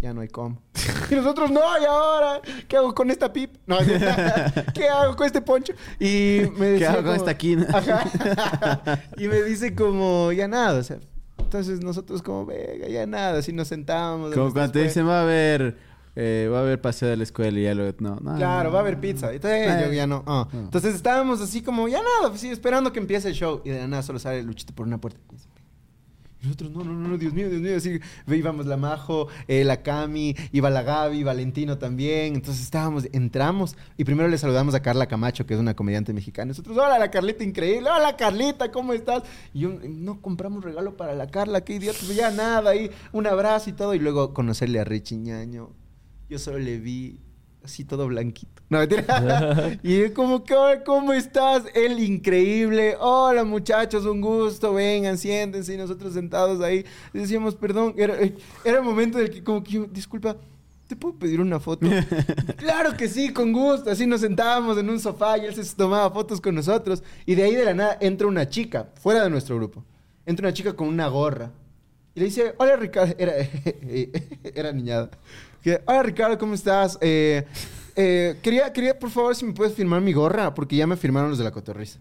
[0.00, 0.60] ya no hay cómo.
[1.10, 2.42] Y nosotros, no, ¿y ahora?
[2.66, 3.56] ¿Qué hago con esta pip?
[3.66, 3.78] No,
[4.74, 5.72] ¿qué hago con este poncho?
[5.98, 7.66] Y me ¿Qué decía hago con esta quina?
[7.72, 9.02] Ajá.
[9.16, 10.98] y me dice como, ya nada, o sea.
[11.38, 14.34] Entonces nosotros como, venga, ya nada, así nos sentábamos.
[14.34, 15.78] Como cuando te dicen va a haber
[16.20, 18.72] eh, va a haber paseo de la escuela y ya lo no, no Claro, no.
[18.72, 19.32] va a haber pizza.
[19.32, 19.84] Entonces, Eh.
[19.86, 20.24] yo ya no.
[20.26, 20.48] ah.
[20.52, 23.62] Entonces estábamos así como, ya nada, pues sí, esperando que empiece el show.
[23.64, 25.20] Y de nada solo sale Luchito por una puerta.
[26.40, 27.76] Y nosotros, no, no, no, Dios mío, Dios mío.
[27.76, 28.00] Así
[28.36, 32.34] íbamos la Majo, eh, la Cami, iba la Gaby, Valentino también.
[32.34, 36.48] Entonces estábamos, entramos y primero le saludamos a Carla Camacho, que es una comediante mexicana.
[36.48, 37.88] Nosotros, hola, la Carlita, increíble.
[37.90, 39.22] Hola, Carlita, ¿cómo estás?
[39.54, 41.98] Y yo, no compramos regalo para la Carla, qué idiota.
[42.04, 43.94] Pues ya nada, ahí un abrazo y todo.
[43.94, 45.70] Y luego conocerle a Richie Ñaño.
[46.28, 47.18] Yo solo le vi
[47.64, 48.62] así todo blanquito.
[48.68, 49.78] No, mentira.
[49.82, 51.64] y es como que, "Hola, ¿cómo estás?
[51.74, 52.96] Él increíble.
[53.00, 54.74] Hola, muchachos, un gusto.
[54.74, 55.74] Vengan, siéntense.
[55.74, 57.94] Y nosotros sentados ahí decíamos, perdón.
[57.96, 60.36] Era, eh, era el momento del que, como que yo, disculpa.
[60.86, 61.86] ¿Te puedo pedir una foto?
[62.56, 63.90] claro que sí, con gusto.
[63.90, 67.02] Así nos sentábamos en un sofá y él se tomaba fotos con nosotros.
[67.26, 69.84] Y de ahí de la nada entra una chica, fuera de nuestro grupo.
[70.24, 71.52] Entra una chica con una gorra.
[72.14, 73.32] Y le dice, hola Ricardo, era,
[74.54, 75.10] era niñada.
[75.62, 76.98] Que, hola Ricardo, ¿cómo estás?
[77.00, 77.44] Eh,
[77.96, 81.30] eh, quería, quería, por favor, si me puedes firmar mi gorra, porque ya me firmaron
[81.30, 81.98] los de la cotorriza.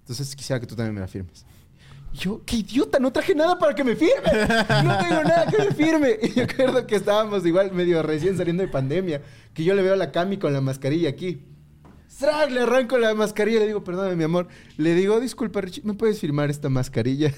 [0.00, 1.44] Entonces quisiera que tú también me la firmes.
[2.12, 4.14] Yo, qué idiota, no traje nada para que me firme.
[4.84, 6.16] No tengo nada que me firme.
[6.22, 9.22] Y yo recuerdo que estábamos igual medio recién saliendo de pandemia,
[9.54, 11.42] que yo le veo a la Cami con la mascarilla aquí.
[12.08, 12.50] ¡Srac!
[12.50, 14.48] Le arranco la mascarilla y le digo, perdóname, mi amor.
[14.76, 17.32] Le digo, disculpa, Richie, ¿me puedes firmar esta mascarilla?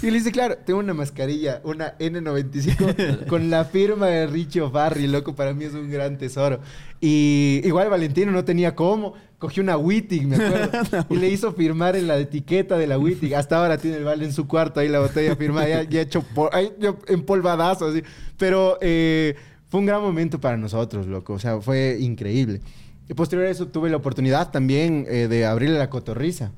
[0.00, 5.08] Y le dice, claro, tengo una mascarilla, una N95 con la firma de Richie O'Farry,
[5.08, 6.60] loco, para mí es un gran tesoro.
[7.00, 11.96] Y igual Valentino no tenía cómo, cogió una Wittig, me acuerdo, y le hizo firmar
[11.96, 13.34] en la etiqueta de la Wittig.
[13.34, 16.22] Hasta ahora tiene el vale en su cuarto, ahí la botella firmada, ya, ya hecho
[16.22, 16.72] por, ahí,
[17.08, 18.02] empolvadazo, así.
[18.36, 19.34] Pero eh,
[19.68, 22.60] fue un gran momento para nosotros, loco, o sea, fue increíble.
[23.08, 26.52] Y posterior a eso tuve la oportunidad también eh, de abrirle la cotorriza,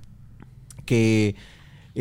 [0.84, 1.36] que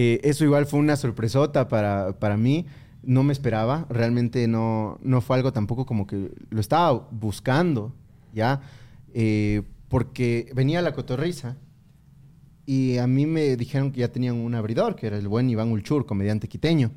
[0.01, 2.65] eh, eso igual fue una sorpresota para, para mí.
[3.03, 7.93] No me esperaba, realmente no, no fue algo tampoco como que lo estaba buscando,
[8.33, 8.61] ¿ya?
[9.13, 11.57] Eh, porque venía la cotorriza
[12.65, 15.69] y a mí me dijeron que ya tenían un abridor, que era el buen Iván
[15.69, 16.91] Ulchur, comediante quiteño.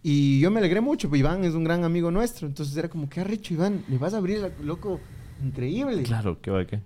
[0.00, 3.08] Y yo me alegré mucho, pues Iván es un gran amigo nuestro, entonces era como,
[3.08, 5.00] qué arrecho, Iván, le vas a abrir, loco,
[5.42, 6.04] increíble.
[6.04, 6.80] Claro, qué va qué.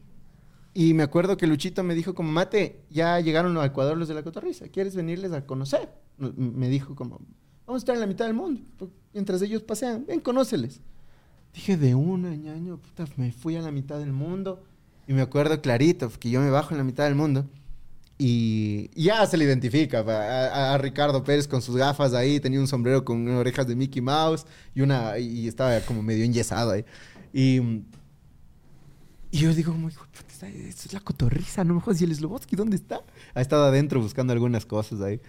[0.74, 4.14] Y me acuerdo que Luchito me dijo como, Mate, ya llegaron a Ecuador los de
[4.14, 5.88] la cotorriza, ¿quieres venirles a conocer?
[6.18, 7.20] Me dijo como,
[7.64, 10.80] vamos a estar en la mitad del mundo, pues, mientras ellos pasean, ven, conóceles.
[11.54, 14.64] Dije, de una, ñaño, puta, me fui a la mitad del mundo.
[15.06, 17.48] Y me acuerdo clarito, que yo me bajo en la mitad del mundo.
[18.18, 22.40] Y ya se le identifica a Ricardo Pérez con sus gafas ahí.
[22.40, 26.72] Tenía un sombrero con orejas de Mickey Mouse y, una, y estaba como medio enyesado
[26.72, 26.84] ahí.
[27.32, 27.60] Y,
[29.34, 30.46] y yo digo, esto
[30.86, 32.00] es la cotorriza, no me jodas.
[32.00, 33.02] ¿Y el Slobotsky dónde está?
[33.34, 35.20] Ha estado adentro buscando algunas cosas ahí.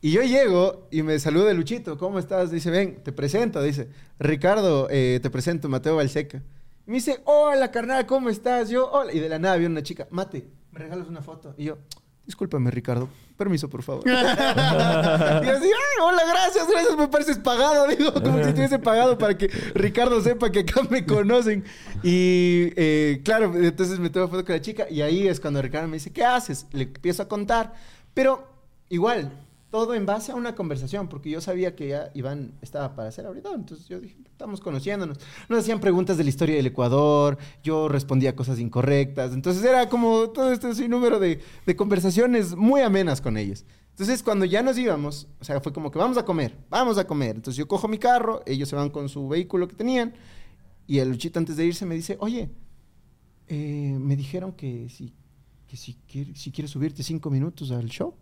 [0.00, 2.50] Y yo llego y me saluda Luchito, ¿cómo estás?
[2.50, 3.62] Dice, ven, te presento.
[3.62, 6.42] Dice, Ricardo, eh, te presento, Mateo Balseca.
[6.88, 8.68] Y me dice, hola, carnal, ¿cómo estás?
[8.68, 9.12] Yo, hola.
[9.12, 11.54] Y de la nada viene una chica, Mate, ¿me regalas una foto?
[11.56, 11.78] Y yo,
[12.26, 14.02] discúlpame, Ricardo, permiso, por favor.
[14.06, 17.86] y así, "Ay, hola, gracias, gracias, me pareces pagado.
[17.88, 21.64] Digo, como si estuviese pagado para que Ricardo sepa que acá me conocen.
[22.02, 25.88] Y eh, claro, entonces me tomo foto con la chica y ahí es cuando Ricardo
[25.88, 26.66] me dice, ¿qué haces?
[26.72, 27.74] Le empiezo a contar.
[28.12, 28.48] Pero
[28.88, 29.32] igual,
[29.76, 33.26] todo en base a una conversación, porque yo sabía que ya Iván estaba para ser
[33.26, 35.18] ahorita, entonces yo dije, estamos conociéndonos.
[35.50, 40.30] Nos hacían preguntas de la historia del Ecuador, yo respondía cosas incorrectas, entonces era como
[40.30, 43.66] todo este sinnúmero de, de conversaciones muy amenas con ellos.
[43.90, 47.06] Entonces cuando ya nos íbamos, o sea, fue como que vamos a comer, vamos a
[47.06, 47.36] comer.
[47.36, 50.14] Entonces yo cojo mi carro, ellos se van con su vehículo que tenían,
[50.86, 52.48] y el Luchito antes de irse me dice, oye,
[53.48, 55.12] eh, me dijeron que si,
[55.66, 58.14] que si, quiere- si quieres subirte cinco minutos al show.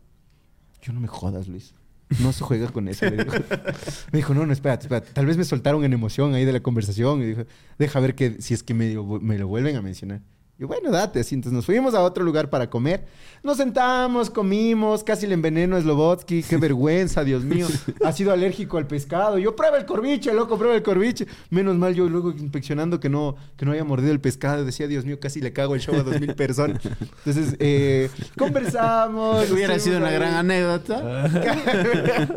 [0.84, 1.74] Yo no me jodas, Luis.
[2.20, 3.06] No se juega con eso.
[4.12, 5.12] Me dijo, no, no, espérate, espérate.
[5.14, 7.22] Tal vez me soltaron en emoción ahí de la conversación.
[7.22, 7.44] Y dijo,
[7.78, 10.20] deja ver que, si es que me lo vuelven a mencionar.
[10.56, 11.20] Y bueno, date.
[11.20, 13.06] Así, entonces nos fuimos a otro lugar para comer.
[13.42, 16.44] Nos sentamos, comimos, casi le enveneno a Slobotsky.
[16.44, 17.66] Qué vergüenza, Dios mío.
[18.04, 19.38] Ha sido alérgico al pescado.
[19.38, 21.26] Yo, prueba el corviche, loco, prueba el corviche.
[21.50, 24.64] Menos mal yo luego inspeccionando que no, que no haya mordido el pescado.
[24.64, 26.80] Decía, Dios mío, casi le cago el show a dos mil personas.
[26.84, 28.08] Entonces, eh,
[28.38, 29.50] conversamos.
[29.50, 31.28] Hubiera sido una gran anécdota.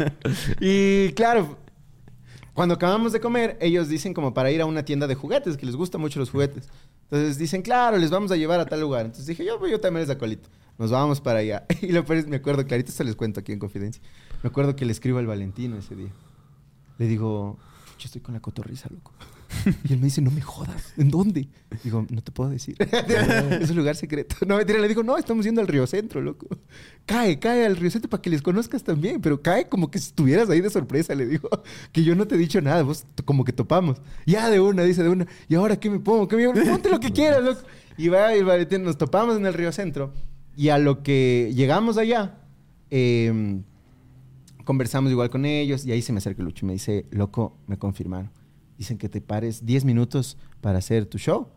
[0.60, 1.56] y claro,
[2.58, 5.68] cuando acabamos de comer, ellos dicen como para ir a una tienda de juguetes, que
[5.68, 6.68] les gustan mucho los juguetes.
[7.10, 9.06] Entonces dicen, claro, les vamos a llevar a tal lugar.
[9.06, 10.50] Entonces dije, yo, yo también les acolito.
[10.78, 11.66] Nos vamos para allá.
[11.82, 14.02] Y lo peor me acuerdo, clarito, se les cuento aquí en confidencia.
[14.44, 16.12] Me acuerdo que le escribo al Valentino ese día.
[16.98, 17.58] Le digo,
[17.98, 19.12] yo estoy con la cotorriza, loco.
[19.84, 20.94] Y él me dice, no me jodas.
[20.98, 21.48] ¿En dónde?
[21.84, 22.76] Digo, no te puedo decir.
[23.62, 24.36] es un lugar secreto.
[24.46, 24.80] No, mentira.
[24.80, 26.48] Le digo, no, estamos yendo al Río Centro, loco.
[27.06, 29.22] Cae, cae al Río Centro para que les conozcas también.
[29.22, 31.50] Pero cae como que estuvieras ahí de sorpresa, le digo.
[31.92, 32.84] Que yo no te he dicho nada.
[32.84, 34.02] Vos como que topamos.
[34.26, 35.28] Ya de una, dice de una.
[35.48, 36.28] ¿Y ahora qué me pongo?
[36.28, 37.62] ¿Qué me Ponte lo que quieras, loco.
[37.98, 40.14] Y va y va, nos topamos en el Río Centro.
[40.56, 42.40] Y a lo que llegamos allá,
[42.90, 43.62] eh,
[44.68, 47.78] conversamos igual con ellos y ahí se me acerca Lucho y me dice, loco, me
[47.78, 48.30] confirmaron.
[48.78, 51.48] Dicen que te pares 10 minutos para hacer tu show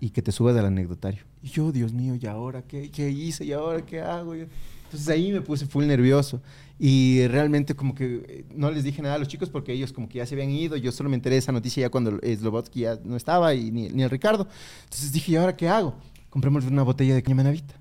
[0.00, 1.24] y que te subas al anecdotario.
[1.42, 3.44] Y yo, Dios mío, ¿y ahora qué, qué hice?
[3.44, 4.34] ¿Y ahora qué hago?
[4.34, 6.40] Entonces ahí me puse full nervioso
[6.78, 10.08] y realmente como que eh, no les dije nada a los chicos porque ellos como
[10.08, 10.76] que ya se habían ido.
[10.76, 13.70] Yo solo me enteré de esa noticia ya cuando eh, Slobotsky ya no estaba y
[13.70, 14.46] ni, ni el Ricardo.
[14.84, 15.96] Entonces dije, ¿y ahora qué hago?
[16.30, 17.74] Compremos una botella de caña manavita.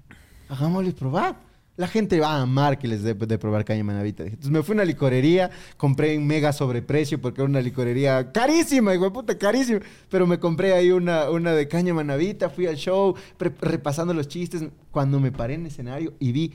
[0.50, 1.40] Hagámosles probar.
[1.78, 4.24] La gente va a amar que les dé de probar caña manavita.
[4.24, 8.96] Entonces me fui a una licorería, compré en mega sobreprecio porque era una licorería carísima,
[8.96, 9.82] hijo puta, carísima.
[10.10, 14.64] Pero me compré ahí una, una de caña manavita, fui al show, repasando los chistes.
[14.90, 16.54] Cuando me paré en escenario y vi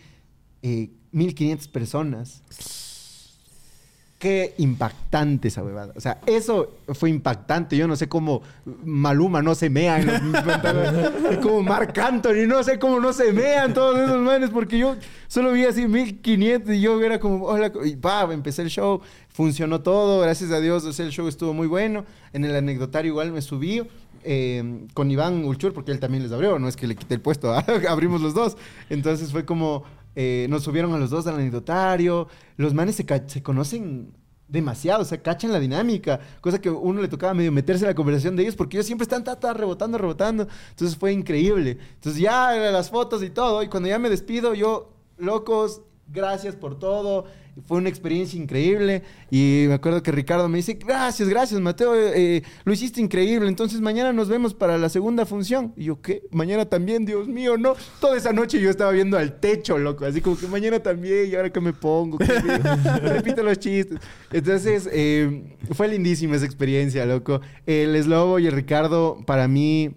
[0.62, 2.42] eh, 1500 personas.
[4.20, 5.94] Qué impactante esa huevada.
[5.96, 7.74] O sea, eso fue impactante.
[7.74, 8.42] Yo no sé cómo
[8.84, 11.38] Maluma no se mea en los pantalones.
[11.42, 15.52] como Marc Anthony, no sé cómo no se mean todos esos manes, porque yo solo
[15.52, 20.20] vi así 1500 y yo era como, hola, y pa, empecé el show, funcionó todo,
[20.20, 22.04] gracias a Dios, o sea, el show estuvo muy bueno.
[22.34, 23.82] En el anecdotario igual me subí.
[24.22, 27.22] eh, con Iván Ulchur, porque él también les abrió, no es que le quité el
[27.22, 27.54] puesto,
[27.88, 28.58] abrimos los dos.
[28.90, 29.84] Entonces fue como,
[30.14, 34.12] eh, nos subieron a los dos al anecdotario, los manes se, conocen
[34.48, 37.90] demasiado, o sea, cachan la dinámica, cosa que a uno le tocaba medio meterse en
[37.90, 41.78] la conversación de ellos, porque ellos siempre están ta, ta, rebotando, rebotando, entonces fue increíble.
[41.94, 46.78] Entonces ya las fotos y todo, y cuando ya me despido, yo, locos, gracias por
[46.78, 47.26] todo,
[47.66, 52.42] fue una experiencia increíble, y me acuerdo que Ricardo me dice, gracias, gracias, Mateo, eh,
[52.64, 55.72] lo hiciste increíble, entonces mañana nos vemos para la segunda función.
[55.76, 56.22] Y yo, ¿qué?
[56.30, 57.74] Mañana también, Dios mío, no.
[58.00, 61.34] Toda esa noche yo estaba viendo al techo, loco, así como que mañana también, y
[61.34, 62.18] ahora que me pongo,
[63.02, 63.98] repito los chistes.
[64.32, 67.40] Entonces, eh, fue lindísima esa experiencia, loco.
[67.66, 69.94] El Slobo y el Ricardo, para mí,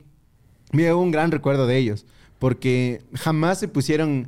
[0.71, 2.05] me llevo un gran recuerdo de ellos,
[2.39, 4.27] porque jamás se pusieron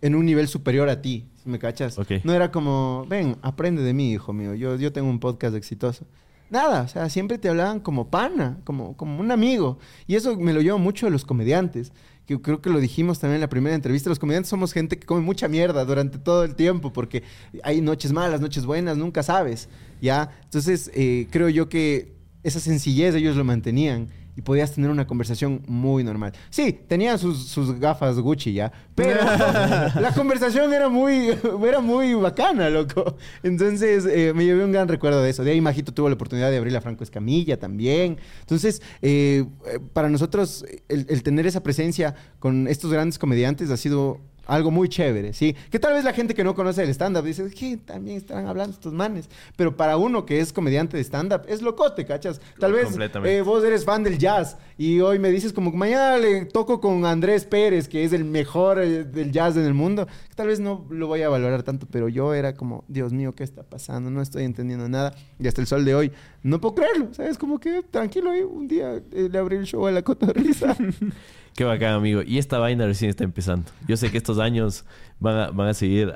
[0.00, 1.98] en un nivel superior a ti, me cachas.
[1.98, 2.12] Ok.
[2.24, 6.06] No era como, ven, aprende de mí, hijo mío, yo, yo tengo un podcast exitoso.
[6.50, 9.78] Nada, o sea, siempre te hablaban como pana, como, como un amigo.
[10.06, 11.92] Y eso me lo llevo mucho de los comediantes,
[12.24, 14.08] que creo que lo dijimos también en la primera entrevista.
[14.08, 17.22] Los comediantes somos gente que come mucha mierda durante todo el tiempo, porque
[17.62, 19.68] hay noches malas, noches buenas, nunca sabes,
[20.00, 20.30] ¿ya?
[20.44, 24.08] Entonces, eh, creo yo que esa sencillez ellos lo mantenían
[24.38, 26.32] y podías tener una conversación muy normal.
[26.48, 29.20] Sí, tenían sus, sus gafas Gucci ya, pero
[30.00, 31.36] la conversación era muy,
[31.66, 33.16] era muy bacana, loco.
[33.42, 35.42] Entonces eh, me llevé un gran recuerdo de eso.
[35.42, 38.16] De ahí Majito tuvo la oportunidad de abrir la Franco Escamilla también.
[38.42, 43.76] Entonces, eh, eh, para nosotros el, el tener esa presencia con estos grandes comediantes ha
[43.76, 45.54] sido algo muy chévere, ¿sí?
[45.70, 48.72] Que tal vez la gente que no conoce el stand-up dice, ¿qué también están hablando
[48.72, 49.28] estos manes?
[49.56, 52.40] Pero para uno que es comediante de stand-up, es locote, ¿cachas?
[52.58, 52.88] Tal vez
[53.24, 56.80] eh, vos eres fan del jazz y hoy me dices como que mañana le toco
[56.80, 60.08] con Andrés Pérez, que es el mejor eh, del jazz en el mundo.
[60.34, 63.44] Tal vez no lo voy a valorar tanto, pero yo era como, Dios mío, ¿qué
[63.44, 64.10] está pasando?
[64.10, 65.14] No estoy entendiendo nada.
[65.38, 66.12] Y hasta el sol de hoy,
[66.42, 67.38] no puedo creerlo, ¿sabes?
[67.38, 70.76] Como que tranquilo, eh, un día eh, le abrí el show a la cotorriza.
[71.54, 72.22] Qué bacán, amigo.
[72.24, 73.70] Y esta vaina recién está empezando.
[73.86, 74.84] Yo sé que estos años
[75.18, 76.14] van a, van a seguir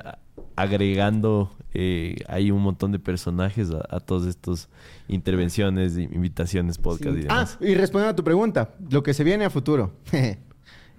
[0.55, 4.69] agregando eh, hay un montón de personajes a, a todas estas
[5.07, 9.49] intervenciones, invitaciones, podcast y Ah, y respondiendo a tu pregunta, lo que se viene a
[9.49, 9.93] futuro.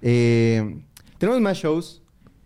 [0.07, 0.83] Eh,
[1.17, 2.03] tenemos más shows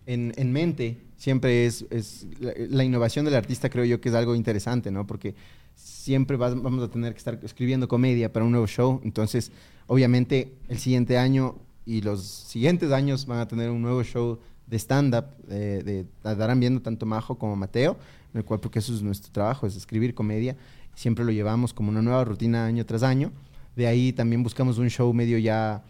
[0.06, 0.96] en, en mente.
[1.16, 5.08] Siempre es, es la, la innovación del artista, creo yo que es algo interesante, ¿no?
[5.08, 5.34] Porque
[5.78, 9.00] siempre vas- vamos a tener que estar escribiendo comedia para un nuevo show.
[9.04, 9.52] Entonces,
[9.86, 11.56] obviamente, el siguiente año
[11.86, 15.24] y los siguientes años van a tener un nuevo show de stand-up.
[15.48, 16.00] eh, de,
[16.30, 17.96] estarán viendo tanto Majo como Mateo,
[18.34, 20.56] el cual, porque eso es nuestro trabajo, es escribir comedia.
[20.94, 23.32] Siempre lo llevamos como una nueva rutina año tras año.
[23.76, 25.82] De ahí también buscamos un show medio ya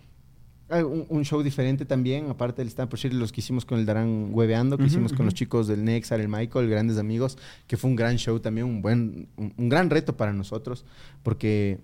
[0.70, 3.86] un, un show diferente también, aparte del stand por Shirley, los que hicimos con el
[3.86, 7.88] Darán Hueveando, que hicimos con los chicos del Nexar, el Michael, grandes amigos, que fue
[7.90, 10.84] un gran show también, un buen, un, un gran reto para nosotros,
[11.22, 11.78] porque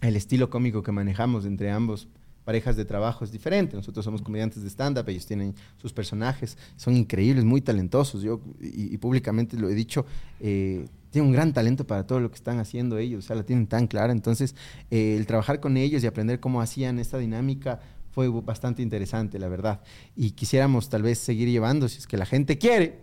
[0.00, 2.08] el estilo cómico que manejamos entre ambos
[2.44, 3.76] parejas de trabajo es diferente.
[3.76, 8.22] Nosotros somos comediantes de stand-up, ellos tienen sus personajes, son increíbles, muy talentosos.
[8.22, 10.04] Yo, y, y públicamente lo he dicho,
[10.40, 13.44] eh, tienen un gran talento para todo lo que están haciendo ellos, o sea, la
[13.44, 14.12] tienen tan clara.
[14.12, 14.56] Entonces,
[14.90, 17.80] eh, el trabajar con ellos y aprender cómo hacían esta dinámica
[18.12, 19.80] fue bastante interesante, la verdad.
[20.14, 23.00] Y quisiéramos tal vez seguir llevando, si es que la gente quiere,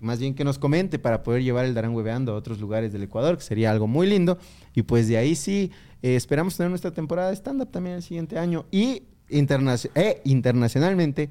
[0.00, 3.02] más bien que nos comente para poder llevar el Darán Hueveando a otros lugares del
[3.02, 4.38] Ecuador, que sería algo muy lindo.
[4.74, 5.70] Y pues de ahí sí,
[6.02, 8.66] eh, esperamos tener nuestra temporada de stand-up también el siguiente año.
[8.70, 11.30] Y eh, internacionalmente,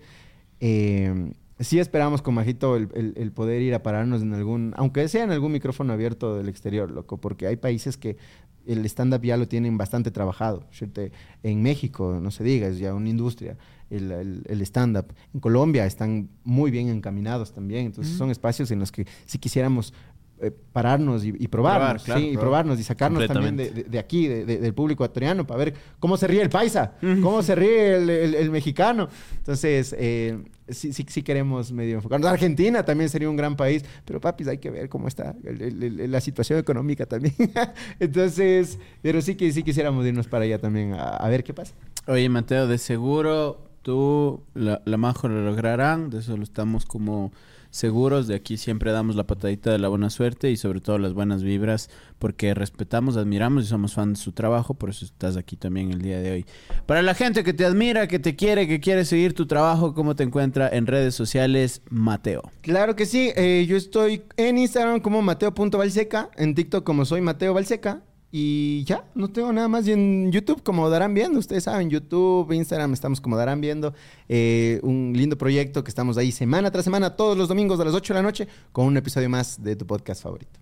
[0.59, 5.07] eh, sí esperamos con Majito el, el- el poder ir a pararnos en algún, aunque
[5.07, 8.17] sea en algún micrófono abierto del exterior, loco, porque hay países que
[8.65, 10.63] el stand-up ya lo tienen bastante trabajado.
[10.71, 11.01] ¿cierto?
[11.43, 13.57] En México, no se diga, es ya una industria
[13.91, 15.13] el, el- el stand-up.
[15.33, 17.85] En Colombia están muy bien encaminados también.
[17.85, 19.93] Entonces son espacios en los que si quisiéramos
[20.41, 22.41] eh, pararnos y, y probarnos, Probar, claro, sí, y probar.
[22.43, 25.73] probarnos y sacarnos también de, de- de aquí, de- de- del público ecuatoriano, para ver
[25.99, 29.07] cómo se ríe el paisa, cómo se ríe el, el- el mexicano.
[29.37, 30.37] Entonces, eh,
[30.67, 32.29] sí, sí, sí queremos medio enfocarnos.
[32.29, 35.99] Argentina también sería un gran país, pero papis, hay que ver cómo está el- el-
[36.01, 37.33] el- la situación económica también.
[37.99, 41.73] Entonces, pero sí que sí quisiéramos irnos para allá también a, a ver qué pasa.
[42.07, 46.09] Oye, Mateo, de seguro tú, la, la Majo lo lograrán.
[46.09, 47.31] De eso lo estamos como
[47.75, 48.27] seguros.
[48.27, 51.43] De aquí siempre damos la patadita de la buena suerte y sobre todo las buenas
[51.43, 51.89] vibras
[52.19, 54.73] porque respetamos, admiramos y somos fan de su trabajo.
[54.73, 56.45] Por eso estás aquí también el día de hoy.
[56.85, 60.15] Para la gente que te admira, que te quiere, que quiere seguir tu trabajo, ¿cómo
[60.15, 62.51] te encuentra en redes sociales, Mateo?
[62.61, 67.53] Claro que sí, eh, yo estoy en Instagram como mateo.valseca, en TikTok como soy Mateo
[67.53, 68.01] Valseca
[68.37, 69.87] y ya, no tengo nada más.
[69.87, 73.93] Y en YouTube como darán viendo, ustedes saben, YouTube, Instagram estamos como darán viendo.
[74.27, 77.93] Eh, un lindo proyecto que estamos ahí semana tras semana, todos los domingos a las
[77.93, 80.59] 8 de la noche, con un episodio más de tu podcast favorito.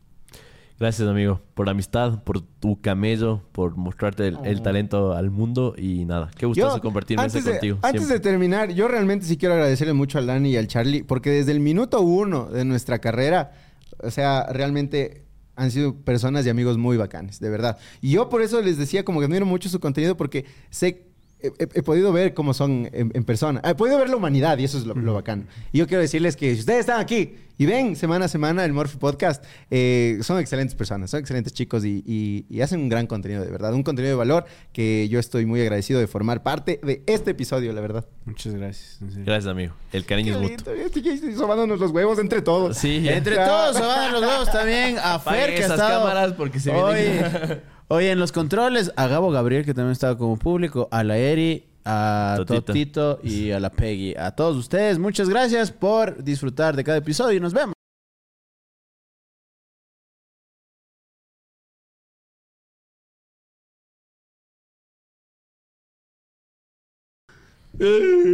[0.80, 5.74] Gracias, amigo, por la amistad, por tu camello, por mostrarte el, el talento al mundo
[5.76, 7.80] y nada, qué gustoso compartirme eso contigo.
[7.82, 11.32] Antes de terminar, yo realmente sí quiero agradecerle mucho al Dani y al Charlie, porque
[11.32, 13.52] desde el minuto uno de nuestra carrera,
[13.98, 15.24] o sea, realmente
[15.56, 17.78] han sido personas y amigos muy bacanes, de verdad.
[18.02, 21.08] Y yo por eso les decía como que admiro mucho su contenido, porque sé,
[21.44, 23.62] he, he- he podido ver cómo son en, en persona.
[23.64, 25.44] He podido ver la humanidad y eso es lo, lo bacano.
[25.72, 28.74] Y yo quiero decirles que si ustedes están aquí y ven semana a semana el
[28.74, 33.06] Morphy Podcast, eh, son excelentes personas, son excelentes chicos y, y- y hacen un gran
[33.06, 33.74] contenido, de verdad.
[33.74, 37.72] Un contenido de valor que yo estoy muy agradecido de formar parte de este episodio,
[37.74, 38.06] la verdad.
[38.26, 38.98] Muchas gracias.
[39.02, 39.74] Gracias, amigo.
[39.92, 40.74] El cariño es mutuo.
[40.74, 42.78] Estoy sobándonos los huevos entre todos.
[42.78, 44.98] Sí, Entre todos van los huevos también.
[45.02, 48.92] A Fer que ha esas estado cámaras porque se hoy, vienen- hoy en los controles.
[48.96, 50.88] A Gabo Gabriel que también estaba como público.
[50.92, 51.68] A la Eri.
[51.86, 52.62] A Totito.
[52.64, 54.16] Totito y a la Peggy.
[54.16, 57.74] A todos ustedes, muchas gracias por disfrutar de cada episodio y nos vemos.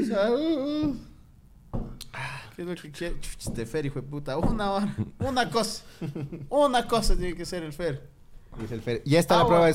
[0.07, 0.97] Salud.
[2.55, 3.15] ¿Qué es lo que quiere?
[3.39, 4.37] Este Fer, hijo de puta.
[4.37, 4.95] Una hora.
[5.19, 5.83] Una cosa.
[6.49, 8.18] Una cosa tiene que ser el Fer.
[8.59, 9.01] Dice el Fer.
[9.05, 9.49] Ya está la Agua.
[9.49, 9.67] prueba de